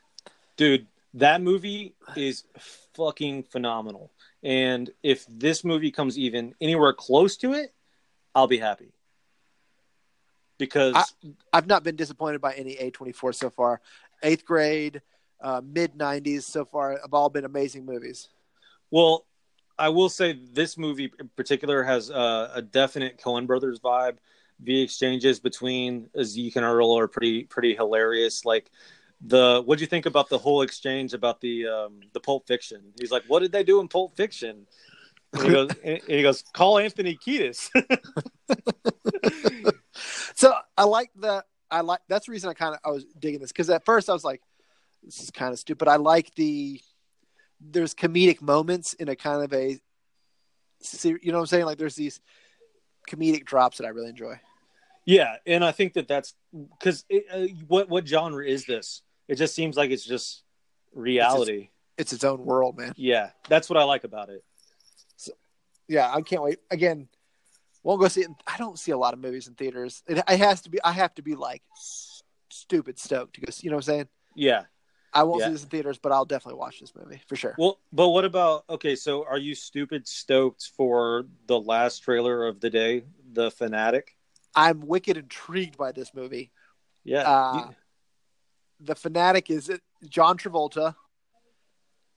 dude 0.56 0.86
that 1.14 1.40
movie 1.40 1.94
is 2.16 2.44
fucking 2.94 3.42
phenomenal 3.44 4.10
and 4.42 4.90
if 5.02 5.24
this 5.26 5.64
movie 5.64 5.90
comes 5.90 6.18
even 6.18 6.54
anywhere 6.60 6.92
close 6.92 7.36
to 7.38 7.54
it 7.54 7.72
i'll 8.34 8.46
be 8.46 8.58
happy 8.58 8.92
because 10.58 10.94
I- 10.96 11.04
I've 11.52 11.66
not 11.66 11.82
been 11.84 11.96
disappointed 11.96 12.40
by 12.42 12.52
any 12.54 12.74
A 12.76 12.90
twenty 12.90 13.12
four 13.12 13.32
so 13.32 13.48
far. 13.50 13.80
Eighth 14.22 14.44
grade, 14.44 15.00
uh, 15.40 15.62
mid 15.64 15.94
'90s 15.94 16.42
so 16.42 16.64
far 16.64 16.98
have 17.00 17.14
all 17.14 17.30
been 17.30 17.44
amazing 17.44 17.86
movies. 17.86 18.28
well 18.90 19.24
i 19.78 19.88
will 19.88 20.08
say 20.08 20.38
this 20.52 20.76
movie 20.76 21.12
in 21.18 21.28
particular 21.36 21.82
has 21.82 22.10
uh, 22.10 22.50
a 22.54 22.62
definite 22.62 23.18
Coen 23.18 23.46
brothers 23.46 23.80
vibe. 23.80 24.18
The 24.60 24.82
exchanges 24.82 25.38
between 25.38 26.08
zeke 26.22 26.56
and 26.56 26.64
earl 26.64 26.98
are 26.98 27.06
pretty 27.06 27.44
pretty 27.44 27.74
hilarious. 27.74 28.44
Like 28.44 28.70
the 29.20 29.62
what 29.64 29.78
do 29.78 29.82
you 29.82 29.86
think 29.86 30.06
about 30.06 30.28
the 30.28 30.38
whole 30.38 30.62
exchange 30.62 31.14
about 31.14 31.40
the 31.40 31.68
um 31.68 32.00
the 32.12 32.20
pulp 32.20 32.48
fiction? 32.48 32.92
He's 32.98 33.12
like 33.12 33.22
what 33.28 33.40
did 33.40 33.52
they 33.52 33.62
do 33.62 33.80
in 33.80 33.88
pulp 33.88 34.16
fiction? 34.16 34.66
And 35.32 35.42
he 35.42 35.50
goes 35.50 35.70
and 35.84 36.00
he 36.08 36.22
goes 36.22 36.42
call 36.52 36.78
anthony 36.78 37.16
kiedis. 37.16 37.70
So 40.38 40.54
I 40.76 40.84
like 40.84 41.10
the 41.16 41.44
I 41.68 41.80
like 41.80 41.98
that's 42.08 42.26
the 42.26 42.32
reason 42.32 42.48
I 42.48 42.54
kind 42.54 42.72
of 42.72 42.80
I 42.84 42.90
was 42.90 43.04
digging 43.18 43.40
this 43.40 43.50
because 43.50 43.68
at 43.70 43.84
first 43.84 44.08
I 44.08 44.12
was 44.12 44.22
like, 44.22 44.40
this 45.02 45.20
is 45.20 45.32
kind 45.32 45.52
of 45.52 45.58
stupid. 45.58 45.88
I 45.88 45.96
like 45.96 46.32
the 46.36 46.80
there's 47.60 47.94
comedic 47.94 48.40
moments 48.40 48.94
in 48.94 49.08
a 49.08 49.16
kind 49.16 49.42
of 49.42 49.52
a 49.52 49.78
you 51.02 51.18
know 51.24 51.38
what 51.38 51.40
I'm 51.40 51.46
saying 51.46 51.64
like 51.64 51.78
there's 51.78 51.96
these 51.96 52.20
comedic 53.08 53.44
drops 53.44 53.78
that 53.78 53.84
I 53.84 53.88
really 53.90 54.10
enjoy. 54.10 54.38
Yeah, 55.04 55.36
and 55.46 55.64
I 55.64 55.72
think 55.72 55.94
that 55.94 56.06
that's 56.06 56.34
because 56.78 57.04
uh, 57.32 57.46
what 57.66 57.88
what 57.88 58.06
genre 58.06 58.44
is 58.46 58.64
this? 58.66 59.02
It 59.26 59.36
just 59.36 59.54
seems 59.54 59.76
like 59.76 59.90
it's 59.90 60.04
just 60.04 60.42
reality. 60.94 61.70
It's 61.96 62.12
its 62.12 62.22
own 62.24 62.44
world, 62.44 62.76
man. 62.78 62.92
yeah, 62.96 63.30
that's 63.48 63.68
what 63.68 63.76
I 63.76 63.82
like 63.84 64.04
about 64.04 64.28
it. 64.28 64.44
Yeah, 65.88 66.12
I 66.14 66.20
can't 66.20 66.42
wait. 66.42 66.58
Again, 66.70 67.08
won't 67.82 68.00
go 68.00 68.08
see 68.08 68.20
it. 68.20 68.28
I 68.46 68.58
don't 68.58 68.78
see 68.78 68.90
a 68.92 68.98
lot 68.98 69.14
of 69.14 69.20
movies 69.20 69.48
in 69.48 69.54
theaters. 69.54 70.02
It, 70.06 70.18
it 70.18 70.38
has 70.38 70.60
to 70.62 70.70
be. 70.70 70.78
I 70.84 70.92
have 70.92 71.14
to 71.14 71.22
be 71.22 71.34
like 71.34 71.62
stupid 72.50 72.98
stoked 72.98 73.34
to 73.36 73.40
go. 73.40 73.50
see- 73.50 73.64
You 73.66 73.70
know 73.70 73.76
what 73.76 73.88
I'm 73.88 73.94
saying? 73.94 74.08
Yeah. 74.34 74.64
I 75.12 75.22
won't 75.22 75.40
Yeah. 75.40 75.46
see 75.46 75.52
this 75.52 75.62
in 75.64 75.68
theaters, 75.70 75.98
but 75.98 76.12
I'll 76.12 76.24
definitely 76.26 76.58
watch 76.58 76.80
this 76.80 76.94
movie 76.94 77.20
for 77.26 77.36
sure. 77.36 77.54
Well, 77.58 77.78
but 77.92 78.10
what 78.10 78.24
about 78.24 78.64
okay? 78.68 78.94
So, 78.94 79.24
are 79.24 79.38
you 79.38 79.54
stupid 79.54 80.06
stoked 80.06 80.70
for 80.76 81.24
the 81.46 81.58
last 81.58 82.00
trailer 82.00 82.46
of 82.46 82.60
the 82.60 82.68
day, 82.70 83.04
The 83.32 83.50
Fanatic? 83.50 84.16
I'm 84.54 84.80
wicked 84.80 85.16
intrigued 85.16 85.76
by 85.78 85.92
this 85.92 86.12
movie. 86.14 86.52
Yeah. 87.04 87.22
Uh, 87.22 87.66
You- 87.68 87.76
the 88.80 88.94
fanatic 88.94 89.50
is 89.50 89.70
John 90.08 90.36
Travolta, 90.38 90.94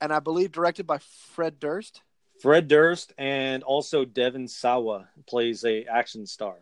and 0.00 0.12
I 0.12 0.20
believe 0.20 0.52
directed 0.52 0.86
by 0.86 0.98
Fred 0.98 1.58
Durst. 1.58 2.02
Fred 2.40 2.68
Durst 2.68 3.12
and 3.18 3.62
also 3.62 4.04
Devon 4.04 4.46
Sawa 4.48 5.08
plays 5.26 5.64
a 5.64 5.84
action 5.86 6.26
star. 6.26 6.56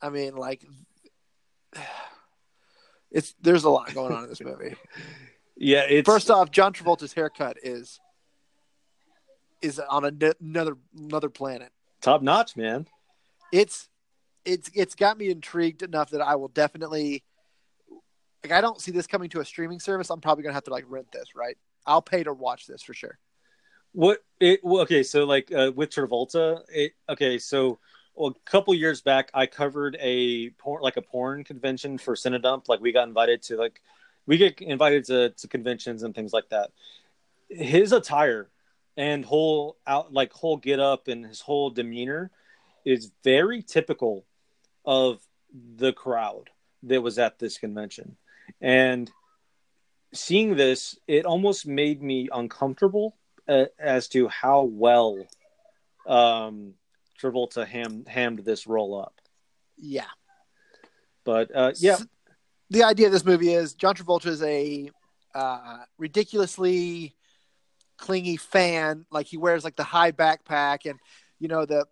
I 0.00 0.08
mean, 0.10 0.34
like, 0.36 0.64
it's 3.10 3.34
there's 3.40 3.64
a 3.64 3.70
lot 3.70 3.92
going 3.94 4.12
on 4.12 4.24
in 4.24 4.28
this 4.28 4.40
movie. 4.40 4.76
Yeah, 5.62 5.84
it's 5.88 6.06
First 6.06 6.28
off, 6.28 6.50
John 6.50 6.72
Travolta's 6.72 7.12
haircut 7.12 7.56
is 7.62 8.00
is 9.62 9.78
on 9.78 10.04
a, 10.04 10.34
another 10.40 10.76
another 10.98 11.28
planet. 11.28 11.70
top 12.00 12.20
notch, 12.20 12.56
man. 12.56 12.88
It's 13.52 13.88
it's 14.44 14.68
it's 14.74 14.96
got 14.96 15.16
me 15.16 15.30
intrigued 15.30 15.84
enough 15.84 16.10
that 16.10 16.20
I 16.20 16.34
will 16.34 16.48
definitely 16.48 17.22
like. 18.42 18.50
I 18.50 18.60
don't 18.60 18.80
see 18.80 18.90
this 18.90 19.06
coming 19.06 19.30
to 19.30 19.40
a 19.40 19.44
streaming 19.44 19.78
service. 19.78 20.10
I'm 20.10 20.20
probably 20.20 20.42
gonna 20.42 20.54
have 20.54 20.64
to 20.64 20.72
like 20.72 20.84
rent 20.88 21.12
this, 21.12 21.36
right? 21.36 21.56
I'll 21.86 22.02
pay 22.02 22.24
to 22.24 22.32
watch 22.32 22.66
this 22.66 22.82
for 22.82 22.92
sure. 22.92 23.20
What 23.92 24.18
it 24.40 24.64
well, 24.64 24.82
okay, 24.82 25.04
so 25.04 25.22
like 25.22 25.52
uh, 25.54 25.70
with 25.76 25.90
Travolta, 25.90 26.62
it 26.70 26.94
okay, 27.08 27.38
so 27.38 27.78
well, 28.16 28.30
a 28.30 28.50
couple 28.50 28.74
years 28.74 29.00
back, 29.00 29.30
I 29.32 29.46
covered 29.46 29.96
a 30.00 30.50
porn, 30.50 30.82
like 30.82 30.96
a 30.96 31.02
porn 31.02 31.44
convention 31.44 31.98
for 31.98 32.16
Cinedump. 32.16 32.68
Like 32.68 32.80
we 32.80 32.90
got 32.90 33.06
invited 33.06 33.42
to 33.42 33.56
like 33.56 33.80
we 34.26 34.38
get 34.38 34.60
invited 34.60 35.04
to, 35.06 35.30
to 35.30 35.48
conventions 35.48 36.02
and 36.02 36.14
things 36.14 36.32
like 36.32 36.48
that. 36.50 36.70
His 37.48 37.92
attire 37.92 38.48
and 38.96 39.24
whole 39.24 39.76
out 39.86 40.12
like 40.12 40.32
whole 40.32 40.56
get 40.56 40.80
up 40.80 41.08
and 41.08 41.24
his 41.24 41.40
whole 41.40 41.70
demeanor 41.70 42.30
is 42.84 43.10
very 43.24 43.62
typical 43.62 44.24
of 44.84 45.20
the 45.76 45.92
crowd 45.92 46.50
that 46.84 47.00
was 47.00 47.18
at 47.18 47.38
this 47.38 47.58
convention. 47.58 48.16
And 48.60 49.10
seeing 50.12 50.56
this, 50.56 50.98
it 51.06 51.24
almost 51.24 51.66
made 51.66 52.02
me 52.02 52.28
uncomfortable 52.32 53.16
uh, 53.48 53.66
as 53.78 54.08
to 54.08 54.28
how 54.28 54.62
well 54.62 55.26
um, 56.06 56.74
Travolta 57.20 57.66
ham- 57.66 58.04
hammed 58.06 58.40
this 58.40 58.66
role 58.66 59.00
up. 59.00 59.14
Yeah. 59.76 60.10
But 61.24 61.54
uh, 61.54 61.72
yeah. 61.76 61.98
The 62.72 62.84
idea 62.84 63.04
of 63.04 63.12
this 63.12 63.26
movie 63.26 63.52
is 63.52 63.74
John 63.74 63.94
Travolta 63.94 64.28
is 64.28 64.42
a 64.42 64.90
uh, 65.34 65.80
ridiculously 65.98 67.14
clingy 67.98 68.38
fan. 68.38 69.04
Like 69.10 69.26
he 69.26 69.36
wears 69.36 69.62
like 69.62 69.76
the 69.76 69.84
high 69.84 70.10
backpack 70.10 70.88
and 70.88 70.98
you 71.38 71.48
know 71.48 71.66
the 71.66 71.84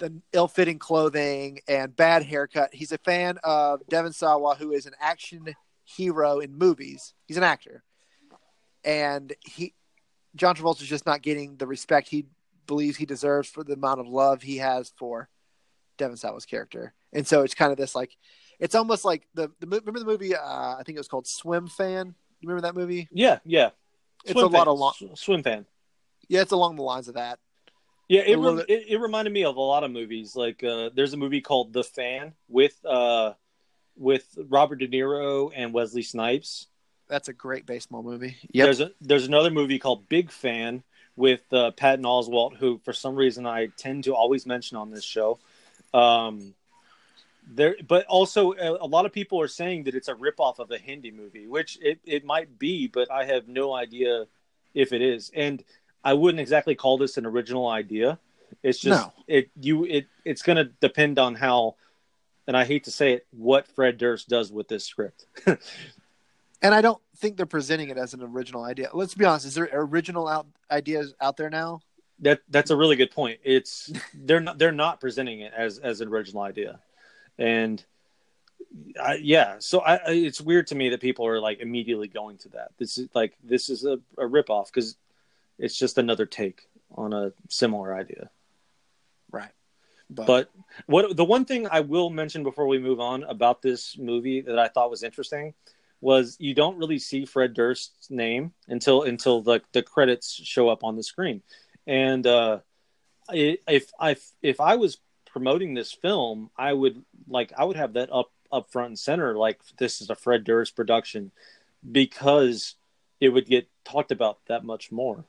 the 0.00 0.20
ill-fitting 0.32 0.80
clothing 0.80 1.60
and 1.68 1.94
bad 1.94 2.24
haircut. 2.24 2.74
He's 2.74 2.90
a 2.90 2.98
fan 2.98 3.38
of 3.44 3.80
Devon 3.88 4.12
Sawa, 4.12 4.56
who 4.56 4.72
is 4.72 4.86
an 4.86 4.94
action 5.00 5.54
hero 5.84 6.40
in 6.40 6.58
movies. 6.58 7.14
He's 7.26 7.36
an 7.36 7.44
actor, 7.44 7.84
and 8.84 9.32
he 9.44 9.72
John 10.34 10.56
Travolta 10.56 10.82
is 10.82 10.88
just 10.88 11.06
not 11.06 11.22
getting 11.22 11.58
the 11.58 11.66
respect 11.68 12.08
he 12.08 12.26
believes 12.66 12.96
he 12.96 13.06
deserves 13.06 13.48
for 13.48 13.62
the 13.62 13.74
amount 13.74 14.00
of 14.00 14.08
love 14.08 14.42
he 14.42 14.56
has 14.56 14.92
for 14.96 15.28
Devon 15.96 16.16
Sawa's 16.16 16.44
character. 16.44 16.92
And 17.12 17.24
so 17.24 17.42
it's 17.42 17.54
kind 17.54 17.72
of 17.72 17.78
this 17.78 17.94
like, 17.94 18.16
it's 18.58 18.74
almost 18.74 19.04
like 19.04 19.26
the, 19.34 19.50
the 19.60 19.66
remember 19.66 20.00
the 20.00 20.06
movie? 20.06 20.34
Uh, 20.34 20.76
I 20.76 20.82
think 20.84 20.96
it 20.96 21.00
was 21.00 21.08
called 21.08 21.26
Swim 21.26 21.68
Fan. 21.68 22.14
You 22.40 22.48
remember 22.48 22.66
that 22.68 22.74
movie? 22.74 23.08
Yeah, 23.10 23.38
yeah. 23.44 23.70
It's 24.24 24.32
swim 24.32 24.46
a 24.46 24.50
fan. 24.50 24.58
lot 24.58 24.68
of 24.68 24.78
long 24.78 24.94
swim 25.14 25.42
fan. 25.42 25.66
Yeah, 26.28 26.42
it's 26.42 26.52
along 26.52 26.76
the 26.76 26.82
lines 26.82 27.08
of 27.08 27.14
that. 27.14 27.38
Yeah, 28.08 28.20
it, 28.20 28.38
it, 28.68 28.84
it 28.88 29.00
reminded 29.00 29.32
me 29.32 29.44
of 29.44 29.56
a 29.56 29.60
lot 29.60 29.82
of 29.82 29.90
movies. 29.90 30.36
Like 30.36 30.62
uh, 30.62 30.90
there's 30.94 31.12
a 31.12 31.16
movie 31.16 31.40
called 31.40 31.72
The 31.72 31.82
Fan 31.82 32.34
with 32.48 32.76
uh, 32.84 33.32
with 33.96 34.26
Robert 34.48 34.76
De 34.76 34.88
Niro 34.88 35.50
and 35.54 35.72
Wesley 35.72 36.02
Snipes. 36.02 36.66
That's 37.08 37.28
a 37.28 37.32
great 37.32 37.66
baseball 37.66 38.02
movie. 38.02 38.36
Yeah. 38.50 38.64
There's 38.64 38.80
a, 38.80 38.90
there's 39.00 39.26
another 39.26 39.50
movie 39.50 39.78
called 39.78 40.08
Big 40.08 40.30
Fan 40.30 40.82
with 41.14 41.42
uh, 41.52 41.70
Patton 41.72 42.04
Oswalt, 42.04 42.56
who 42.56 42.78
for 42.84 42.92
some 42.92 43.14
reason 43.14 43.46
I 43.46 43.68
tend 43.76 44.04
to 44.04 44.14
always 44.14 44.46
mention 44.46 44.76
on 44.76 44.90
this 44.90 45.04
show. 45.04 45.38
Um, 45.94 46.54
there, 47.46 47.76
but 47.86 48.04
also 48.06 48.52
a, 48.52 48.84
a, 48.84 48.86
lot 48.86 49.06
of 49.06 49.12
people 49.12 49.40
are 49.40 49.48
saying 49.48 49.84
that 49.84 49.94
it's 49.94 50.08
a 50.08 50.14
ripoff 50.14 50.58
of 50.58 50.70
a 50.70 50.78
Hindi 50.78 51.10
movie, 51.10 51.46
which 51.46 51.78
it, 51.80 52.00
it 52.04 52.24
might 52.24 52.58
be, 52.58 52.88
but 52.88 53.10
I 53.10 53.24
have 53.24 53.46
no 53.48 53.72
idea 53.74 54.26
if 54.74 54.92
it 54.92 55.00
is. 55.00 55.30
And 55.34 55.62
I 56.04 56.14
wouldn't 56.14 56.40
exactly 56.40 56.74
call 56.74 56.98
this 56.98 57.16
an 57.16 57.26
original 57.26 57.68
idea. 57.68 58.18
It's 58.62 58.78
just 58.78 59.06
no. 59.06 59.12
it 59.26 59.50
you 59.60 59.84
it 59.84 60.06
it's 60.24 60.42
going 60.42 60.56
to 60.56 60.64
depend 60.80 61.18
on 61.18 61.34
how, 61.34 61.76
and 62.46 62.56
I 62.56 62.64
hate 62.64 62.84
to 62.84 62.90
say 62.90 63.14
it, 63.14 63.26
what 63.30 63.66
Fred 63.66 63.98
Durst 63.98 64.28
does 64.28 64.52
with 64.52 64.68
this 64.68 64.84
script. 64.84 65.26
and 65.46 66.74
I 66.74 66.80
don't 66.80 67.00
think 67.16 67.36
they're 67.36 67.46
presenting 67.46 67.88
it 67.88 67.96
as 67.96 68.14
an 68.14 68.22
original 68.22 68.64
idea. 68.64 68.90
Let's 68.92 69.14
be 69.14 69.24
honest. 69.24 69.46
Is 69.46 69.54
there 69.54 69.68
original 69.72 70.28
out, 70.28 70.46
ideas 70.70 71.14
out 71.20 71.36
there 71.36 71.50
now? 71.50 71.80
That 72.20 72.40
that's 72.48 72.70
a 72.70 72.76
really 72.76 72.96
good 72.96 73.10
point. 73.10 73.40
It's 73.44 73.92
they're 74.14 74.40
not 74.40 74.58
they're 74.58 74.72
not 74.72 75.00
presenting 75.00 75.40
it 75.40 75.52
as 75.56 75.78
as 75.78 76.00
an 76.00 76.08
original 76.08 76.42
idea, 76.42 76.78
and 77.38 77.84
I, 79.00 79.18
yeah. 79.22 79.56
So 79.58 79.80
I, 79.80 80.00
it's 80.06 80.40
weird 80.40 80.68
to 80.68 80.74
me 80.74 80.90
that 80.90 81.00
people 81.00 81.26
are 81.26 81.40
like 81.40 81.60
immediately 81.60 82.08
going 82.08 82.38
to 82.38 82.48
that. 82.50 82.72
This 82.78 82.98
is 82.98 83.08
like 83.14 83.36
this 83.42 83.68
is 83.68 83.84
a, 83.84 83.98
a 84.18 84.24
ripoff 84.24 84.66
because 84.66 84.96
it's 85.58 85.76
just 85.76 85.98
another 85.98 86.26
take 86.26 86.68
on 86.94 87.12
a 87.12 87.32
similar 87.48 87.94
idea. 87.94 88.30
Right. 89.30 89.50
But, 90.08 90.26
but 90.26 90.50
what 90.86 91.16
the 91.16 91.24
one 91.24 91.44
thing 91.44 91.66
I 91.70 91.80
will 91.80 92.10
mention 92.10 92.42
before 92.42 92.66
we 92.66 92.78
move 92.78 93.00
on 93.00 93.24
about 93.24 93.62
this 93.62 93.98
movie 93.98 94.40
that 94.42 94.58
I 94.58 94.68
thought 94.68 94.90
was 94.90 95.02
interesting 95.02 95.54
was 96.00 96.36
you 96.38 96.54
don't 96.54 96.78
really 96.78 96.98
see 96.98 97.24
Fred 97.24 97.54
Durst's 97.54 98.10
name 98.10 98.52
until 98.68 99.02
until 99.02 99.40
the 99.40 99.62
the 99.72 99.82
credits 99.82 100.32
show 100.32 100.68
up 100.68 100.84
on 100.84 100.96
the 100.96 101.02
screen. 101.02 101.42
And 101.86 102.26
uh, 102.26 102.60
if 103.32 103.90
I 103.98 104.16
if 104.42 104.60
I 104.60 104.76
was 104.76 104.98
promoting 105.36 105.74
this 105.74 105.92
film, 105.92 106.48
I 106.56 106.72
would 106.72 107.04
like 107.28 107.52
I 107.58 107.64
would 107.64 107.76
have 107.76 107.92
that 107.92 108.08
up 108.10 108.32
up 108.50 108.72
front 108.72 108.88
and 108.88 108.98
center 108.98 109.36
like 109.36 109.60
this 109.76 110.00
is 110.00 110.08
a 110.08 110.14
Fred 110.14 110.44
Durst 110.44 110.74
production 110.74 111.30
because 111.92 112.76
it 113.20 113.28
would 113.28 113.44
get 113.44 113.68
talked 113.84 114.12
about 114.12 114.38
that 114.46 114.64
much 114.64 114.90
more. 114.90 115.26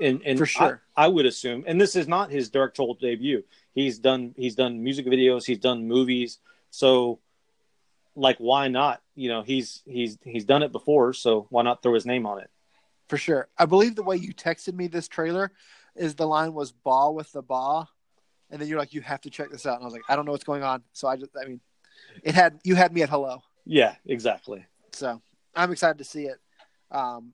And 0.00 0.22
and 0.24 0.38
for 0.38 0.46
sure, 0.46 0.80
I, 0.96 1.06
I 1.06 1.08
would 1.08 1.26
assume, 1.26 1.64
and 1.66 1.80
this 1.80 1.96
is 1.96 2.06
not 2.06 2.30
his 2.30 2.50
directorial 2.50 2.94
debut. 2.94 3.42
He's 3.74 3.98
done 3.98 4.32
he's 4.36 4.54
done 4.54 4.84
music 4.84 5.06
videos, 5.06 5.44
he's 5.44 5.58
done 5.58 5.88
movies. 5.88 6.38
So 6.70 7.18
like 8.14 8.36
why 8.38 8.68
not? 8.68 9.02
You 9.16 9.28
know, 9.28 9.42
he's 9.42 9.82
he's 9.86 10.18
he's 10.22 10.44
done 10.44 10.62
it 10.62 10.70
before, 10.70 11.14
so 11.14 11.48
why 11.50 11.64
not 11.64 11.82
throw 11.82 11.94
his 11.94 12.06
name 12.06 12.26
on 12.26 12.38
it? 12.38 12.50
For 13.08 13.16
sure. 13.16 13.48
I 13.58 13.66
believe 13.66 13.96
the 13.96 14.04
way 14.04 14.18
you 14.18 14.32
texted 14.32 14.74
me 14.74 14.86
this 14.86 15.08
trailer 15.08 15.50
is 15.96 16.14
the 16.14 16.28
line 16.28 16.54
was 16.54 16.70
"ball 16.70 17.12
with 17.12 17.32
the 17.32 17.42
ball," 17.42 17.88
and 18.50 18.60
then 18.60 18.68
you're 18.68 18.78
like, 18.78 18.94
"You 18.94 19.00
have 19.02 19.20
to 19.22 19.30
check 19.30 19.50
this 19.50 19.66
out." 19.66 19.74
And 19.74 19.82
I 19.82 19.84
was 19.84 19.94
like, 19.94 20.02
"I 20.08 20.16
don't 20.16 20.24
know 20.24 20.32
what's 20.32 20.44
going 20.44 20.62
on," 20.62 20.82
so 20.92 21.08
I 21.08 21.16
just, 21.16 21.30
I 21.40 21.46
mean, 21.46 21.60
it 22.22 22.34
had 22.34 22.60
you 22.64 22.74
had 22.74 22.92
me 22.92 23.02
at 23.02 23.08
hello. 23.08 23.42
Yeah, 23.64 23.94
exactly. 24.04 24.64
So 24.92 25.20
I'm 25.54 25.72
excited 25.72 25.98
to 25.98 26.04
see 26.04 26.24
it. 26.24 26.38
Um, 26.90 27.32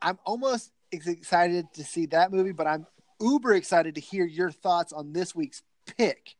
I'm 0.00 0.18
almost 0.24 0.72
excited 0.92 1.66
to 1.74 1.84
see 1.84 2.06
that 2.06 2.32
movie, 2.32 2.52
but 2.52 2.66
I'm 2.66 2.86
uber 3.20 3.54
excited 3.54 3.94
to 3.96 4.00
hear 4.00 4.24
your 4.24 4.50
thoughts 4.50 4.92
on 4.92 5.12
this 5.12 5.34
week's 5.34 5.62
pick. 5.96 6.36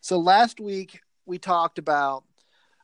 So 0.00 0.18
last 0.18 0.60
week 0.60 1.00
we 1.26 1.38
talked 1.38 1.78
about 1.78 2.24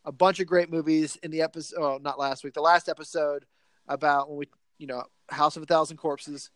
a 0.05 0.13
bunch 0.13 0.41
of 0.41 0.47
great 0.47 0.71
movies 0.71 1.17
in 1.23 1.31
the 1.31 1.43
episode. 1.43 1.79
Oh, 1.81 1.99
not 2.01 2.19
last 2.19 2.45
week, 2.45 2.55
the 2.55 2.61
last 2.61 2.89
episode 2.89 3.45
about 3.89 4.29
when 4.29 4.39
we, 4.39 4.47
you 4.79 4.87
know, 4.87 5.03
House 5.29 5.57
of 5.57 5.63
a 5.63 5.67
Thousand 5.67 5.97
Corpses. 5.97 6.51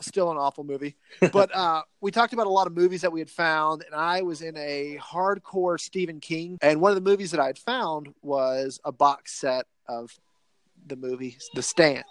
Still 0.00 0.30
an 0.30 0.36
awful 0.36 0.64
movie, 0.64 0.96
but 1.32 1.50
uh, 1.54 1.82
we 2.00 2.10
talked 2.10 2.32
about 2.32 2.46
a 2.46 2.50
lot 2.50 2.66
of 2.66 2.74
movies 2.74 3.02
that 3.02 3.12
we 3.12 3.20
had 3.20 3.30
found, 3.30 3.84
and 3.84 3.94
I 3.94 4.22
was 4.22 4.42
in 4.42 4.56
a 4.56 4.98
hardcore 5.00 5.78
Stephen 5.80 6.20
King. 6.20 6.58
And 6.60 6.80
one 6.80 6.90
of 6.90 6.96
the 6.96 7.08
movies 7.08 7.30
that 7.30 7.40
I 7.40 7.46
had 7.46 7.58
found 7.58 8.12
was 8.22 8.80
a 8.84 8.92
box 8.92 9.32
set 9.32 9.66
of 9.88 10.18
the 10.86 10.96
movie 10.96 11.38
The 11.54 11.62
Stand. 11.62 12.04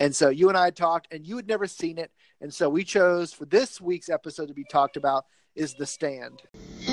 And 0.00 0.14
so 0.14 0.28
you 0.28 0.48
and 0.48 0.58
I 0.58 0.70
talked, 0.70 1.12
and 1.12 1.24
you 1.24 1.36
had 1.36 1.46
never 1.46 1.66
seen 1.66 1.98
it, 1.98 2.10
and 2.40 2.52
so 2.52 2.68
we 2.68 2.82
chose 2.84 3.32
for 3.32 3.44
this 3.44 3.80
week's 3.80 4.08
episode 4.08 4.48
to 4.48 4.54
be 4.54 4.64
talked 4.64 4.96
about 4.96 5.24
is 5.54 5.74
The 5.74 5.86
Stand. 5.86 6.42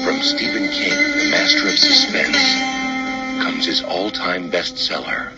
From 0.03 0.21
Stephen 0.21 0.69
King, 0.69 0.93
the 1.17 1.29
master 1.31 1.67
of 1.67 1.77
suspense, 1.77 2.37
comes 3.43 3.65
his 3.65 3.83
all-time 3.83 4.51
bestseller. 4.51 5.31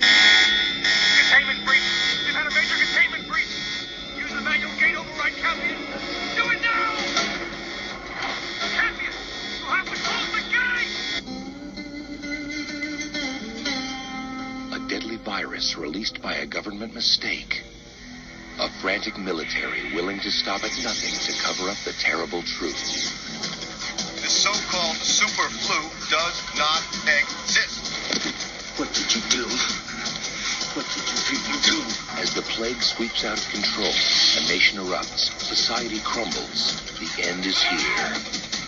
Containment 1.31 1.65
breach! 1.65 1.92
Virus 15.53 15.77
released 15.77 16.19
by 16.19 16.33
a 16.33 16.47
government 16.47 16.95
mistake. 16.95 17.61
A 18.59 18.67
frantic 18.81 19.19
military 19.19 19.93
willing 19.93 20.19
to 20.21 20.31
stop 20.31 20.63
at 20.63 20.73
nothing 20.81 21.13
to 21.13 21.43
cover 21.43 21.69
up 21.69 21.77
the 21.85 21.93
terrible 21.93 22.41
truth 22.41 22.81
the 24.17 24.29
so-called 24.29 24.95
super 24.95 25.49
flu 25.61 25.77
does 26.09 26.41
not 26.57 26.81
exist. 27.05 28.79
What 28.79 28.89
did 28.95 29.13
you 29.13 29.21
do? 29.29 29.45
What 30.73 30.87
did 30.89 31.05
you 31.05 31.19
people 31.29 31.59
do? 31.61 31.77
As 32.17 32.33
the 32.33 32.41
plague 32.41 32.81
sweeps 32.81 33.25
out 33.25 33.37
of 33.37 33.51
control, 33.51 33.91
a 33.91 34.41
nation 34.49 34.79
erupts, 34.79 35.37
society 35.37 35.99
crumbles, 35.99 36.81
the 36.97 37.29
end 37.29 37.45
is 37.45 37.61
here. 37.61 38.09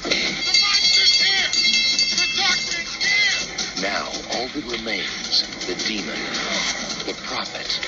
The 0.03 0.53
monster's 0.61 1.15
here! 1.23 1.49
The 2.19 2.27
doctor's 2.35 2.93
here! 2.99 3.81
Now, 3.81 4.05
all 4.35 4.47
that 4.49 4.65
remains, 4.69 5.54
the 5.67 5.75
demon, 5.87 6.19
the 7.05 7.15
prophet, 7.25 7.79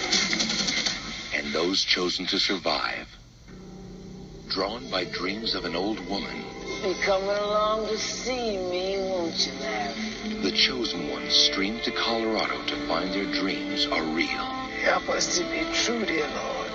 and 1.36 1.53
those 1.53 1.84
chosen 1.84 2.25
to 2.25 2.39
survive. 2.39 3.07
Drawn 4.49 4.89
by 4.89 5.03
dreams 5.05 5.53
of 5.53 5.65
an 5.65 5.75
old 5.75 5.99
woman, 6.09 6.43
be 6.84 6.93
coming 7.01 7.30
along 7.30 7.88
to 7.88 7.97
see 7.97 8.57
me, 8.57 8.97
won't 8.99 9.47
you, 9.47 9.53
Larry? 9.59 10.41
The 10.41 10.51
chosen 10.51 11.09
ones 11.09 11.34
stream 11.34 11.80
to 11.82 11.91
Colorado 11.91 12.63
to 12.65 12.75
find 12.88 13.11
their 13.11 13.32
dreams 13.34 13.88
are 13.88 14.03
real. 14.03 14.45
Help 14.84 15.09
us 15.09 15.38
to 15.38 15.43
be 15.45 15.65
true, 15.73 16.05
dear 16.05 16.28
Lord. 16.28 16.71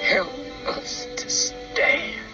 Help 0.00 0.32
us 0.66 1.06
to 1.16 1.28
stand. 1.28 2.25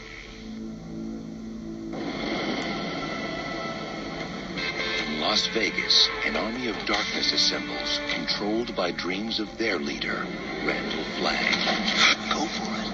Las 5.22 5.46
Vegas, 5.54 6.08
an 6.24 6.34
army 6.34 6.66
of 6.66 6.74
darkness 6.84 7.32
assembles, 7.32 8.00
controlled 8.10 8.74
by 8.74 8.90
dreams 8.90 9.38
of 9.38 9.56
their 9.56 9.78
leader, 9.78 10.26
Randall 10.66 11.04
Flagg. 11.16 12.34
Go 12.34 12.44
for 12.46 12.82
it. 12.82 12.91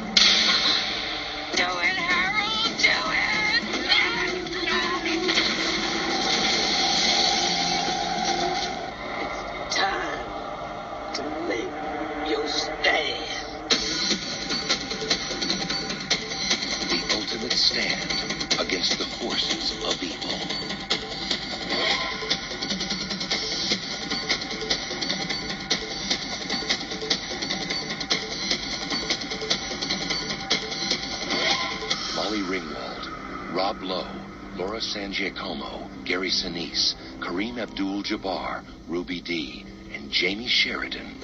Laura 34.78 34.90
San 34.92 35.12
Giacomo, 35.12 35.90
Gary 36.04 36.30
Sinise, 36.30 36.94
Kareem 37.18 37.58
Abdul-Jabbar, 37.58 38.62
Ruby 38.86 39.20
Dee, 39.20 39.66
and 39.92 40.08
Jamey 40.08 40.46
Sheridan. 40.46 41.16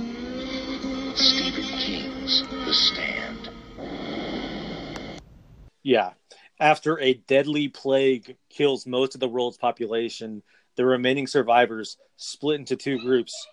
Stephen 1.14 1.62
King's 1.78 2.42
The 2.66 2.74
Stand. 2.74 3.50
Yeah. 5.84 6.14
After 6.58 6.98
a 6.98 7.14
deadly 7.14 7.68
plague 7.68 8.36
kills 8.50 8.88
most 8.88 9.14
of 9.14 9.20
the 9.20 9.28
world's 9.28 9.56
population, 9.56 10.42
the 10.74 10.84
remaining 10.84 11.28
survivors 11.28 11.96
split 12.16 12.58
into 12.58 12.74
two 12.74 12.98
groups. 12.98 13.46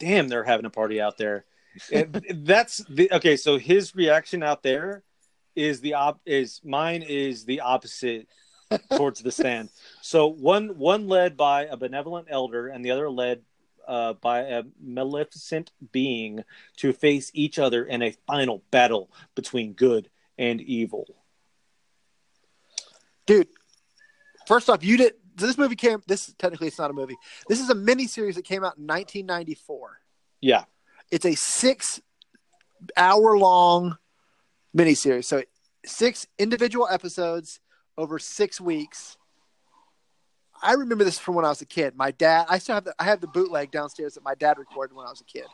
Damn, 0.00 0.26
they're 0.26 0.42
having 0.42 0.66
a 0.66 0.70
party 0.70 1.00
out 1.00 1.16
there. 1.16 1.44
That's 2.34 2.78
the 2.88 3.12
okay. 3.12 3.36
So 3.36 3.56
his 3.56 3.94
reaction 3.94 4.42
out 4.42 4.64
there 4.64 5.04
is 5.54 5.80
the 5.80 5.94
op 5.94 6.20
is 6.26 6.60
mine 6.64 7.02
is 7.02 7.44
the 7.44 7.60
opposite 7.60 8.26
towards 8.96 9.20
the 9.22 9.32
stand. 9.32 9.68
So 10.00 10.26
one 10.26 10.78
one 10.78 11.06
led 11.08 11.36
by 11.36 11.66
a 11.66 11.76
benevolent 11.76 12.28
elder, 12.30 12.68
and 12.68 12.84
the 12.84 12.90
other 12.90 13.10
led 13.10 13.42
uh, 13.86 14.14
by 14.14 14.40
a 14.42 14.62
maleficent 14.80 15.70
being 15.90 16.44
to 16.76 16.92
face 16.92 17.30
each 17.34 17.58
other 17.58 17.84
in 17.84 18.02
a 18.02 18.12
final 18.26 18.62
battle 18.70 19.10
between 19.34 19.72
good 19.72 20.08
and 20.38 20.60
evil. 20.60 21.06
dude. 23.26 23.48
First 24.46 24.68
off, 24.68 24.84
you 24.84 24.96
did. 24.96 25.14
This 25.36 25.56
movie 25.56 25.76
came. 25.76 26.02
This 26.06 26.34
technically 26.38 26.66
it's 26.68 26.78
not 26.78 26.90
a 26.90 26.94
movie. 26.94 27.16
This 27.48 27.60
is 27.60 27.70
a 27.70 27.74
mini 27.74 28.06
series 28.06 28.34
that 28.36 28.44
came 28.44 28.64
out 28.64 28.76
in 28.76 28.86
1994. 28.86 30.00
Yeah, 30.40 30.64
It's 31.10 31.24
a 31.24 31.34
six-hour-long 31.36 33.96
miniseries. 34.76 35.24
So 35.26 35.44
six 35.86 36.26
individual 36.38 36.88
episodes 36.90 37.60
over 37.96 38.18
six 38.18 38.60
weeks. 38.60 39.16
I 40.62 40.74
remember 40.74 41.04
this 41.04 41.18
from 41.18 41.34
when 41.34 41.44
I 41.44 41.48
was 41.48 41.60
a 41.60 41.66
kid. 41.66 41.96
My 41.96 42.12
dad. 42.12 42.46
I 42.48 42.58
still 42.58 42.76
have 42.76 42.84
the. 42.84 42.94
I 42.98 43.04
have 43.04 43.20
the 43.20 43.26
bootleg 43.26 43.70
downstairs 43.70 44.14
that 44.14 44.22
my 44.22 44.34
dad 44.34 44.58
recorded 44.58 44.94
when 44.94 45.06
I 45.06 45.10
was 45.10 45.20
a 45.20 45.24
kid. 45.24 45.46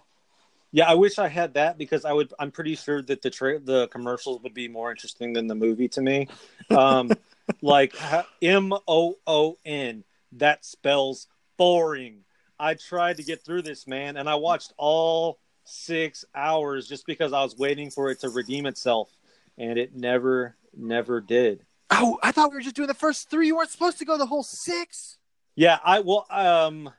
yeah. 0.70 0.88
I 0.88 0.94
wish 0.94 1.18
I 1.18 1.28
had 1.28 1.54
that 1.54 1.78
because 1.78 2.04
I 2.04 2.12
would. 2.12 2.32
I'm 2.38 2.50
pretty 2.50 2.74
sure 2.76 3.00
that 3.02 3.22
the 3.22 3.30
tra- 3.30 3.58
the 3.60 3.88
commercials 3.88 4.42
would 4.42 4.54
be 4.54 4.68
more 4.68 4.90
interesting 4.90 5.32
than 5.32 5.46
the 5.46 5.54
movie 5.54 5.88
to 5.88 6.02
me. 6.02 6.28
Um, 6.70 7.10
like 7.62 7.94
M 8.42 8.72
O 8.86 9.16
O 9.26 9.56
N. 9.64 10.04
That 10.32 10.64
spells 10.66 11.26
boring. 11.56 12.24
I 12.60 12.74
tried 12.74 13.16
to 13.16 13.22
get 13.22 13.44
through 13.44 13.62
this, 13.62 13.86
man, 13.86 14.16
and 14.16 14.28
I 14.28 14.34
watched 14.34 14.74
all 14.76 15.38
six 15.64 16.24
hours 16.34 16.88
just 16.88 17.06
because 17.06 17.32
I 17.32 17.42
was 17.42 17.56
waiting 17.56 17.90
for 17.90 18.10
it 18.10 18.20
to 18.20 18.28
redeem 18.28 18.66
itself, 18.66 19.10
and 19.56 19.78
it 19.78 19.94
never, 19.94 20.56
never 20.76 21.20
did. 21.20 21.64
Oh, 21.90 22.18
I 22.22 22.32
thought 22.32 22.50
we 22.50 22.56
were 22.56 22.62
just 22.62 22.76
doing 22.76 22.88
the 22.88 22.94
first 22.94 23.30
three. 23.30 23.46
You 23.46 23.56
weren't 23.56 23.70
supposed 23.70 23.98
to 23.98 24.04
go 24.04 24.18
the 24.18 24.26
whole 24.26 24.42
six. 24.42 25.18
Yeah, 25.56 25.78
I 25.84 26.00
well, 26.00 26.26
um, 26.30 26.90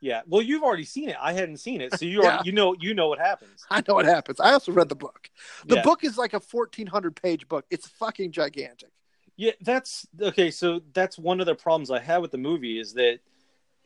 yeah. 0.00 0.22
Well, 0.26 0.42
you've 0.42 0.62
already 0.62 0.84
seen 0.84 1.08
it. 1.08 1.16
I 1.20 1.32
hadn't 1.32 1.58
seen 1.58 1.80
it, 1.80 1.92
so 1.92 2.04
you 2.04 2.22
Yeah. 2.22 2.28
already, 2.28 2.46
you 2.46 2.52
know 2.52 2.74
you 2.78 2.94
know 2.94 3.08
what 3.08 3.18
happens. 3.18 3.64
I 3.70 3.82
know 3.86 3.94
what 3.94 4.06
happens. 4.06 4.40
I 4.40 4.52
also 4.52 4.72
read 4.72 4.88
the 4.88 4.96
book. 4.96 5.30
The 5.66 5.76
Yeah. 5.76 5.82
book 5.82 6.02
is 6.04 6.16
like 6.18 6.32
a 6.32 6.40
1400 6.40 7.14
page 7.14 7.48
book. 7.48 7.66
It's 7.70 7.86
fucking 7.86 8.32
gigantic. 8.32 8.90
Yeah, 9.36 9.52
that's 9.60 10.06
okay. 10.20 10.50
So 10.50 10.80
that's 10.94 11.18
one 11.18 11.40
of 11.40 11.46
the 11.46 11.54
problems 11.54 11.90
I 11.90 11.98
have 12.00 12.22
with 12.22 12.30
the 12.30 12.38
movie 12.38 12.78
is 12.80 12.94
that, 12.94 13.20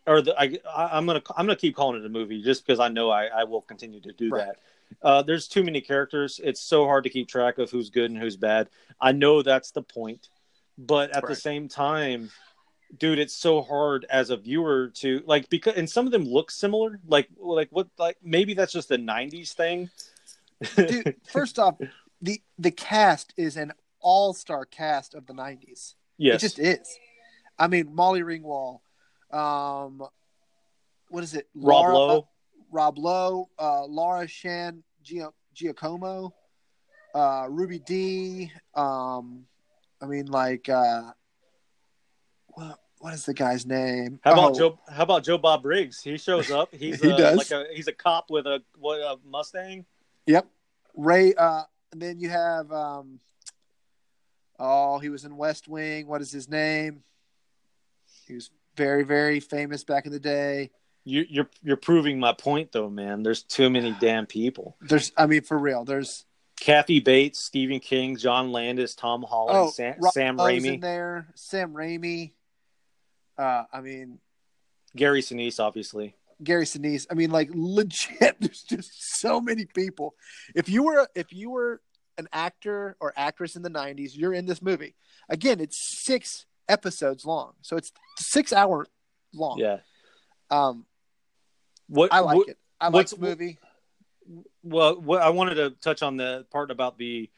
or 0.07 0.23
the 0.23 0.39
I, 0.41 0.59
I 0.75 0.97
I'm 0.97 1.07
gonna 1.07 1.23
I'm 1.37 1.47
gonna 1.47 1.57
keep 1.57 1.77
calling 1.77 2.01
it 2.01 2.07
a 2.07 2.09
movie 2.09 2.43
just 2.43 2.67
because 2.67 2.81
I 2.81 2.89
know 2.89 3.11
I, 3.11 3.27
I 3.27 3.45
will 3.45 3.63
continue 3.63 4.01
to 4.01 4.13
do 4.13 4.31
Right. 4.31 4.47
that. 4.47 4.57
Uh, 5.03 5.23
there's 5.23 5.47
too 5.47 5.63
many 5.63 5.81
characters. 5.81 6.41
It's 6.43 6.61
so 6.61 6.85
hard 6.85 7.05
to 7.05 7.11
keep 7.11 7.29
track 7.29 7.59
of 7.59 7.71
who's 7.71 7.91
good 7.91 8.11
and 8.11 8.21
who's 8.21 8.37
bad. 8.37 8.69
I 9.01 9.13
know 9.13 9.43
that's 9.43 9.71
the 9.71 9.83
point, 9.83 10.29
but 10.79 11.15
at 11.15 11.27
the 11.27 11.37
same 11.37 11.69
time, 11.69 12.31
dude, 12.99 13.21
it's 13.21 13.35
so 13.35 13.63
hard 13.63 14.05
as 14.11 14.31
a 14.31 14.37
viewer 14.37 14.89
to 14.97 15.23
like 15.27 15.49
because 15.49 15.75
and 15.77 15.89
some 15.89 16.07
of 16.07 16.13
them 16.13 16.25
look 16.25 16.51
similar. 16.51 16.99
Like 17.07 17.29
like 17.39 17.69
what 17.71 17.89
like 17.99 18.17
maybe 18.23 18.55
that's 18.55 18.73
just 18.73 18.89
the 18.89 18.99
'90s 18.99 19.53
thing. 19.53 19.91
Dude, 20.77 21.15
first 21.25 21.59
off, 21.59 21.77
the 22.21 22.43
the 22.59 22.71
cast 22.73 23.33
is 23.37 23.57
an 23.57 23.73
all 24.01 24.33
star 24.33 24.65
cast 24.65 25.15
of 25.15 25.27
the 25.27 25.35
90s. 25.35 25.95
yes, 26.17 26.37
It 26.37 26.39
just 26.41 26.59
is. 26.59 26.99
I 27.59 27.69
mean, 27.69 27.95
Molly 27.95 28.23
Ringwald, 28.23 28.81
um, 29.33 30.03
what 31.09 31.23
is 31.25 31.35
it? 31.35 31.49
Rob 31.55 31.67
Laura- 31.85 31.95
Lowe. 31.95 32.29
Rob 32.73 32.99
Lowe, 32.99 33.49
uh, 33.59 33.85
Laura 33.87 34.27
Shan 34.29 34.83
Gia- 35.03 35.33
Giacomo, 35.55 36.33
uh, 37.15 37.47
Ruby 37.51 37.81
Dee. 37.81 38.53
Um, 38.75 39.47
I 40.01 40.07
mean, 40.07 40.27
like, 40.27 40.69
uh, 40.69 41.13
what 42.49 42.79
what 42.99 43.13
is 43.15 43.25
the 43.25 43.35
guy's 43.35 43.65
name? 43.67 44.21
How 44.23 44.33
about 44.35 44.53
Oh, 44.53 44.59
Joe? 44.59 44.79
How 44.89 45.03
about 45.05 45.25
Joe 45.25 45.39
Bob 45.39 45.63
Briggs? 45.63 46.01
He 46.03 46.17
shows 46.19 46.51
up. 46.51 46.69
He's 46.75 47.01
He 47.03 47.11
a, 47.11 47.17
does. 47.17 47.37
like 47.39 47.51
a 47.51 47.67
he's 47.75 47.89
a 47.89 47.93
cop 47.93 48.31
with 48.31 48.47
a 48.47 48.63
what 48.79 49.01
a 49.01 49.17
Mustang. 49.27 49.85
Yep, 50.27 50.47
Ray. 50.95 51.35
Uh, 51.35 51.63
and 51.93 52.01
then 52.01 52.21
you 52.21 52.29
have, 52.29 52.71
um, 52.71 53.19
oh, 54.61 54.99
he 55.01 55.09
was 55.09 55.25
in 55.25 55.37
West 55.37 55.67
Wing. 55.67 56.07
What 56.07 56.21
is 56.23 56.31
his 56.31 56.49
name? 56.49 57.03
He 58.29 58.35
was 58.35 58.51
very 58.81 59.03
very 59.03 59.41
famous 59.41 59.85
back 59.85 60.07
in 60.07 60.13
the 60.13 60.19
day. 60.19 60.71
You, 61.05 61.27
you're 61.29 61.51
you're 61.63 61.77
proving 61.77 62.19
my 62.19 62.33
point 62.33 62.73
though, 62.73 62.89
man. 62.89 63.23
There's 63.23 63.43
too 63.43 63.69
many 63.69 63.95
damn 64.01 64.25
people. 64.27 64.77
There's, 64.81 65.13
I 65.17 65.27
mean, 65.27 65.43
for 65.43 65.59
real. 65.59 65.85
There's 65.85 66.25
Kathy 66.59 67.01
Bates, 67.01 67.43
Stephen 67.43 67.81
King, 67.81 68.17
John 68.17 68.53
Landis, 68.53 68.95
Tom 68.95 69.23
Holland, 69.23 69.59
oh, 69.59 69.71
Sam, 69.71 69.97
Rob 69.99 70.13
Sam 70.13 70.39
Raimi, 70.39 70.75
in 70.75 70.81
there. 70.81 71.29
Sam 71.35 71.75
Raimi. 71.75 72.33
Uh, 73.37 73.65
I 73.71 73.81
mean, 73.83 74.19
Gary 74.97 75.21
Sinise, 75.21 75.61
obviously. 75.61 76.15
Gary 76.43 76.65
Sinise. 76.65 77.07
I 77.11 77.15
mean, 77.15 77.31
like 77.31 77.51
legit. 77.53 78.37
There's 78.41 78.63
just 78.63 79.21
so 79.21 79.41
many 79.41 79.67
people. 79.67 80.15
If 80.55 80.69
you 80.69 80.85
were 80.85 81.09
if 81.15 81.33
you 81.33 81.51
were 81.51 81.83
an 82.17 82.29
actor 82.33 82.97
or 83.01 83.13
actress 83.17 83.57
in 83.57 83.63
the 83.63 83.71
'90s, 83.71 84.11
you're 84.15 84.35
in 84.35 84.47
this 84.47 84.63
movie. 84.63 84.95
Again, 85.29 85.61
it's 85.61 86.03
six 86.05 86.47
episodes 86.71 87.25
long, 87.27 87.53
so 87.61 87.77
it's 87.77 87.93
six 88.19 88.53
hour 88.53 88.87
long. 89.35 89.59
Yeah. 89.59 89.79
Um, 90.51 90.87
What 91.89 92.13
I 92.13 92.21
like 92.21 92.37
what, 92.37 92.49
it. 92.49 92.59
I 92.81 92.89
like 92.89 93.09
the 93.09 93.19
movie. 93.19 93.59
Well, 94.63 95.01
what 95.01 95.23
I 95.23 95.31
wanted 95.31 95.57
to 95.57 95.71
touch 95.71 96.03
on 96.03 96.17
the 96.17 96.47
part 96.51 96.71
about 96.71 96.99
the 96.99 97.29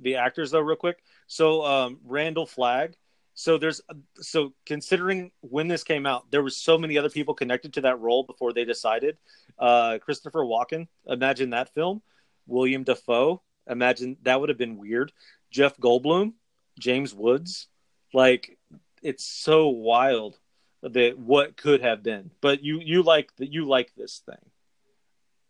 the 0.00 0.16
actors 0.16 0.50
though, 0.50 0.60
real 0.60 0.76
quick. 0.76 1.02
So 1.26 1.64
um, 1.64 1.98
Randall 2.04 2.46
Flagg. 2.46 2.94
So 3.34 3.56
there's 3.56 3.80
so 4.16 4.52
considering 4.66 5.32
when 5.40 5.66
this 5.66 5.82
came 5.82 6.04
out, 6.04 6.30
there 6.30 6.42
was 6.42 6.56
so 6.56 6.76
many 6.76 6.98
other 6.98 7.08
people 7.08 7.32
connected 7.34 7.72
to 7.74 7.80
that 7.82 7.98
role 7.98 8.22
before 8.24 8.52
they 8.52 8.66
decided. 8.66 9.16
Uh, 9.58 9.98
Christopher 9.98 10.44
Walken, 10.44 10.86
imagine 11.06 11.50
that 11.50 11.72
film. 11.72 12.02
William 12.46 12.84
Dafoe, 12.84 13.40
imagine 13.66 14.18
that 14.22 14.38
would 14.38 14.50
have 14.50 14.58
been 14.58 14.76
weird. 14.76 15.12
Jeff 15.50 15.76
Goldblum, 15.78 16.34
James 16.78 17.14
Woods, 17.14 17.68
like 18.12 18.58
it's 19.02 19.24
so 19.24 19.68
wild 19.68 20.38
that 20.82 21.18
what 21.18 21.56
could 21.56 21.82
have 21.82 22.02
been. 22.02 22.30
But 22.40 22.62
you 22.62 22.80
you 22.80 23.02
like 23.02 23.34
that 23.36 23.52
you 23.52 23.66
like 23.66 23.94
this 23.94 24.22
thing. 24.24 24.50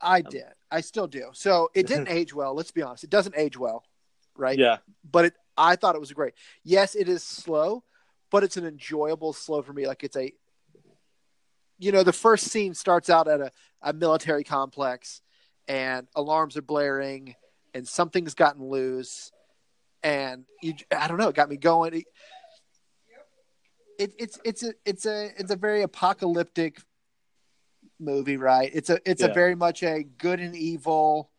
I 0.00 0.18
um, 0.18 0.30
did. 0.30 0.52
I 0.70 0.80
still 0.80 1.06
do. 1.06 1.30
So 1.32 1.70
it 1.74 1.86
didn't 1.86 2.08
age 2.10 2.34
well. 2.34 2.54
Let's 2.54 2.70
be 2.70 2.82
honest. 2.82 3.04
It 3.04 3.10
doesn't 3.10 3.36
age 3.36 3.56
well, 3.56 3.84
right? 4.36 4.58
Yeah. 4.58 4.78
But 5.10 5.26
it. 5.26 5.34
I 5.56 5.76
thought 5.76 5.94
it 5.94 6.00
was 6.00 6.12
great. 6.12 6.32
Yes, 6.64 6.94
it 6.94 7.08
is 7.08 7.22
slow, 7.22 7.84
but 8.30 8.42
it's 8.42 8.56
an 8.56 8.66
enjoyable 8.66 9.32
slow 9.32 9.62
for 9.62 9.72
me. 9.72 9.86
Like 9.86 10.04
it's 10.04 10.16
a. 10.16 10.32
You 11.78 11.90
know, 11.90 12.04
the 12.04 12.12
first 12.12 12.46
scene 12.46 12.74
starts 12.74 13.10
out 13.10 13.26
at 13.26 13.40
a, 13.40 13.50
a 13.82 13.92
military 13.92 14.44
complex, 14.44 15.20
and 15.66 16.06
alarms 16.14 16.56
are 16.56 16.62
blaring, 16.62 17.34
and 17.74 17.88
something's 17.88 18.34
gotten 18.34 18.64
loose, 18.64 19.32
and 20.02 20.44
you. 20.62 20.74
I 20.96 21.08
don't 21.08 21.18
know. 21.18 21.28
It 21.28 21.34
got 21.34 21.48
me 21.48 21.56
going. 21.56 21.94
It, 21.94 22.04
it, 23.98 24.14
it's 24.18 24.38
it's 24.44 24.62
a 24.62 24.74
it's 24.84 25.06
a 25.06 25.30
it's 25.38 25.50
a 25.50 25.56
very 25.56 25.82
apocalyptic 25.82 26.80
movie, 27.98 28.36
right? 28.36 28.70
It's 28.72 28.90
a 28.90 28.98
it's 29.08 29.22
Yeah. 29.22 29.28
a 29.28 29.34
very 29.34 29.54
much 29.54 29.82
a 29.82 30.02
good 30.02 30.40
and 30.40 30.54
evil, 30.56 31.30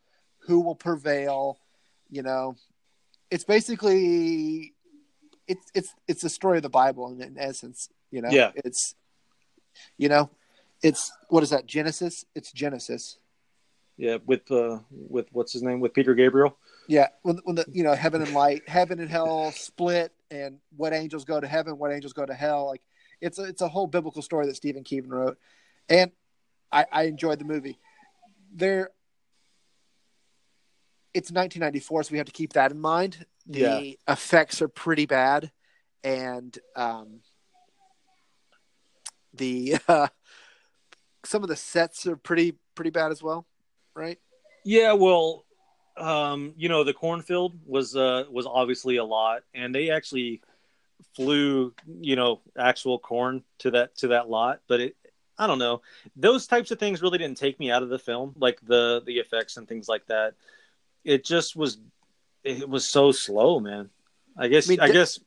who 0.48 0.60
will 0.62 0.76
prevail. 0.76 1.60
You 2.10 2.22
know, 2.24 2.56
it's 3.32 3.44
basically 3.44 4.74
it's 5.48 5.66
it's 5.74 5.94
it's 6.08 6.22
the 6.22 6.30
story 6.30 6.58
of 6.58 6.64
the 6.64 6.70
Bible 6.70 7.12
in, 7.12 7.22
in 7.22 7.38
essence. 7.38 7.90
You 8.12 8.22
know, 8.22 8.30
Yeah. 8.32 8.52
it's 8.56 8.96
you 9.98 10.10
know, 10.10 10.30
it's 10.82 11.12
what 11.30 11.44
is 11.44 11.50
that 11.50 11.66
Genesis? 11.66 12.26
It's 12.36 12.52
Genesis. 12.52 13.18
Yeah, 13.98 14.18
with 14.26 14.50
uh, 14.52 14.80
with 14.92 15.28
what's 15.32 15.54
his 15.54 15.62
name 15.62 15.80
with 15.80 15.94
Peter 15.94 16.14
Gabriel. 16.16 16.58
Yeah, 16.88 17.08
when 17.22 17.38
when 17.44 17.56
the 17.56 17.66
you 17.72 17.84
know 17.84 17.94
heaven 17.94 18.22
and 18.22 18.34
light, 18.34 18.68
heaven 18.68 19.00
and 19.00 19.10
hell 19.10 19.52
split, 19.52 20.12
and 20.34 20.58
what 20.76 20.94
angels 20.94 21.26
go 21.26 21.40
to 21.40 21.48
heaven, 21.48 21.78
what 21.78 21.92
angels 21.92 22.14
go 22.14 22.26
to 22.26 22.34
hell. 22.34 22.66
Like 22.66 22.82
it's 23.22 23.38
a, 23.40 23.44
it's 23.44 23.62
a 23.62 23.68
whole 23.68 23.88
biblical 23.88 24.22
story 24.22 24.46
that 24.48 24.56
Stephen 24.56 24.84
Keevan 24.84 25.10
wrote, 25.10 25.38
and 25.88 26.12
I, 26.72 26.86
I 26.92 27.04
enjoyed 27.04 27.40
the 27.40 27.46
movie. 27.46 27.78
There, 28.54 28.90
it's 31.14 31.32
1994, 31.32 32.04
so 32.04 32.12
we 32.12 32.18
have 32.18 32.28
to 32.28 32.34
keep 32.34 32.54
that 32.54 32.72
in 32.72 32.80
mind. 32.80 33.26
The 33.46 33.60
Yeah. 34.08 34.14
effects 34.14 34.62
are 34.62 34.68
pretty 34.68 35.06
bad, 35.06 35.52
and 36.04 36.58
um, 36.76 37.20
the 39.34 39.78
uh, 39.88 40.08
some 41.26 41.44
of 41.44 41.50
the 41.50 41.56
sets 41.56 42.08
are 42.08 42.18
pretty 42.18 42.56
pretty 42.76 42.92
bad 42.92 43.12
as 43.12 43.22
well, 43.22 43.46
right? 43.96 44.20
Yeah, 44.66 44.94
well, 44.94 45.46
um, 45.98 46.54
you 46.58 46.70
know, 46.70 46.84
the 46.84 46.94
cornfield 46.94 47.54
was 47.66 47.96
uh 47.96 48.26
was 48.30 48.46
obviously 48.46 48.98
a 48.98 49.04
lot, 49.04 49.44
and 49.54 49.74
they 49.74 49.90
actually 49.92 50.42
flew, 51.16 51.74
you 52.02 52.16
know, 52.16 52.42
actual 52.58 53.00
corn 53.00 53.44
to 53.60 53.72
that 53.72 53.96
to 53.98 54.10
that 54.10 54.30
lot, 54.30 54.62
but 54.68 54.80
it 54.80 54.96
I 55.38 55.48
don't 55.48 55.60
know. 55.60 55.82
Those 56.16 56.48
types 56.48 56.72
of 56.72 56.80
things 56.80 57.02
really 57.02 57.18
didn't 57.18 57.38
take 57.38 57.60
me 57.60 57.72
out 57.72 57.84
of 57.84 57.90
the 57.90 58.00
film, 58.00 58.34
like 58.38 58.60
the 58.62 59.02
the 59.06 59.18
effects 59.18 59.58
and 59.58 59.68
things 59.68 59.88
like 59.88 60.06
that. 60.08 60.34
It 61.04 61.26
just 61.26 61.56
was 61.56 61.78
it 62.44 62.68
was 62.68 62.88
so 62.88 63.12
slow, 63.12 63.60
man. 63.60 63.90
I 64.38 64.48
guess 64.48 64.68
I 64.68 64.70
mean, 64.70 64.80
I 64.80 64.90
guess 64.90 65.20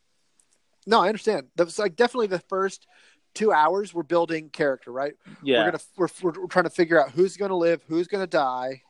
No, 0.85 1.01
I 1.01 1.07
understand. 1.07 1.47
That 1.55 1.65
was 1.65 1.79
like 1.79 1.95
definitely 1.95 2.27
the 2.27 2.39
first 2.39 2.87
two 3.33 3.51
hours. 3.51 3.93
We're 3.93 4.03
building 4.03 4.49
character, 4.49 4.91
right? 4.91 5.13
yeah. 5.43 5.59
We're 5.59 5.71
gonna 5.71 5.83
we're, 5.97 6.07
we're, 6.21 6.41
we're 6.41 6.47
trying 6.47 6.65
to 6.65 6.71
figure 6.71 7.01
out 7.01 7.11
who's 7.11 7.37
gonna 7.37 7.57
live, 7.57 7.81
who's 7.87 8.07
gonna 8.07 8.27
die, 8.27 8.81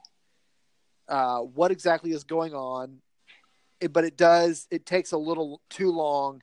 uh, 1.08 1.40
what 1.40 1.72
exactly 1.72 2.12
is 2.12 2.24
going 2.24 2.54
on. 2.54 3.02
It, 3.80 3.94
but 3.94 4.04
it 4.06 4.18
does. 4.18 4.68
It 4.72 4.86
takes 4.86 5.12
a 5.12 5.18
little 5.18 5.62
too 5.70 5.92
long 5.92 6.42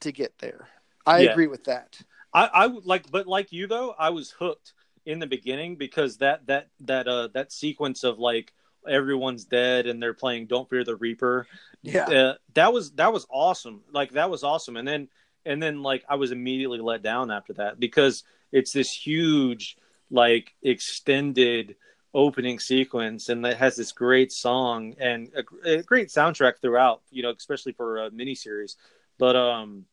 to 0.00 0.12
get 0.12 0.38
there. 0.38 0.68
I 1.06 1.22
Yeah. 1.22 1.30
agree 1.32 1.46
with 1.46 1.64
that. 1.64 1.98
I, 2.34 2.50
I 2.52 2.66
would 2.66 2.84
like, 2.84 3.10
but 3.10 3.26
like 3.26 3.52
you 3.52 3.66
though, 3.66 3.94
I 3.98 4.10
was 4.10 4.30
hooked 4.30 4.74
in 5.06 5.18
the 5.18 5.26
beginning 5.26 5.76
because 5.76 6.18
that 6.18 6.46
that 6.46 6.68
that 6.80 7.08
uh 7.08 7.28
that 7.28 7.52
sequence 7.52 8.04
of 8.04 8.18
like 8.18 8.52
everyone's 8.86 9.44
dead 9.44 9.86
and 9.86 10.02
they're 10.02 10.14
playing 10.14 10.46
"Don't 10.46 10.68
Fear 10.68 10.84
the 10.84 10.96
Reaper," 10.96 11.46
Yeah. 11.82 12.08
uh, 12.08 12.34
that 12.54 12.72
was 12.72 12.92
that 12.92 13.12
was 13.12 13.26
awesome. 13.30 13.82
Like 13.92 14.12
that 14.12 14.30
was 14.30 14.42
awesome, 14.42 14.76
and 14.76 14.86
then 14.86 15.08
and 15.46 15.62
then 15.62 15.82
like 15.82 16.04
I 16.08 16.16
was 16.16 16.32
immediately 16.32 16.80
let 16.80 17.02
down 17.02 17.30
after 17.30 17.54
that 17.54 17.80
because 17.80 18.24
it's 18.52 18.72
this 18.72 18.92
huge 18.92 19.76
like 20.10 20.54
extended 20.62 21.76
opening 22.16 22.58
sequence 22.58 23.28
and 23.28 23.44
it 23.44 23.58
has 23.58 23.76
this 23.76 23.92
great 23.92 24.32
song 24.32 24.94
and 24.98 25.30
a, 25.36 25.78
a 25.78 25.82
great 25.82 26.08
soundtrack 26.08 26.54
throughout 26.62 27.02
you 27.10 27.22
know 27.22 27.30
especially 27.30 27.72
for 27.72 28.06
a 28.06 28.10
miniseries. 28.10 28.76
But 29.18 29.36
um 29.36 29.84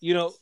you 0.00 0.12
know 0.12 0.34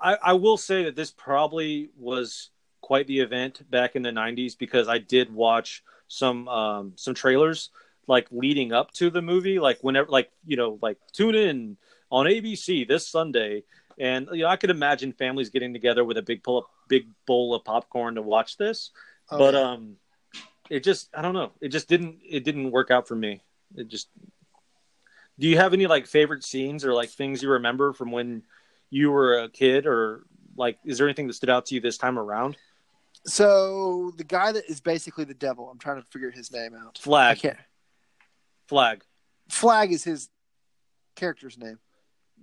I, 0.00 0.18
I 0.22 0.32
will 0.34 0.58
say 0.58 0.84
that 0.84 0.96
this 0.96 1.10
probably 1.10 1.88
was 1.98 2.50
quite 2.82 3.06
the 3.06 3.20
event 3.20 3.68
back 3.70 3.96
in 3.96 4.02
the 4.02 4.10
90s 4.10 4.56
because 4.56 4.86
I 4.86 4.98
did 4.98 5.32
watch 5.34 5.82
some 6.08 6.46
um, 6.48 6.92
some 6.96 7.14
trailers 7.14 7.70
like 8.06 8.28
leading 8.30 8.72
up 8.72 8.92
to 8.92 9.08
the 9.08 9.22
movie 9.22 9.58
like 9.58 9.78
whenever 9.80 10.10
like 10.10 10.30
you 10.44 10.58
know 10.58 10.78
like 10.82 10.98
tune 11.14 11.34
in 11.34 11.78
on 12.10 12.26
ABC 12.26 12.86
this 12.86 13.08
Sunday. 13.08 13.64
And 13.98 14.28
you 14.32 14.42
know 14.42 14.48
I 14.48 14.56
could 14.56 14.70
imagine 14.70 15.14
families 15.14 15.48
getting 15.48 15.72
together 15.72 16.04
with 16.04 16.18
a 16.18 16.22
big 16.22 16.42
pull 16.42 16.58
up 16.58 16.66
big 16.86 17.06
bowl 17.26 17.54
of 17.54 17.64
popcorn 17.64 18.16
to 18.16 18.22
watch 18.22 18.58
this 18.58 18.90
Oh, 19.30 19.38
but 19.38 19.54
yeah. 19.54 19.60
um 19.60 19.96
it 20.70 20.84
just 20.84 21.08
I 21.16 21.22
don't 21.22 21.34
know 21.34 21.52
it 21.60 21.68
just 21.68 21.88
didn't 21.88 22.18
it 22.28 22.44
didn't 22.44 22.70
work 22.70 22.90
out 22.90 23.08
for 23.08 23.14
me 23.16 23.42
it 23.76 23.88
just 23.88 24.08
do 25.38 25.48
you 25.48 25.56
have 25.56 25.72
any 25.72 25.86
like 25.86 26.06
favorite 26.06 26.44
scenes 26.44 26.84
or 26.84 26.92
like 26.94 27.10
things 27.10 27.42
you 27.42 27.50
remember 27.50 27.92
from 27.92 28.10
when 28.12 28.42
you 28.90 29.10
were 29.10 29.38
a 29.38 29.48
kid 29.48 29.86
or 29.86 30.24
like 30.56 30.78
is 30.84 30.98
there 30.98 31.06
anything 31.06 31.26
that 31.26 31.32
stood 31.34 31.50
out 31.50 31.66
to 31.66 31.74
you 31.74 31.80
this 31.80 31.98
time 31.98 32.18
around 32.18 32.56
so 33.26 34.12
the 34.18 34.24
guy 34.24 34.52
that 34.52 34.68
is 34.68 34.82
basically 34.82 35.24
the 35.24 35.32
devil. 35.32 35.70
I'm 35.70 35.78
trying 35.78 35.96
to 36.02 36.06
figure 36.10 36.30
his 36.30 36.52
name 36.52 36.74
out. 36.74 36.98
I 37.00 37.02
flagg 37.02 37.38
can't. 37.38 37.56
flagg 38.68 39.02
Flagg 39.48 39.92
is 39.92 40.04
his 40.04 40.28
character's 41.16 41.56
name. 41.56 41.78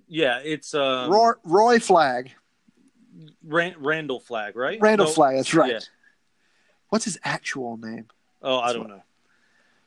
yeah 0.08 0.40
it's 0.44 0.74
um 0.74 1.12
Roy, 1.12 1.32
Roy 1.44 1.80
Flagg. 1.80 2.32
Ran- 3.44 3.76
randall 3.80 4.20
flagg 4.20 4.56
right 4.56 4.80
Randall 4.82 5.08
No- 5.08 5.14
Flagg. 5.14 5.36
That's 5.36 5.54
right. 5.54 5.72
yeah. 5.74 5.80
What's 6.92 7.06
his 7.06 7.18
actual 7.24 7.78
name? 7.78 8.08
oh 8.44 8.60
i 8.60 8.62
That's 8.68 8.74
don't 8.74 8.88
what- 8.90 8.98
know 8.98 9.04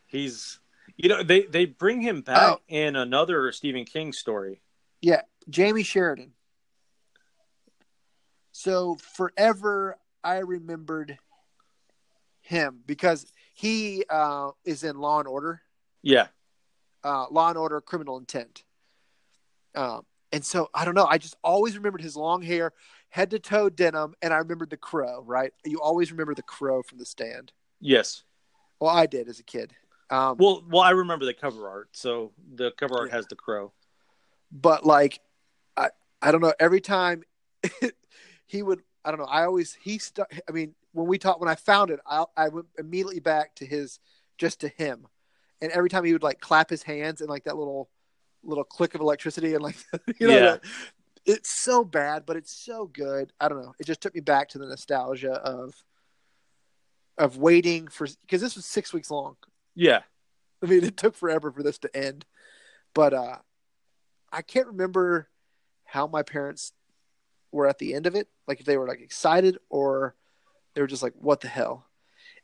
he's 0.07 0.59
you 0.97 1.09
know 1.09 1.23
they 1.23 1.43
they 1.43 1.67
bring 1.67 2.01
him 2.01 2.23
back 2.23 2.55
Oh. 2.55 2.61
in 2.69 2.97
another 2.97 3.51
stephen 3.53 3.85
king 3.85 4.13
story 4.13 4.63
Yeah, 5.03 5.21
Jamey 5.51 5.85
Sheridan. 5.85 6.33
So 8.53 8.97
forever, 8.97 9.99
I 10.23 10.37
remembered 10.39 11.19
him 12.41 12.81
because 12.87 13.27
he 13.55 14.05
uh, 14.09 14.51
is 14.65 14.85
in 14.85 14.97
Law 14.99 15.19
and 15.19 15.29
Order, 15.29 15.61
yeah 16.03 16.29
uh, 17.03 17.27
Law 17.31 17.49
and 17.51 17.59
Order: 17.59 17.81
Criminal 17.81 18.17
Intent. 18.17 18.63
Um, 19.75 20.07
and 20.33 20.45
so 20.45 20.71
I 20.73 20.85
don't 20.85 20.95
know. 20.95 21.07
I 21.07 21.19
just 21.19 21.37
always 21.43 21.77
remembered 21.77 22.01
his 22.03 22.17
long 22.17 22.41
hair, 22.43 22.73
head 23.15 23.31
to 23.31 23.39
toe 23.39 23.69
denim, 23.69 24.13
and 24.23 24.35
I 24.35 24.39
remembered 24.39 24.71
the 24.71 24.77
crow. 24.77 25.23
Right? 25.25 25.53
You 25.65 25.81
always 25.81 26.11
remember 26.11 26.35
the 26.35 26.43
crow 26.43 26.83
from 26.83 26.99
the 26.99 27.05
stand. 27.07 27.53
yes 27.81 28.25
Well, 28.81 28.91
I 28.91 29.07
did 29.07 29.29
as 29.29 29.39
a 29.39 29.45
kid. 29.45 29.73
Um, 30.11 30.37
well 30.39 30.63
well 30.69 30.83
i 30.83 30.91
remember 30.91 31.25
the 31.25 31.33
cover 31.33 31.67
art 31.69 31.89
so 31.93 32.33
the 32.55 32.73
cover 32.73 32.95
art 32.99 33.09
Yeah. 33.09 33.17
has 33.17 33.27
the 33.27 33.37
crow 33.37 33.73
but 34.53 34.85
like 34.85 35.19
i 35.79 35.89
i 36.21 36.31
don't 36.31 36.43
know 36.43 36.53
every 36.61 36.81
time 36.83 37.23
he 38.47 38.63
would 38.63 38.81
i 39.05 39.11
don't 39.11 39.19
know 39.19 39.27
i 39.27 39.45
always 39.45 39.73
he 39.81 39.97
stuck 39.99 40.31
i 40.47 40.53
mean 40.53 40.75
when 40.93 41.07
we 41.07 41.17
talked 41.19 41.41
when 41.41 41.49
i 41.49 41.55
found 41.55 41.91
it 41.91 42.01
I, 42.07 42.25
I 42.37 42.49
went 42.51 42.67
immediately 42.79 43.19
back 43.21 43.55
to 43.57 43.67
his 43.67 43.99
just 44.37 44.61
to 44.61 44.69
him 44.69 45.07
and 45.63 45.73
every 45.73 45.89
time 45.89 46.05
he 46.05 46.13
would 46.13 46.23
like 46.23 46.39
clap 46.41 46.69
his 46.69 46.83
hands 46.83 47.23
and 47.23 47.31
like 47.31 47.45
that 47.45 47.57
little 47.57 47.89
little 48.43 48.63
click 48.65 48.95
of 48.95 49.01
electricity 49.01 49.55
and 49.55 49.63
like 49.63 49.77
you 50.21 50.27
know 50.29 50.35
Yeah. 50.35 50.41
that- 50.53 50.65
it's 51.27 51.51
so 51.51 51.85
bad 51.85 52.25
but 52.27 52.37
it's 52.37 52.53
so 52.53 52.87
good 52.87 53.33
i 53.41 53.49
don't 53.49 53.63
know 53.63 53.75
it 53.79 53.87
just 53.87 54.01
took 54.01 54.15
me 54.15 54.21
back 54.21 54.49
to 54.49 54.59
the 54.59 54.67
nostalgia 54.67 55.33
of 55.33 55.75
of 57.17 57.37
waiting 57.37 57.87
for 57.89 58.07
because 58.23 58.41
this 58.41 58.57
was 58.57 58.65
six 58.65 58.93
weeks 58.93 59.11
long 59.11 59.37
yeah 59.75 60.01
I 60.65 60.67
mean, 60.67 60.85
it 60.85 60.97
took 60.97 61.15
forever 61.15 61.53
for 61.53 61.63
this 61.63 61.79
to 61.79 61.95
end, 61.95 62.25
but 62.95 63.13
uh, 63.13 63.37
I 64.33 64.41
can't 64.41 64.69
remember 64.69 65.29
how 65.85 66.07
my 66.07 66.23
parents 66.23 66.73
were 67.53 67.67
at 67.67 67.79
the 67.79 67.95
end 67.95 68.07
of 68.07 68.15
it. 68.15 68.29
Like 68.49 68.61
if 68.61 68.67
they 68.67 68.79
were 68.79 68.89
like 68.89 69.01
excited 69.01 69.59
or 69.69 70.15
they 70.75 70.81
were 70.81 70.87
just 70.87 71.03
like, 71.03 71.13
"What 71.21 71.41
the 71.41 71.49
hell?" 71.49 71.87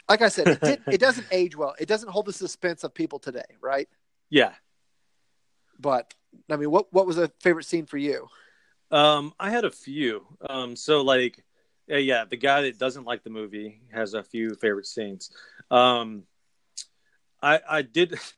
Like 0.08 0.20
I 0.20 0.28
said, 0.28 0.48
it, 0.48 0.60
did, 0.60 0.82
it 0.90 1.00
doesn't 1.00 1.28
age 1.32 1.56
well. 1.56 1.74
It 1.78 1.88
doesn't 1.88 2.10
hold 2.10 2.26
the 2.26 2.32
suspense 2.32 2.84
of 2.84 2.92
people 2.92 3.18
today, 3.18 3.56
right? 3.62 3.88
yeah 4.28 4.52
But 5.78 6.12
I 6.50 6.56
mean, 6.56 6.70
what 6.70 6.92
what 6.92 7.06
was 7.06 7.16
a 7.16 7.32
favorite 7.40 7.64
scene 7.64 7.86
for 7.86 7.96
you? 7.96 8.28
Um, 8.90 9.32
I 9.38 9.50
had 9.50 9.64
a 9.64 9.70
few. 9.70 10.26
Um, 10.48 10.76
so 10.76 11.02
like, 11.02 11.44
yeah, 11.86 11.98
yeah, 11.98 12.24
the 12.24 12.36
guy 12.36 12.62
that 12.62 12.78
doesn't 12.78 13.04
like 13.04 13.22
the 13.22 13.30
movie 13.30 13.80
has 13.92 14.14
a 14.14 14.22
few 14.22 14.54
favorite 14.54 14.86
scenes. 14.86 15.30
Um, 15.70 16.24
I 17.42 17.60
I 17.68 17.82
did. 17.82 18.18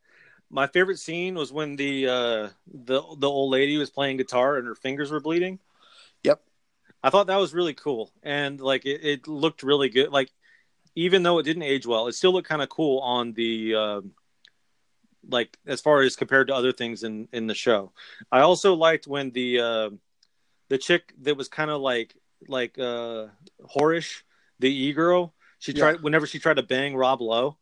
My 0.55 0.67
favorite 0.67 0.99
scene 0.99 1.35
was 1.35 1.51
when 1.51 1.77
the 1.77 2.07
uh, 2.07 2.49
the 2.67 3.03
the 3.17 3.29
old 3.29 3.51
lady 3.51 3.79
was 3.79 3.89
playing 3.89 4.19
guitar 4.19 4.59
and 4.59 4.67
her 4.67 4.75
fingers 4.75 5.11
were 5.11 5.21
bleeding. 5.21 5.59
Yep. 6.25 6.43
I 7.03 7.09
thought 7.09 7.29
that 7.29 7.41
was 7.41 7.55
really 7.55 7.73
cool, 7.73 8.13
and 8.23 8.61
like 8.61 8.85
it, 8.85 9.01
it 9.03 9.29
looked 9.29 9.63
really 9.63 9.89
good. 9.89 10.11
Like 10.11 10.31
even 10.95 11.23
though 11.23 11.39
it 11.39 11.45
didn't 11.45 11.63
age 11.63 11.87
well, 11.87 12.07
it 12.07 12.13
still 12.13 12.35
looked 12.35 12.49
kind 12.49 12.61
of 12.61 12.69
cool 12.69 12.99
on 12.99 13.33
the 13.33 13.75
um 13.75 14.13
like 15.29 15.57
as 15.67 15.81
far 15.81 16.03
as 16.03 16.17
compared 16.17 16.49
to 16.49 16.55
other 16.55 16.73
things 16.73 17.03
in 17.03 17.29
in 17.33 17.47
the 17.47 17.55
show. 17.55 17.93
I 18.31 18.41
also 18.41 18.75
liked 18.75 19.07
when 19.07 19.31
the 19.31 19.61
uh, 19.61 19.91
the 20.73 20.79
chick 20.79 21.13
that 21.21 21.37
was 21.37 21.49
kind 21.49 21.71
of 21.71 21.83
like 21.83 22.17
like 22.49 22.79
uh 22.79 23.27
whorish, 23.77 24.23
the 24.59 24.73
e 24.73 24.95
girl. 24.95 25.35
She 25.59 25.73
Yeah. 25.73 25.79
tried 25.81 26.03
whenever 26.03 26.27
she 26.27 26.39
tried 26.39 26.57
to 26.57 26.63
bang 26.63 26.97
Rob 26.97 27.21
Lowe. 27.21 27.59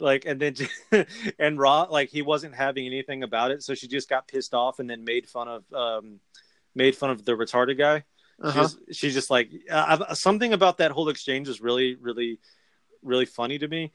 like 0.00 0.24
and 0.24 0.40
then 0.40 0.54
and 1.38 1.58
rob 1.58 1.90
like 1.90 2.08
he 2.08 2.22
wasn't 2.22 2.54
having 2.54 2.86
anything 2.86 3.22
about 3.22 3.50
it, 3.50 3.62
so 3.62 3.74
she 3.74 3.86
just 3.86 4.08
got 4.08 4.26
pissed 4.26 4.54
off 4.54 4.78
and 4.78 4.88
then 4.88 5.04
made 5.04 5.28
fun 5.28 5.48
of 5.48 5.64
um 5.74 6.18
made 6.74 6.96
fun 6.96 7.10
of 7.10 7.26
the 7.26 7.32
retarded 7.32 7.76
guy. 7.76 8.04
Uh-huh. 8.42 8.68
She's, 8.88 8.96
she's 8.98 9.14
just 9.14 9.28
like 9.30 9.50
uh, 9.70 10.14
something 10.14 10.54
about 10.54 10.78
that 10.78 10.92
whole 10.92 11.10
exchange 11.10 11.48
is 11.48 11.60
really 11.60 11.94
really 11.96 12.38
really 13.02 13.26
funny 13.26 13.58
to 13.58 13.68
me. 13.68 13.92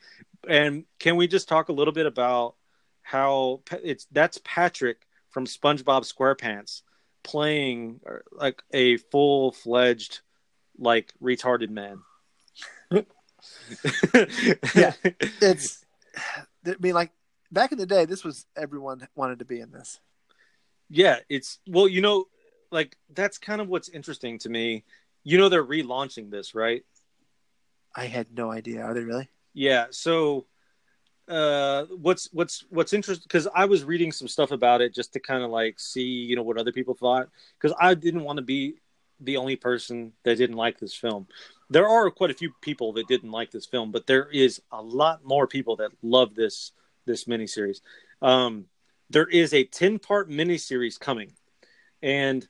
And 0.48 0.86
can 1.00 1.16
we 1.16 1.28
just 1.28 1.50
talk 1.50 1.70
a 1.70 1.74
little 1.74 1.94
bit 1.94 2.06
about 2.06 2.54
how 3.02 3.62
it's 3.84 4.06
that's 4.12 4.40
Patrick 4.44 5.08
from 5.32 5.46
SpongeBob 5.48 6.04
SquarePants 6.06 6.84
playing 7.24 8.02
like 8.32 8.62
a 8.72 8.98
full 8.98 9.52
fledged 9.52 10.22
like 10.78 11.14
retarded 11.22 11.70
man. 11.70 12.02
yeah, 14.76 14.94
it's. 15.42 15.86
I 16.66 16.76
mean, 16.80 16.94
like 16.94 17.12
back 17.52 17.72
in 17.72 17.78
the 17.78 17.86
day, 17.86 18.06
this 18.06 18.24
was 18.24 18.46
everyone 18.56 19.08
wanted 19.16 19.40
to 19.40 19.46
be 19.46 19.60
in 19.60 19.72
this. 19.72 20.00
Yeah, 20.90 21.20
it's 21.30 21.60
well, 21.68 21.88
you 21.88 22.02
know, 22.02 22.26
like 22.72 22.98
that's 23.14 23.38
kind 23.38 23.62
of 23.62 23.68
what's 23.68 23.90
interesting 23.90 24.40
to 24.40 24.50
me. 24.50 24.84
You 25.24 25.38
know, 25.38 25.50
they're 25.50 25.64
relaunching 25.64 26.32
this, 26.32 26.54
right? 26.56 26.84
I 27.96 28.06
had 28.06 28.28
no 28.36 28.52
idea. 28.52 28.84
Are 28.84 28.94
they 28.94 29.04
really? 29.04 29.30
Yeah. 29.54 29.88
So, 29.92 30.46
uh, 31.32 31.86
what's 31.86 32.28
what's 32.34 32.66
what's 32.70 32.92
interesting 32.92 33.24
because 33.26 33.48
I 33.56 33.64
was 33.64 33.86
reading 33.86 34.12
some 34.12 34.28
stuff 34.28 34.52
about 34.52 34.82
it 34.82 34.94
just 34.94 35.14
to 35.14 35.20
kind 35.20 35.44
of 35.44 35.50
like 35.50 35.80
see, 35.80 36.04
you 36.04 36.36
know, 36.36 36.44
what 36.44 36.58
other 36.58 36.74
people 36.74 36.94
thought 36.94 37.30
because 37.60 37.76
I 37.80 37.94
didn't 37.94 38.24
want 38.24 38.38
to 38.38 38.44
be 38.44 38.76
the 39.22 39.38
only 39.38 39.56
person 39.56 40.12
that 40.24 40.38
didn't 40.38 40.58
like 40.58 40.78
this 40.78 40.94
film. 40.94 41.28
There 41.70 41.88
are 41.88 42.12
quite 42.12 42.32
a 42.32 42.36
few 42.36 42.52
people 42.62 42.92
that 42.94 43.08
didn't 43.08 43.32
like 43.32 43.50
this 43.50 43.66
film, 43.66 43.92
but 43.92 44.08
there 44.08 44.30
is 44.30 44.62
a 44.74 44.82
lot 44.82 45.24
more 45.24 45.48
people 45.48 45.78
that 45.78 45.92
love 46.02 46.36
this 46.36 46.74
this 47.06 47.24
miniseries. 47.24 47.80
Um, 48.22 48.66
there 49.10 49.28
is 49.28 49.54
a 49.54 49.64
ten 49.64 50.00
part 50.00 50.30
miniseries 50.30 51.00
coming, 51.00 51.32
and 52.04 52.46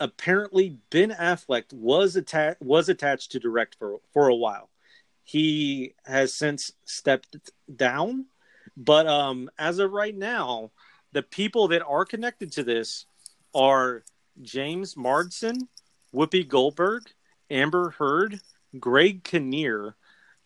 apparently 0.00 0.78
Ben 0.90 1.10
Affleck 1.10 1.72
was 1.72 2.16
attached 2.16 2.60
was 2.60 2.88
attached 2.88 3.30
to 3.30 3.38
direct 3.38 3.76
for 3.78 4.00
for 4.12 4.26
a 4.26 4.34
while. 4.34 4.71
He 5.32 5.94
has 6.04 6.34
since 6.34 6.72
stepped 6.84 7.38
down, 7.74 8.26
but 8.76 9.06
um, 9.06 9.48
as 9.58 9.78
of 9.78 9.90
right 9.90 10.14
now, 10.14 10.72
the 11.12 11.22
people 11.22 11.68
that 11.68 11.82
are 11.82 12.04
connected 12.04 12.52
to 12.52 12.62
this 12.62 13.06
are 13.54 14.02
James 14.42 14.94
Marsden, 14.94 15.68
Whoopi 16.14 16.46
Goldberg, 16.46 17.04
Amber 17.50 17.94
Heard, 17.96 18.40
Greg 18.78 19.24
Kinnear, 19.24 19.96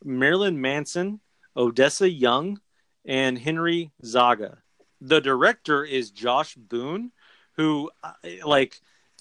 Marilyn 0.04 0.60
Manson, 0.60 1.18
Odessa 1.56 2.08
Young, 2.08 2.60
and 3.04 3.36
Henry 3.36 3.90
Zaga. 4.04 4.58
The 5.00 5.20
director 5.20 5.82
is 5.82 6.12
Josh 6.12 6.54
Boone, 6.54 7.10
who, 7.56 7.90
uh, 8.04 8.12
like, 8.44 8.80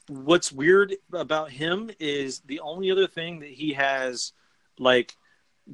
what's 0.09 0.51
weird 0.51 0.93
about 1.11 1.49
him 1.49 1.89
is 1.99 2.41
the 2.41 2.59
only 2.59 2.91
other 2.91 3.07
thing 3.07 3.39
that 3.39 3.49
he 3.49 3.73
has, 3.73 4.31
like, 4.77 5.17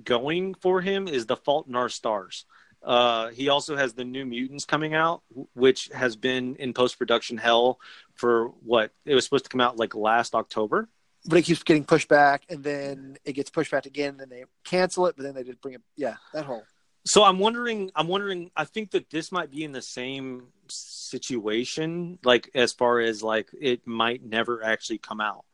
going 0.03 0.53
for 0.55 0.81
him 0.81 1.07
is 1.07 1.25
The 1.25 1.35
Fault 1.35 1.67
in 1.67 1.75
Our 1.75 1.89
Stars. 1.89 2.45
Uh, 2.83 3.29
he 3.29 3.49
also 3.49 3.75
has 3.75 3.93
the 3.93 4.03
New 4.03 4.25
Mutants 4.25 4.65
coming 4.65 4.95
out, 4.95 5.21
which 5.53 5.89
has 5.93 6.15
been 6.15 6.55
in 6.55 6.73
post 6.73 6.97
production 6.97 7.37
hell 7.37 7.79
for 8.15 8.47
what 8.63 8.91
it 9.05 9.13
was 9.13 9.23
supposed 9.23 9.43
to 9.43 9.49
come 9.49 9.61
out 9.61 9.77
like 9.77 9.93
last 9.93 10.33
October. 10.33 10.89
But 11.25 11.37
it 11.37 11.43
keeps 11.43 11.61
getting 11.61 11.83
pushed 11.83 12.09
back, 12.09 12.43
and 12.49 12.63
then 12.63 13.17
it 13.23 13.33
gets 13.33 13.51
pushed 13.51 13.71
back 13.71 13.85
again, 13.85 14.11
and 14.11 14.19
then 14.19 14.29
they 14.29 14.45
cancel 14.63 15.05
it, 15.05 15.15
but 15.15 15.23
then 15.23 15.35
they 15.35 15.43
did 15.43 15.61
bring 15.61 15.75
it. 15.75 15.81
Yeah, 15.95 16.15
that 16.33 16.45
whole. 16.45 16.63
So 17.05 17.23
I'm 17.23 17.37
wondering. 17.37 17.91
I'm 17.95 18.07
wondering. 18.07 18.49
I 18.55 18.65
think 18.65 18.91
that 18.91 19.11
this 19.11 19.31
might 19.31 19.51
be 19.51 19.63
in 19.63 19.71
the 19.71 19.83
same 19.83 20.47
situation, 20.67 22.17
like 22.23 22.49
as 22.55 22.73
far 22.73 22.99
as 22.99 23.21
like 23.21 23.49
it 23.59 23.85
might 23.85 24.23
never 24.23 24.63
actually 24.63 24.97
come 24.97 25.21
out. 25.21 25.45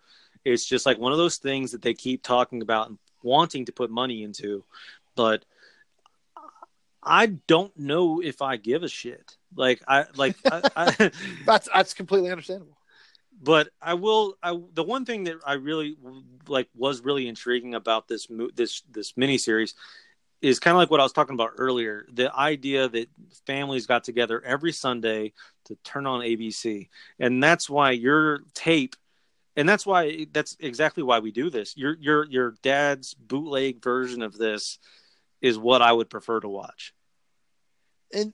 It's 0.46 0.66
just 0.66 0.86
like 0.86 0.98
one 0.98 1.12
of 1.12 1.18
those 1.18 1.38
things 1.38 1.74
that 1.74 1.82
they 1.82 1.94
keep 1.94 2.24
talking 2.24 2.62
about 2.62 2.88
and 2.88 2.98
wanting 3.28 3.66
to 3.66 3.72
put 3.72 3.92
money 3.92 4.24
into, 4.24 4.64
but 5.16 5.44
I 7.04 7.28
don't 7.48 7.78
know 7.78 8.22
if 8.22 8.42
I 8.42 8.58
give 8.58 8.84
a 8.84 8.90
shit. 8.90 9.38
Like 9.56 9.82
I 9.88 10.06
like 10.16 10.36
I, 10.46 10.70
I, 10.76 11.12
that's 11.46 11.70
that's 11.74 11.94
completely 11.94 12.32
understandable. 12.32 12.78
But 13.42 13.70
I 13.82 13.94
will. 13.94 14.36
I 14.42 14.60
the 14.74 14.84
one 14.84 15.06
thing 15.06 15.26
that 15.26 15.38
I 15.46 15.54
really 15.54 15.96
like 16.48 16.68
was 16.76 17.02
really 17.02 17.28
intriguing 17.28 17.76
about 17.76 18.08
this 18.08 18.28
this 18.56 18.82
this 18.92 19.14
miniseries 19.14 19.74
is 20.42 20.60
kind 20.60 20.74
of 20.76 20.80
like 20.80 20.92
what 20.92 21.00
I 21.00 21.04
was 21.04 21.14
talking 21.14 21.34
about 21.34 21.52
earlier. 21.58 22.06
The 22.12 22.34
idea 22.36 22.90
that 22.90 23.10
families 23.46 23.86
got 23.86 24.04
together 24.04 24.44
every 24.44 24.72
Sunday 24.72 25.34
to 25.66 25.76
turn 25.84 26.06
on 26.06 26.22
ABC, 26.22 26.90
and 27.20 27.42
that's 27.42 27.70
why 27.70 27.92
your 27.92 28.42
tape, 28.54 28.96
and 29.58 29.68
that's 29.68 29.86
why 29.86 30.28
that's 30.32 30.56
exactly 30.60 31.02
why 31.02 31.20
we 31.20 31.32
do 31.32 31.50
this. 31.50 31.76
Your 31.76 31.98
your 32.00 32.26
your 32.28 32.54
dad's 32.62 33.16
bootleg 33.16 33.84
version 33.84 34.22
of 34.22 34.38
this 34.38 34.78
is 35.42 35.58
what 35.58 35.82
I 35.82 35.92
would 35.92 36.12
prefer 36.12 36.40
to 36.40 36.48
watch. 36.48 36.94
And 38.14 38.34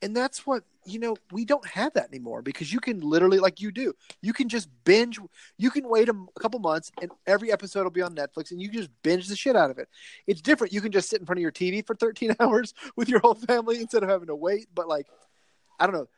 and 0.00 0.16
that's 0.16 0.46
what 0.46 0.62
you 0.86 1.00
know 1.00 1.16
we 1.32 1.44
don't 1.44 1.66
have 1.66 1.92
that 1.94 2.08
anymore 2.08 2.42
because 2.42 2.72
you 2.72 2.78
can 2.78 3.00
literally 3.00 3.40
like 3.40 3.60
you 3.60 3.70
do 3.72 3.92
you 4.20 4.32
can 4.32 4.48
just 4.48 4.68
binge 4.84 5.18
you 5.58 5.70
can 5.70 5.88
wait 5.88 6.08
a, 6.08 6.12
a, 6.12 6.40
couple 6.40 6.58
months 6.58 6.90
and 7.00 7.10
every 7.26 7.52
episode 7.52 7.84
will 7.84 7.90
be 7.90 8.02
on 8.02 8.14
netflix 8.14 8.50
and 8.50 8.60
you 8.60 8.68
just 8.68 8.90
binge 9.02 9.28
the 9.28 9.36
shit 9.36 9.56
out 9.56 9.70
of 9.70 9.78
it. 9.78 9.88
It's 10.28 10.40
different. 10.40 10.72
You 10.72 10.80
can 10.80 10.92
just 10.92 11.08
sit 11.08 11.18
in 11.18 11.26
front 11.26 11.38
of 11.38 11.42
your 11.42 11.52
tv 11.52 11.84
for 11.84 11.96
13 11.96 12.36
hours 12.40 12.72
with 12.94 13.08
your 13.08 13.18
whole 13.18 13.34
family 13.34 13.80
instead 13.80 14.04
of 14.04 14.08
having 14.08 14.28
to 14.28 14.36
wait. 14.36 14.68
But 14.72 14.86
like 14.86 15.06
i 15.80 15.86
don't 15.86 15.94
know 15.94 16.08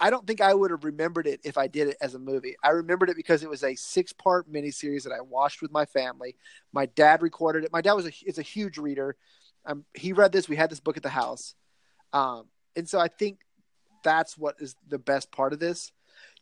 i 0.00 0.10
don't 0.10 0.26
think 0.26 0.40
i 0.40 0.52
would 0.52 0.70
have 0.70 0.84
remembered 0.84 1.26
it 1.26 1.40
if 1.44 1.56
i 1.58 1.66
did 1.66 1.88
it 1.88 1.96
as 2.00 2.14
a 2.14 2.18
movie. 2.18 2.56
I 2.62 2.70
remembered 2.70 3.10
it 3.10 3.16
because 3.16 3.42
it 3.42 3.50
was 3.50 3.64
a 3.64 3.74
six 3.74 4.12
part 4.12 4.50
miniseries 4.50 5.04
that 5.04 5.12
i 5.12 5.20
watched 5.20 5.62
with 5.62 5.72
my 5.72 5.84
family. 5.84 6.36
My 6.72 6.86
dad 6.86 7.22
recorded 7.22 7.64
it. 7.64 7.72
My 7.72 7.80
dad 7.80 7.94
was 7.94 8.06
a, 8.06 8.12
is 8.24 8.38
a 8.38 8.42
huge 8.42 8.78
reader. 8.78 9.16
Um, 9.64 9.84
he 9.94 10.12
read 10.12 10.32
this. 10.32 10.48
We 10.48 10.56
had 10.56 10.70
this 10.70 10.80
book 10.80 10.96
at 10.96 11.02
the 11.02 11.08
house. 11.08 11.54
Um, 12.12 12.46
and 12.76 12.88
so 12.88 12.98
I 12.98 13.08
think 13.08 13.38
that's 14.02 14.36
what 14.36 14.56
is 14.58 14.74
the 14.88 14.98
best 14.98 15.30
part 15.30 15.52
of 15.52 15.60
this. 15.60 15.92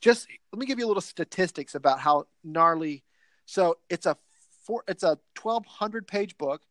Just 0.01 0.27
let 0.53 0.59
me 0.59 0.67
give 0.67 0.79
you 0.79 0.87
a 0.87 0.89
little 0.89 1.01
statistics 1.01 1.75
about 1.75 2.01
how 2.01 2.27
gnarly. 2.43 3.05
So 3.47 3.79
it's 3.89 4.07
a 4.07 4.17
four, 4.65 4.85
it's 4.89 5.03
a 5.03 5.19
twelve 5.35 5.67
hundred 5.67 6.07
page 6.07 6.39
book, 6.39 6.63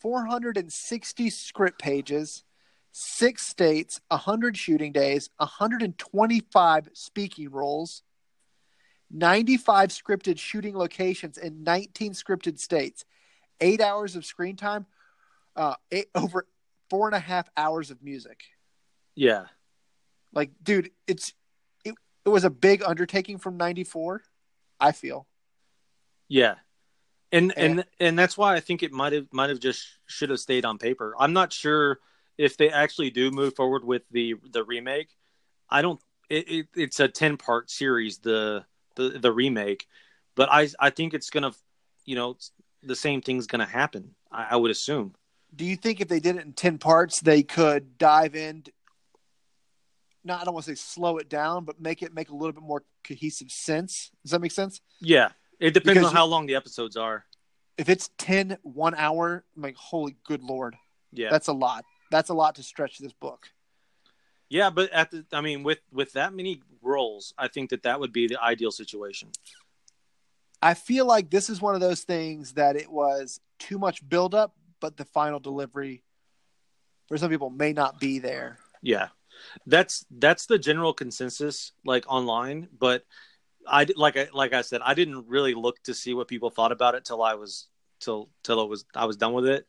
four 0.00 0.24
hundred 0.24 0.56
and 0.56 0.72
sixty 0.72 1.30
script 1.30 1.80
pages, 1.80 2.44
six 2.92 3.46
states, 3.46 4.00
hundred 4.10 4.56
shooting 4.56 4.92
days, 4.92 5.30
hundred 5.40 5.82
and 5.82 5.98
twenty 5.98 6.40
five 6.52 6.88
speaking 6.92 7.50
roles, 7.50 8.02
ninety 9.10 9.56
five 9.56 9.88
scripted 9.88 10.38
shooting 10.38 10.76
locations 10.76 11.38
in 11.38 11.64
nineteen 11.64 12.12
scripted 12.12 12.58
states, 12.58 13.04
eight 13.60 13.80
hours 13.80 14.14
of 14.14 14.24
screen 14.24 14.56
time, 14.56 14.86
uh, 15.56 15.74
eight, 15.90 16.08
over 16.14 16.46
four 16.90 17.08
and 17.08 17.16
a 17.16 17.20
half 17.20 17.48
hours 17.56 17.90
of 17.90 18.02
music. 18.02 18.44
Yeah. 19.14 19.46
Like, 20.34 20.50
dude, 20.62 20.90
it's 21.06 21.32
it, 21.84 21.94
it 22.24 22.28
was 22.28 22.44
a 22.44 22.50
big 22.50 22.82
undertaking 22.82 23.38
from 23.38 23.56
'94. 23.56 24.22
I 24.78 24.92
feel. 24.92 25.26
Yeah, 26.28 26.54
and, 27.30 27.52
and 27.56 27.78
and 27.78 27.86
and 28.00 28.18
that's 28.18 28.36
why 28.38 28.54
I 28.54 28.60
think 28.60 28.82
it 28.82 28.92
might 28.92 29.12
have 29.12 29.26
might 29.32 29.50
have 29.50 29.60
just 29.60 29.86
should 30.06 30.30
have 30.30 30.40
stayed 30.40 30.64
on 30.64 30.78
paper. 30.78 31.14
I'm 31.18 31.34
not 31.34 31.52
sure 31.52 31.98
if 32.38 32.56
they 32.56 32.70
actually 32.70 33.10
do 33.10 33.30
move 33.30 33.54
forward 33.54 33.84
with 33.84 34.02
the 34.10 34.34
the 34.50 34.64
remake. 34.64 35.08
I 35.68 35.82
don't. 35.82 36.00
It, 36.28 36.50
it, 36.50 36.66
it's 36.74 37.00
a 37.00 37.08
ten 37.08 37.36
part 37.36 37.70
series. 37.70 38.18
The 38.18 38.64
the 38.96 39.10
the 39.10 39.32
remake, 39.32 39.86
but 40.34 40.48
I 40.50 40.68
I 40.78 40.90
think 40.90 41.14
it's 41.14 41.30
gonna, 41.30 41.52
you 42.04 42.14
know, 42.14 42.36
the 42.82 42.96
same 42.96 43.20
thing's 43.20 43.46
gonna 43.46 43.66
happen. 43.66 44.14
I, 44.30 44.48
I 44.50 44.56
would 44.56 44.70
assume 44.70 45.14
do 45.54 45.64
you 45.64 45.76
think 45.76 46.00
if 46.00 46.08
they 46.08 46.20
did 46.20 46.36
it 46.36 46.44
in 46.44 46.52
10 46.52 46.78
parts 46.78 47.20
they 47.20 47.42
could 47.42 47.98
dive 47.98 48.34
in 48.34 48.64
not 50.24 50.40
i 50.40 50.44
don't 50.44 50.54
want 50.54 50.64
to 50.64 50.74
say 50.74 50.74
slow 50.74 51.18
it 51.18 51.28
down 51.28 51.64
but 51.64 51.80
make 51.80 52.02
it 52.02 52.14
make 52.14 52.30
a 52.30 52.34
little 52.34 52.52
bit 52.52 52.62
more 52.62 52.82
cohesive 53.04 53.50
sense 53.50 54.10
does 54.22 54.32
that 54.32 54.40
make 54.40 54.52
sense 54.52 54.80
yeah 55.00 55.30
it 55.60 55.74
depends 55.74 55.98
because 55.98 56.08
on 56.08 56.14
how 56.14 56.24
long 56.24 56.46
the 56.46 56.54
episodes 56.54 56.96
are 56.96 57.24
if 57.78 57.88
it's 57.88 58.10
10 58.18 58.58
one 58.62 58.94
hour 58.94 59.44
i'm 59.56 59.62
like 59.62 59.76
holy 59.76 60.16
good 60.24 60.42
lord 60.42 60.76
yeah 61.12 61.30
that's 61.30 61.48
a 61.48 61.52
lot 61.52 61.84
that's 62.12 62.30
a 62.30 62.34
lot 62.34 62.54
to 62.54 62.62
stretch 62.62 62.98
this 62.98 63.12
book 63.12 63.48
yeah 64.48 64.70
but 64.70 64.88
at 64.92 65.10
the 65.10 65.24
i 65.32 65.40
mean 65.40 65.64
with 65.64 65.80
with 65.92 66.12
that 66.12 66.32
many 66.32 66.60
roles 66.80 67.34
i 67.36 67.48
think 67.48 67.70
that 67.70 67.82
that 67.82 67.98
would 67.98 68.12
be 68.12 68.28
the 68.28 68.40
ideal 68.40 68.70
situation 68.70 69.28
i 70.62 70.74
feel 70.74 71.06
like 71.06 71.30
this 71.30 71.50
is 71.50 71.60
one 71.60 71.74
of 71.74 71.80
those 71.80 72.02
things 72.02 72.52
that 72.52 72.76
it 72.76 72.90
was 72.90 73.40
too 73.58 73.78
much 73.78 74.08
buildup 74.08 74.54
but 74.80 74.96
the 74.96 75.04
final 75.04 75.40
delivery 75.40 76.04
for 77.12 77.18
some 77.18 77.30
people 77.30 77.50
may 77.50 77.72
not 77.74 78.00
be 78.00 78.18
there. 78.18 78.58
Yeah. 78.82 79.08
That's 79.66 80.06
that's 80.10 80.46
the 80.46 80.58
general 80.58 80.94
consensus 80.94 81.72
like 81.84 82.04
online, 82.08 82.68
but 82.78 83.04
I 83.66 83.86
like 83.96 84.16
I 84.16 84.28
like 84.32 84.52
I 84.52 84.62
said 84.62 84.80
I 84.84 84.94
didn't 84.94 85.26
really 85.28 85.54
look 85.54 85.82
to 85.84 85.94
see 85.94 86.14
what 86.14 86.28
people 86.28 86.50
thought 86.50 86.72
about 86.72 86.94
it 86.94 87.04
till 87.04 87.22
I 87.22 87.34
was 87.34 87.68
till 88.00 88.28
till 88.42 88.62
it 88.62 88.68
was 88.68 88.84
I 88.94 89.04
was 89.04 89.16
done 89.16 89.32
with 89.32 89.46
it. 89.46 89.66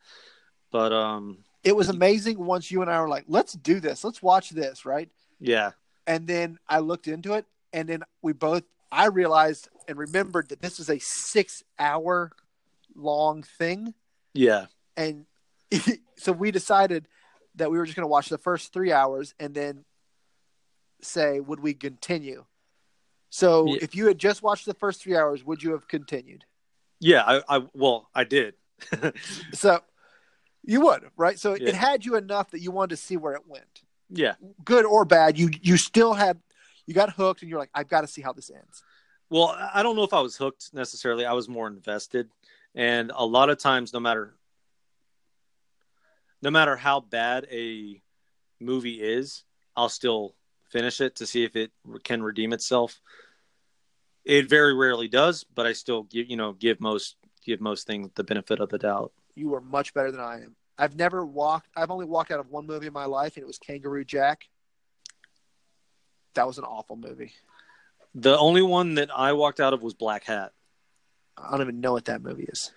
But 0.72 0.94
um 0.94 1.40
it 1.64 1.76
was 1.76 1.90
amazing 1.98 2.38
once 2.44 2.72
you 2.72 2.82
and 2.82 2.90
I 2.92 3.00
were 3.02 3.10
like, 3.10 3.26
let's 3.28 3.54
do 3.54 3.80
this, 3.80 4.04
let's 4.04 4.22
watch 4.22 4.50
this, 4.50 4.86
right? 4.86 5.10
Yeah. 5.40 5.72
And 6.06 6.28
then 6.28 6.60
I 6.68 6.80
looked 6.80 7.08
into 7.08 7.34
it, 7.34 7.46
and 7.72 7.88
then 7.88 8.04
we 8.22 8.34
both, 8.34 8.64
I 8.92 9.08
realized 9.08 9.70
and 9.88 9.98
remembered 9.98 10.50
that 10.50 10.62
this 10.62 10.80
is 10.80 10.90
a 10.90 11.00
six 11.00 11.64
hour 11.80 12.32
long 12.96 13.44
thing. 13.44 13.94
Yeah. 14.34 14.68
And 14.96 15.26
so 16.18 16.32
we 16.32 16.52
decided 16.52 17.08
that 17.56 17.72
we 17.72 17.78
were 17.78 17.86
just 17.86 17.96
going 17.96 18.04
to 18.04 18.08
watch 18.12 18.30
the 18.30 18.38
first 18.38 18.74
three 18.74 18.92
hours 18.92 19.34
and 19.40 19.54
then 19.54 19.86
say, 21.02 21.40
would 21.40 21.60
we 21.60 21.74
continue? 21.74 22.46
So 23.30 23.68
Yeah. 23.68 23.78
if 23.82 23.96
you 23.96 24.08
had 24.08 24.20
just 24.20 24.44
watched 24.44 24.66
the 24.66 24.74
first 24.74 25.02
three 25.02 25.16
hours, 25.16 25.44
would 25.44 25.64
you 25.64 25.72
have 25.72 25.88
continued? 25.88 26.46
Yeah. 27.00 27.24
I, 27.26 27.58
I 27.58 27.64
well, 27.74 28.10
I 28.14 28.24
did. 28.24 28.56
So 29.54 29.82
you 30.64 30.82
would, 30.82 31.10
right? 31.18 31.38
So 31.40 31.54
Yeah. 31.56 31.70
it 31.70 31.76
had 31.76 32.06
you 32.06 32.16
enough 32.16 32.52
that 32.52 32.60
you 32.62 32.72
wanted 32.72 32.96
to 32.96 33.02
see 33.02 33.18
where 33.18 33.34
it 33.34 33.48
went. 33.48 33.82
yeah. 34.10 34.36
Good 34.64 34.86
or 34.86 35.06
bad, 35.06 35.38
you 35.38 35.50
you 35.62 35.78
still 35.78 36.14
had 36.14 36.40
you 36.86 36.94
got 36.94 37.12
hooked 37.12 37.42
and 37.42 37.50
you're 37.50 37.60
like, 37.60 37.70
I've 37.74 37.88
got 37.88 38.02
to 38.02 38.08
see 38.08 38.22
how 38.22 38.34
this 38.34 38.50
ends. 38.50 38.84
Well, 39.30 39.56
I 39.74 39.82
don't 39.84 39.96
know 39.96 40.04
if 40.04 40.14
I 40.14 40.20
was 40.20 40.36
hooked 40.38 40.74
necessarily. 40.74 41.26
I 41.26 41.34
was 41.34 41.48
more 41.50 41.68
invested, 41.68 42.30
and 42.76 43.12
a 43.16 43.26
lot 43.26 43.50
of 43.50 43.58
times, 43.58 43.94
no 43.94 44.00
matter 44.00 44.36
no 46.42 46.52
matter 46.52 46.76
how 46.76 47.00
bad 47.00 47.48
a 47.52 48.02
movie 48.60 49.02
is, 49.02 49.44
I'll 49.76 49.90
still 49.90 50.36
finish 50.70 51.00
it 51.02 51.16
to 51.18 51.26
see 51.26 51.44
if 51.46 51.56
it 51.56 51.72
can 52.04 52.22
redeem 52.22 52.52
itself. 52.54 53.00
It 54.26 54.50
very 54.50 54.74
rarely 54.74 55.08
does, 55.08 55.44
but 55.44 55.66
I 55.66 55.74
still 55.74 56.04
give 56.04 56.30
you 56.30 56.38
know 56.38 56.54
give 56.54 56.80
most 56.80 57.16
give 57.46 57.60
most 57.62 57.88
things 57.88 58.10
the 58.16 58.24
benefit 58.24 58.60
of 58.60 58.70
the 58.70 58.78
doubt. 58.78 59.12
You 59.36 59.54
are 59.56 59.62
much 59.62 59.94
better 59.94 60.12
than 60.12 60.22
I 60.22 60.42
am. 60.42 60.56
I've 60.78 60.96
never 60.96 61.26
walked 61.26 61.68
I've 61.76 61.92
only 61.92 62.06
walked 62.06 62.32
out 62.32 62.40
of 62.40 62.50
one 62.50 62.66
movie 62.66 62.88
in 62.88 62.94
my 62.94 63.06
life 63.06 63.36
and 63.36 63.44
it 63.44 63.48
was 63.48 63.58
Kangaroo 63.60 64.04
Jack. 64.04 64.46
That 66.36 66.48
was 66.48 66.58
an 66.58 66.64
awful 66.64 66.96
movie. 66.96 67.32
The 68.16 68.38
only 68.38 68.62
one 68.62 68.96
that 68.96 69.10
I 69.16 69.34
walked 69.34 69.60
out 69.60 69.74
of 69.74 69.82
was 69.82 69.94
Black 69.94 70.24
Hat. 70.24 70.52
I 71.38 71.52
don't 71.52 71.62
even 71.62 71.82
know 71.82 71.94
what 71.94 72.06
that 72.06 72.22
movie 72.22 72.44
is. 72.44 72.72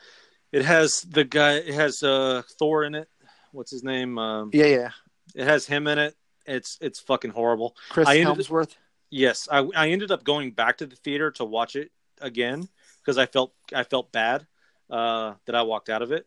It 0.52 0.64
has 0.64 1.02
the 1.02 1.24
guy. 1.24 1.54
It 1.56 1.74
has 1.74 2.02
uh, 2.02 2.42
Thor 2.58 2.84
in 2.84 2.94
it. 2.94 3.08
What's 3.52 3.70
his 3.70 3.82
name? 3.84 4.18
Um, 4.18 4.50
Yeah, 4.52 4.66
yeah. 4.66 4.90
it 5.34 5.46
has 5.46 5.66
him 5.66 5.86
in 5.86 5.98
it. 5.98 6.14
It's 6.46 6.78
it's 6.80 7.00
fucking 7.00 7.32
horrible. 7.32 7.76
Chris 7.90 8.08
I 8.08 8.18
ended- 8.18 8.46
Hemsworth. 8.46 8.76
Yes, 9.10 9.48
I 9.50 9.66
I 9.76 9.88
ended 9.90 10.10
up 10.10 10.24
going 10.24 10.50
back 10.52 10.78
to 10.78 10.86
the 10.86 10.96
theater 10.96 11.30
to 11.32 11.44
watch 11.44 11.76
it 11.76 11.90
again 12.20 12.68
because 13.00 13.18
I 13.18 13.26
felt 13.26 13.52
I 13.74 13.82
felt 13.84 14.12
bad 14.12 14.46
uh, 14.90 15.34
that 15.46 15.54
I 15.54 15.62
walked 15.62 15.88
out 15.88 16.02
of 16.02 16.12
it. 16.12 16.26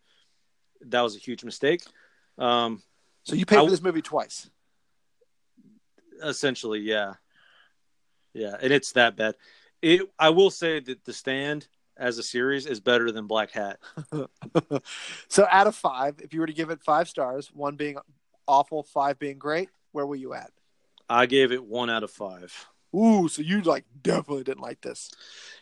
That 0.82 1.02
was 1.02 1.16
a 1.16 1.20
huge 1.20 1.44
mistake. 1.44 1.84
Um, 2.38 2.82
So 3.24 3.36
you 3.36 3.46
paid 3.46 3.58
I- 3.58 3.66
for 3.66 3.70
this 3.72 3.82
movie 3.82 4.02
twice. 4.02 4.50
essentially, 6.24 6.80
yeah, 6.80 7.14
yeah, 8.34 8.56
and 8.62 8.72
it's 8.74 8.92
that 8.94 9.16
bad. 9.16 9.36
It 9.82 10.02
I 10.18 10.30
will 10.30 10.50
say 10.52 10.80
that 10.80 11.06
The 11.06 11.14
Stand 11.14 11.68
as 11.98 12.18
a 12.18 12.24
series 12.24 12.66
is 12.66 12.80
better 12.80 13.12
than 13.12 13.28
Black 13.28 13.52
Hat. 13.52 13.80
so 15.28 15.48
out 15.50 15.68
of 15.68 15.76
five, 15.76 16.16
if 16.22 16.34
you 16.34 16.40
were 16.40 16.48
to 16.48 16.54
give 16.54 16.70
it 16.70 16.82
five 16.84 17.08
stars, 17.10 17.52
one 17.54 17.76
being 17.76 17.98
awful, 18.48 18.84
five 18.84 19.20
being 19.20 19.38
great, 19.38 19.70
where 19.92 20.06
were 20.06 20.16
you 20.16 20.34
at? 20.34 20.52
I 21.10 21.26
gave 21.26 21.52
it 21.52 21.64
one 21.64 21.90
out 21.90 22.04
of 22.04 22.12
five. 22.12 22.54
Ooh, 22.96 23.28
so 23.28 23.42
you 23.42 23.62
like 23.62 23.86
definitely 24.02 24.44
didn't 24.44 24.62
like 24.64 24.82
this. 24.82 25.12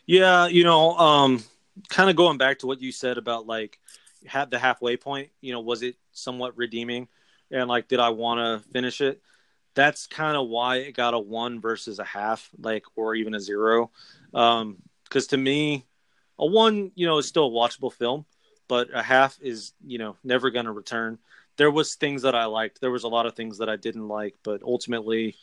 Yeah, 0.06 0.46
you 0.46 0.64
know, 0.64 0.96
um, 0.96 1.42
kind 1.88 2.08
of 2.10 2.16
going 2.16 2.38
back 2.38 2.60
to 2.60 2.66
what 2.66 2.80
you 2.80 2.90
said 2.92 3.18
about 3.18 3.46
like 3.46 3.78
had 4.26 4.50
the 4.50 4.58
halfway 4.58 4.96
point. 4.96 5.30
You 5.40 5.52
know, 5.52 5.60
was 5.60 5.82
it 5.82 5.96
somewhat 6.12 6.56
redeeming, 6.56 7.08
and 7.50 7.68
like, 7.68 7.88
did 7.88 8.00
I 8.00 8.10
want 8.10 8.38
to 8.64 8.70
finish 8.70 9.00
it? 9.00 9.20
That's 9.74 10.06
kind 10.06 10.36
of 10.36 10.48
why 10.48 10.76
it 10.76 10.92
got 10.92 11.14
a 11.14 11.18
one 11.18 11.60
versus 11.60 11.98
a 11.98 12.04
half, 12.04 12.48
like, 12.60 12.84
or 12.96 13.14
even 13.14 13.34
a 13.34 13.40
zero. 13.40 13.90
Um, 14.34 14.78
because 15.04 15.28
to 15.28 15.36
me, 15.36 15.86
a 16.38 16.46
one, 16.46 16.92
you 16.94 17.06
know, 17.06 17.18
is 17.18 17.26
still 17.26 17.46
a 17.46 17.50
watchable 17.50 17.92
film, 17.92 18.26
but 18.66 18.88
a 18.92 19.02
half 19.02 19.38
is, 19.40 19.72
you 19.86 19.98
know, 19.98 20.16
never 20.24 20.50
going 20.50 20.66
to 20.66 20.72
return. 20.72 21.18
There 21.56 21.70
was 21.70 21.94
things 21.94 22.22
that 22.22 22.34
I 22.34 22.44
liked. 22.44 22.80
There 22.80 22.90
was 22.90 23.04
a 23.04 23.08
lot 23.08 23.26
of 23.26 23.34
things 23.34 23.58
that 23.58 23.68
I 23.68 23.76
didn't 23.76 24.08
like, 24.08 24.34
but 24.42 24.62
ultimately, 24.62 25.36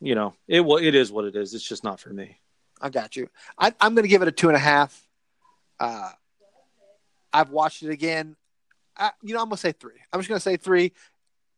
you 0.00 0.14
know, 0.14 0.34
it 0.48 0.60
wa- 0.60 0.76
it 0.76 0.94
is 0.94 1.12
what 1.12 1.24
it 1.24 1.36
is. 1.36 1.54
It's 1.54 1.68
just 1.68 1.84
not 1.84 2.00
for 2.00 2.10
me. 2.10 2.38
I 2.80 2.88
got 2.90 3.14
you. 3.14 3.28
I, 3.58 3.72
I'm 3.80 3.94
going 3.94 4.02
to 4.02 4.08
give 4.08 4.22
it 4.22 4.28
a 4.28 4.32
two 4.32 4.48
and 4.48 4.56
a 4.56 4.60
half. 4.60 5.00
Uh, 5.78 6.10
I've 7.32 7.50
watched 7.50 7.82
it 7.82 7.90
again. 7.90 8.36
I, 8.96 9.12
you 9.22 9.34
know, 9.34 9.42
I'm 9.42 9.50
to 9.50 9.56
say 9.56 9.72
three. 9.72 9.98
I'm 10.12 10.20
just 10.20 10.28
going 10.28 10.38
to 10.38 10.42
say 10.42 10.56
three. 10.56 10.92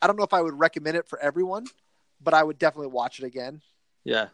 I 0.00 0.06
don't 0.06 0.16
know 0.16 0.24
if 0.24 0.34
I 0.34 0.42
would 0.42 0.58
recommend 0.58 0.96
it 0.96 1.08
for 1.08 1.18
everyone, 1.18 1.66
but 2.22 2.34
I 2.34 2.42
would 2.42 2.58
definitely 2.58 2.92
watch 2.92 3.18
it 3.18 3.24
again. 3.24 3.62
Yeah. 4.04 4.28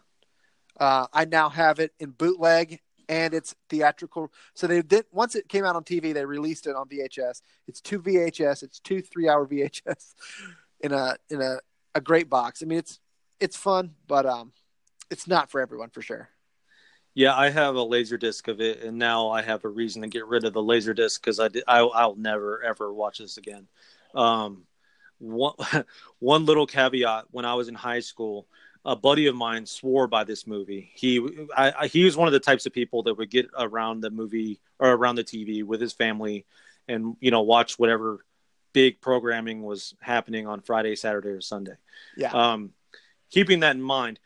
Uh, 0.78 1.06
I 1.12 1.24
now 1.24 1.48
have 1.48 1.78
it 1.78 1.92
in 1.98 2.10
bootleg 2.10 2.80
and 3.08 3.34
it's 3.34 3.54
theatrical. 3.68 4.32
So 4.54 4.66
they 4.66 4.82
did 4.82 5.04
once 5.10 5.34
it 5.34 5.48
came 5.48 5.64
out 5.64 5.76
on 5.76 5.84
TV, 5.84 6.14
they 6.14 6.24
released 6.24 6.66
it 6.66 6.76
on 6.76 6.88
VHS. 6.88 7.42
It's 7.66 7.80
two 7.80 8.00
VHS. 8.00 8.62
It's 8.62 8.78
two 8.78 9.02
three 9.02 9.28
hour 9.28 9.46
VHS 9.46 10.14
in 10.80 10.92
a 10.92 11.16
in 11.28 11.42
a, 11.42 11.58
a 11.94 12.00
great 12.00 12.30
box. 12.30 12.62
I 12.62 12.66
mean, 12.66 12.78
it's 12.78 13.00
it's 13.40 13.56
fun, 13.56 13.94
but 14.06 14.26
um, 14.26 14.52
it's 15.10 15.26
not 15.26 15.50
for 15.50 15.60
everyone 15.60 15.90
for 15.90 16.02
sure. 16.02 16.28
Yeah, 17.14 17.36
I 17.36 17.50
have 17.50 17.74
a 17.74 17.82
laser 17.82 18.16
disc 18.16 18.46
of 18.48 18.60
it, 18.60 18.82
and 18.82 18.98
now 18.98 19.30
I 19.30 19.42
have 19.42 19.64
a 19.64 19.68
reason 19.68 20.02
to 20.02 20.08
get 20.08 20.26
rid 20.26 20.44
of 20.44 20.52
the 20.52 20.62
laser 20.62 20.94
disc 20.94 21.20
because 21.20 21.40
I, 21.40 21.48
did- 21.48 21.64
I 21.66 21.80
I'll 21.80 22.14
never 22.14 22.62
ever 22.62 22.92
watch 22.92 23.18
this 23.18 23.36
again. 23.36 23.66
Um, 24.14 24.64
one 25.18 25.54
one 26.18 26.46
little 26.46 26.66
caveat: 26.66 27.26
when 27.30 27.44
I 27.44 27.54
was 27.54 27.68
in 27.68 27.74
high 27.74 28.00
school, 28.00 28.46
a 28.84 28.94
buddy 28.96 29.26
of 29.26 29.34
mine 29.34 29.66
swore 29.66 30.06
by 30.06 30.24
this 30.24 30.46
movie. 30.46 30.90
He 30.94 31.46
I, 31.56 31.72
I, 31.80 31.86
he 31.88 32.04
was 32.04 32.16
one 32.16 32.28
of 32.28 32.32
the 32.32 32.40
types 32.40 32.66
of 32.66 32.72
people 32.72 33.02
that 33.04 33.14
would 33.14 33.30
get 33.30 33.50
around 33.58 34.00
the 34.00 34.10
movie 34.10 34.60
or 34.78 34.92
around 34.92 35.16
the 35.16 35.24
TV 35.24 35.64
with 35.64 35.80
his 35.80 35.92
family, 35.92 36.46
and 36.86 37.16
you 37.20 37.30
know 37.30 37.42
watch 37.42 37.78
whatever 37.78 38.24
big 38.72 39.00
programming 39.00 39.62
was 39.62 39.94
happening 40.00 40.46
on 40.46 40.60
Friday, 40.60 40.94
Saturday, 40.94 41.30
or 41.30 41.40
Sunday. 41.40 41.74
Yeah. 42.16 42.30
Um, 42.30 42.70
keeping 43.30 43.60
that 43.60 43.74
in 43.74 43.82
mind, 43.82 44.20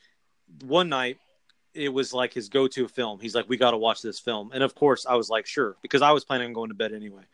one 0.63 0.91
night 0.91 1.19
it 1.75 1.93
was 1.93 2.13
like 2.13 2.33
his 2.33 2.49
go-to 2.49 2.89
film. 2.89 3.21
He's 3.21 3.35
like, 3.35 3.49
"We 3.49 3.57
got 3.57 3.73
to 3.73 3.77
watch 3.77 4.03
this 4.03 4.19
film," 4.19 4.51
and 4.53 4.63
of 4.63 4.75
course, 4.75 5.07
I 5.07 5.15
was 5.15 5.29
like, 5.29 5.47
"Sure," 5.47 5.77
because 5.83 6.03
I 6.03 6.13
was 6.13 6.25
planning 6.25 6.49
on 6.49 6.53
going 6.53 6.69
to 6.71 6.75
bed 6.75 6.93
anyway. 6.93 7.25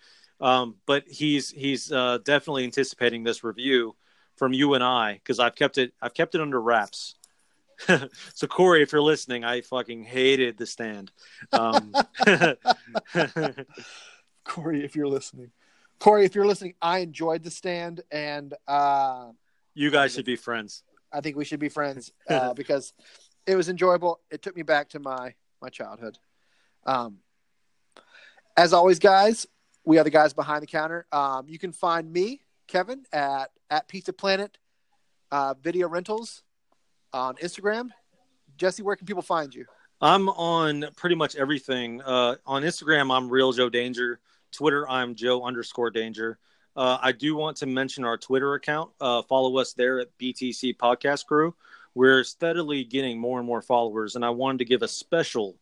Um, 0.40 0.76
but 0.86 1.04
he's 1.06 1.50
he's 1.50 1.92
uh, 1.92 2.18
definitely 2.24 2.64
anticipating 2.64 3.24
this 3.24 3.44
review 3.44 3.94
from 4.36 4.52
you 4.52 4.74
and 4.74 4.82
I 4.82 5.14
because 5.14 5.38
I've 5.38 5.54
kept 5.54 5.78
it 5.78 5.92
I've 6.00 6.14
kept 6.14 6.34
it 6.34 6.40
under 6.40 6.60
wraps. 6.60 7.14
so 8.34 8.46
Corey, 8.46 8.82
if 8.82 8.92
you're 8.92 9.02
listening, 9.02 9.44
I 9.44 9.60
fucking 9.62 10.04
hated 10.04 10.58
the 10.58 10.66
stand. 10.66 11.12
Um, 11.52 11.94
Corey, 14.44 14.84
if 14.84 14.94
you're 14.96 15.08
listening, 15.08 15.50
Corey, 15.98 16.24
if 16.24 16.34
you're 16.34 16.46
listening, 16.46 16.74
I 16.80 16.98
enjoyed 16.98 17.42
the 17.42 17.50
stand, 17.50 18.02
and 18.10 18.54
uh, 18.66 19.28
you 19.74 19.90
guys 19.90 20.14
should 20.14 20.24
be 20.24 20.36
friends. 20.36 20.82
I 21.12 21.20
think 21.20 21.36
we 21.36 21.44
should 21.44 21.60
be 21.60 21.68
friends 21.68 22.12
uh, 22.28 22.54
because 22.60 22.92
it 23.50 23.56
was 23.56 23.68
enjoyable. 23.68 24.20
It 24.30 24.42
took 24.42 24.56
me 24.56 24.62
back 24.62 24.90
to 24.90 25.00
my 25.00 25.34
my 25.60 25.68
childhood. 25.68 26.18
Um, 26.86 27.18
as 28.56 28.72
always, 28.72 28.98
guys, 28.98 29.46
we 29.84 29.98
are 29.98 30.04
the 30.04 30.10
guys 30.10 30.32
behind 30.32 30.62
the 30.62 30.66
counter. 30.66 31.06
Um, 31.12 31.46
you 31.48 31.58
can 31.58 31.72
find 31.72 32.10
me, 32.10 32.42
Kevin, 32.68 33.04
at 33.12 33.50
at 33.68 33.88
Pizza 33.88 34.12
Planet 34.12 34.56
uh, 35.32 35.54
Video 35.62 35.88
Rentals 35.88 36.42
on 37.12 37.36
Instagram. 37.36 37.90
Jesse, 38.56 38.82
where 38.82 38.96
can 38.96 39.06
people 39.06 39.22
find 39.22 39.54
you? 39.54 39.66
I'm 40.00 40.28
on 40.28 40.86
pretty 40.96 41.16
much 41.16 41.36
everything. 41.36 42.00
Uh, 42.02 42.36
on 42.46 42.62
Instagram, 42.62 43.14
I'm 43.14 43.28
Real 43.28 43.52
Joe 43.52 43.68
Danger. 43.68 44.20
Twitter, 44.52 44.88
I'm 44.88 45.14
Joe 45.14 45.44
underscore 45.44 45.90
Danger. 45.90 46.38
Uh, 46.76 46.98
I 47.00 47.12
do 47.12 47.34
want 47.36 47.58
to 47.58 47.66
mention 47.66 48.04
our 48.04 48.16
Twitter 48.16 48.54
account. 48.54 48.90
Uh, 49.00 49.22
follow 49.22 49.58
us 49.58 49.72
there 49.72 50.00
at 50.00 50.16
BTC 50.18 50.76
Podcast 50.76 51.26
Crew. 51.26 51.54
We're 51.94 52.24
steadily 52.24 52.84
getting 52.84 53.18
more 53.18 53.38
and 53.38 53.46
more 53.46 53.62
followers, 53.62 54.16
and 54.16 54.24
I 54.24 54.30
wanted 54.30 54.58
to 54.58 54.64
give 54.64 54.82
a 54.82 54.88
special, 54.88 55.56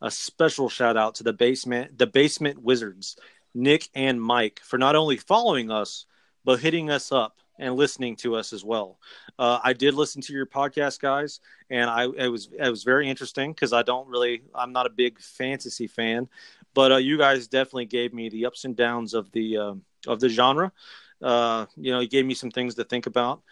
a 0.00 0.10
special 0.10 0.68
shout 0.68 0.96
out 0.96 1.16
to 1.16 1.24
the 1.24 1.32
basement, 1.32 1.98
the 1.98 2.06
Basement 2.06 2.62
Wizards, 2.62 3.16
Nick 3.54 3.88
and 3.94 4.20
Mike, 4.20 4.60
for 4.62 4.78
not 4.78 4.96
only 4.96 5.16
following 5.16 5.70
us 5.70 6.06
but 6.44 6.60
hitting 6.60 6.90
us 6.90 7.12
up 7.12 7.36
and 7.58 7.74
listening 7.74 8.16
to 8.16 8.36
us 8.36 8.52
as 8.52 8.64
well. 8.64 8.98
Uh, 9.38 9.58
I 9.62 9.72
did 9.72 9.94
listen 9.94 10.22
to 10.22 10.32
your 10.32 10.46
podcast, 10.46 11.00
guys, 11.00 11.40
and 11.68 11.90
I 11.90 12.04
it 12.04 12.28
was 12.28 12.48
it 12.58 12.70
was 12.70 12.84
very 12.84 13.08
interesting 13.08 13.52
because 13.52 13.72
I 13.72 13.82
don't 13.82 14.08
really 14.08 14.42
I'm 14.54 14.72
not 14.72 14.86
a 14.86 14.90
big 14.90 15.20
fantasy 15.20 15.86
fan, 15.86 16.28
but 16.72 16.92
uh, 16.92 16.96
you 16.96 17.18
guys 17.18 17.48
definitely 17.48 17.86
gave 17.86 18.14
me 18.14 18.28
the 18.28 18.46
ups 18.46 18.64
and 18.64 18.76
downs 18.76 19.12
of 19.12 19.30
the 19.32 19.58
uh, 19.58 19.74
of 20.06 20.20
the 20.20 20.28
genre. 20.28 20.72
Uh, 21.20 21.66
you 21.76 21.90
know, 21.90 22.00
you 22.00 22.08
gave 22.08 22.24
me 22.24 22.34
some 22.34 22.50
things 22.50 22.76
to 22.76 22.84
think 22.84 23.06
about, 23.06 23.42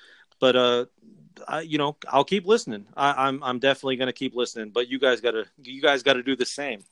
but 0.41 0.57
uh, 0.57 0.87
You 1.65 1.79
know, 1.79 1.97
I'll 2.09 2.25
keep 2.25 2.47
listening. 2.47 2.87
I, 2.97 3.27
I'm 3.27 3.43
I'm 3.43 3.59
definitely 3.59 3.97
going 3.97 4.07
to 4.07 4.13
keep 4.13 4.35
listening, 4.35 4.71
but 4.71 4.89
you 4.89 4.99
guys 4.99 5.21
got 5.21 5.33
to 5.33 5.45
you 5.63 5.83
guys 5.83 6.03
got 6.03 6.15
to 6.15 6.23
do 6.23 6.37
the 6.37 6.47
same. 6.47 6.83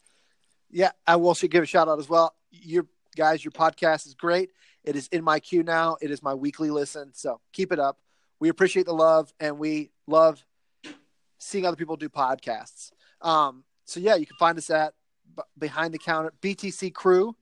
Yeah, 0.71 0.91
I 1.07 1.17
will 1.17 1.35
should 1.35 1.51
give 1.51 1.63
a 1.63 1.67
shout 1.67 1.89
out 1.89 1.99
as 1.99 2.09
well. 2.09 2.35
Your 2.51 2.87
guys, 3.17 3.45
your 3.45 3.53
podcast 3.53 4.07
is 4.07 4.15
great. 4.15 4.51
It 4.83 4.97
is 4.97 5.09
in 5.09 5.25
my 5.25 5.41
queue 5.41 5.63
now. 5.63 5.97
It 6.01 6.11
is 6.11 6.23
my 6.23 6.35
weekly 6.35 6.71
listen. 6.71 7.13
So 7.15 7.41
keep 7.53 7.73
it 7.73 7.79
up. 7.79 7.99
We 8.41 8.49
appreciate 8.49 8.87
the 8.87 8.95
love 8.95 9.33
and 9.41 9.59
we 9.59 9.91
love 10.07 10.45
seeing 11.39 11.65
other 11.65 11.77
people 11.77 11.97
do 11.97 12.09
podcasts. 12.09 12.91
Um, 13.21 13.65
so 13.85 14.01
yeah, 14.01 14.17
you 14.17 14.27
can 14.27 14.37
find 14.37 14.59
us 14.59 14.69
at 14.71 14.95
B- 15.37 15.43
Behind 15.59 15.95
the 15.95 15.99
Counter 15.99 16.33
BTC 16.43 16.93
Crew 16.93 17.35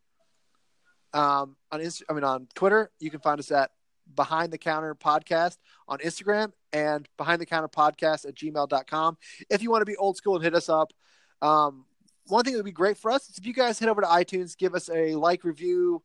um, 1.12 1.56
on 1.70 1.80
Inst- 1.80 2.04
I 2.08 2.12
mean 2.12 2.24
on 2.24 2.48
Twitter. 2.54 2.90
You 3.00 3.10
can 3.10 3.20
find 3.20 3.40
us 3.40 3.50
at 3.50 3.70
Behind 4.14 4.52
the 4.52 4.58
Counter 4.58 4.94
Podcast 4.94 5.58
on 5.88 5.98
Instagram 5.98 6.52
and 6.72 7.08
Behind 7.16 7.40
the 7.40 7.46
Counter 7.46 7.68
Podcast 7.68 8.26
at 8.26 8.34
gmail.com. 8.34 9.18
If 9.50 9.62
you 9.62 9.70
want 9.70 9.82
to 9.82 9.86
be 9.86 9.96
old 9.96 10.16
school 10.16 10.36
and 10.36 10.44
hit 10.44 10.54
us 10.54 10.68
up, 10.68 10.92
um, 11.40 11.84
one 12.26 12.44
thing 12.44 12.52
that 12.54 12.58
would 12.58 12.64
be 12.64 12.72
great 12.72 12.96
for 12.96 13.10
us 13.10 13.28
is 13.28 13.38
if 13.38 13.46
you 13.46 13.52
guys 13.52 13.78
head 13.78 13.88
over 13.88 14.00
to 14.00 14.06
iTunes, 14.06 14.56
give 14.56 14.74
us 14.74 14.88
a 14.88 15.14
like 15.14 15.44
review. 15.44 16.02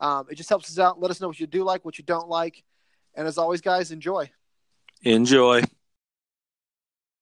Um, 0.00 0.26
it 0.30 0.34
just 0.34 0.48
helps 0.48 0.70
us 0.70 0.78
out. 0.78 1.00
Let 1.00 1.10
us 1.10 1.20
know 1.20 1.28
what 1.28 1.38
you 1.38 1.46
do 1.46 1.62
like, 1.64 1.84
what 1.84 1.98
you 1.98 2.04
don't 2.04 2.28
like. 2.28 2.62
And 3.14 3.26
as 3.26 3.38
always, 3.38 3.60
guys, 3.60 3.90
enjoy. 3.90 4.30
Enjoy. 5.02 5.62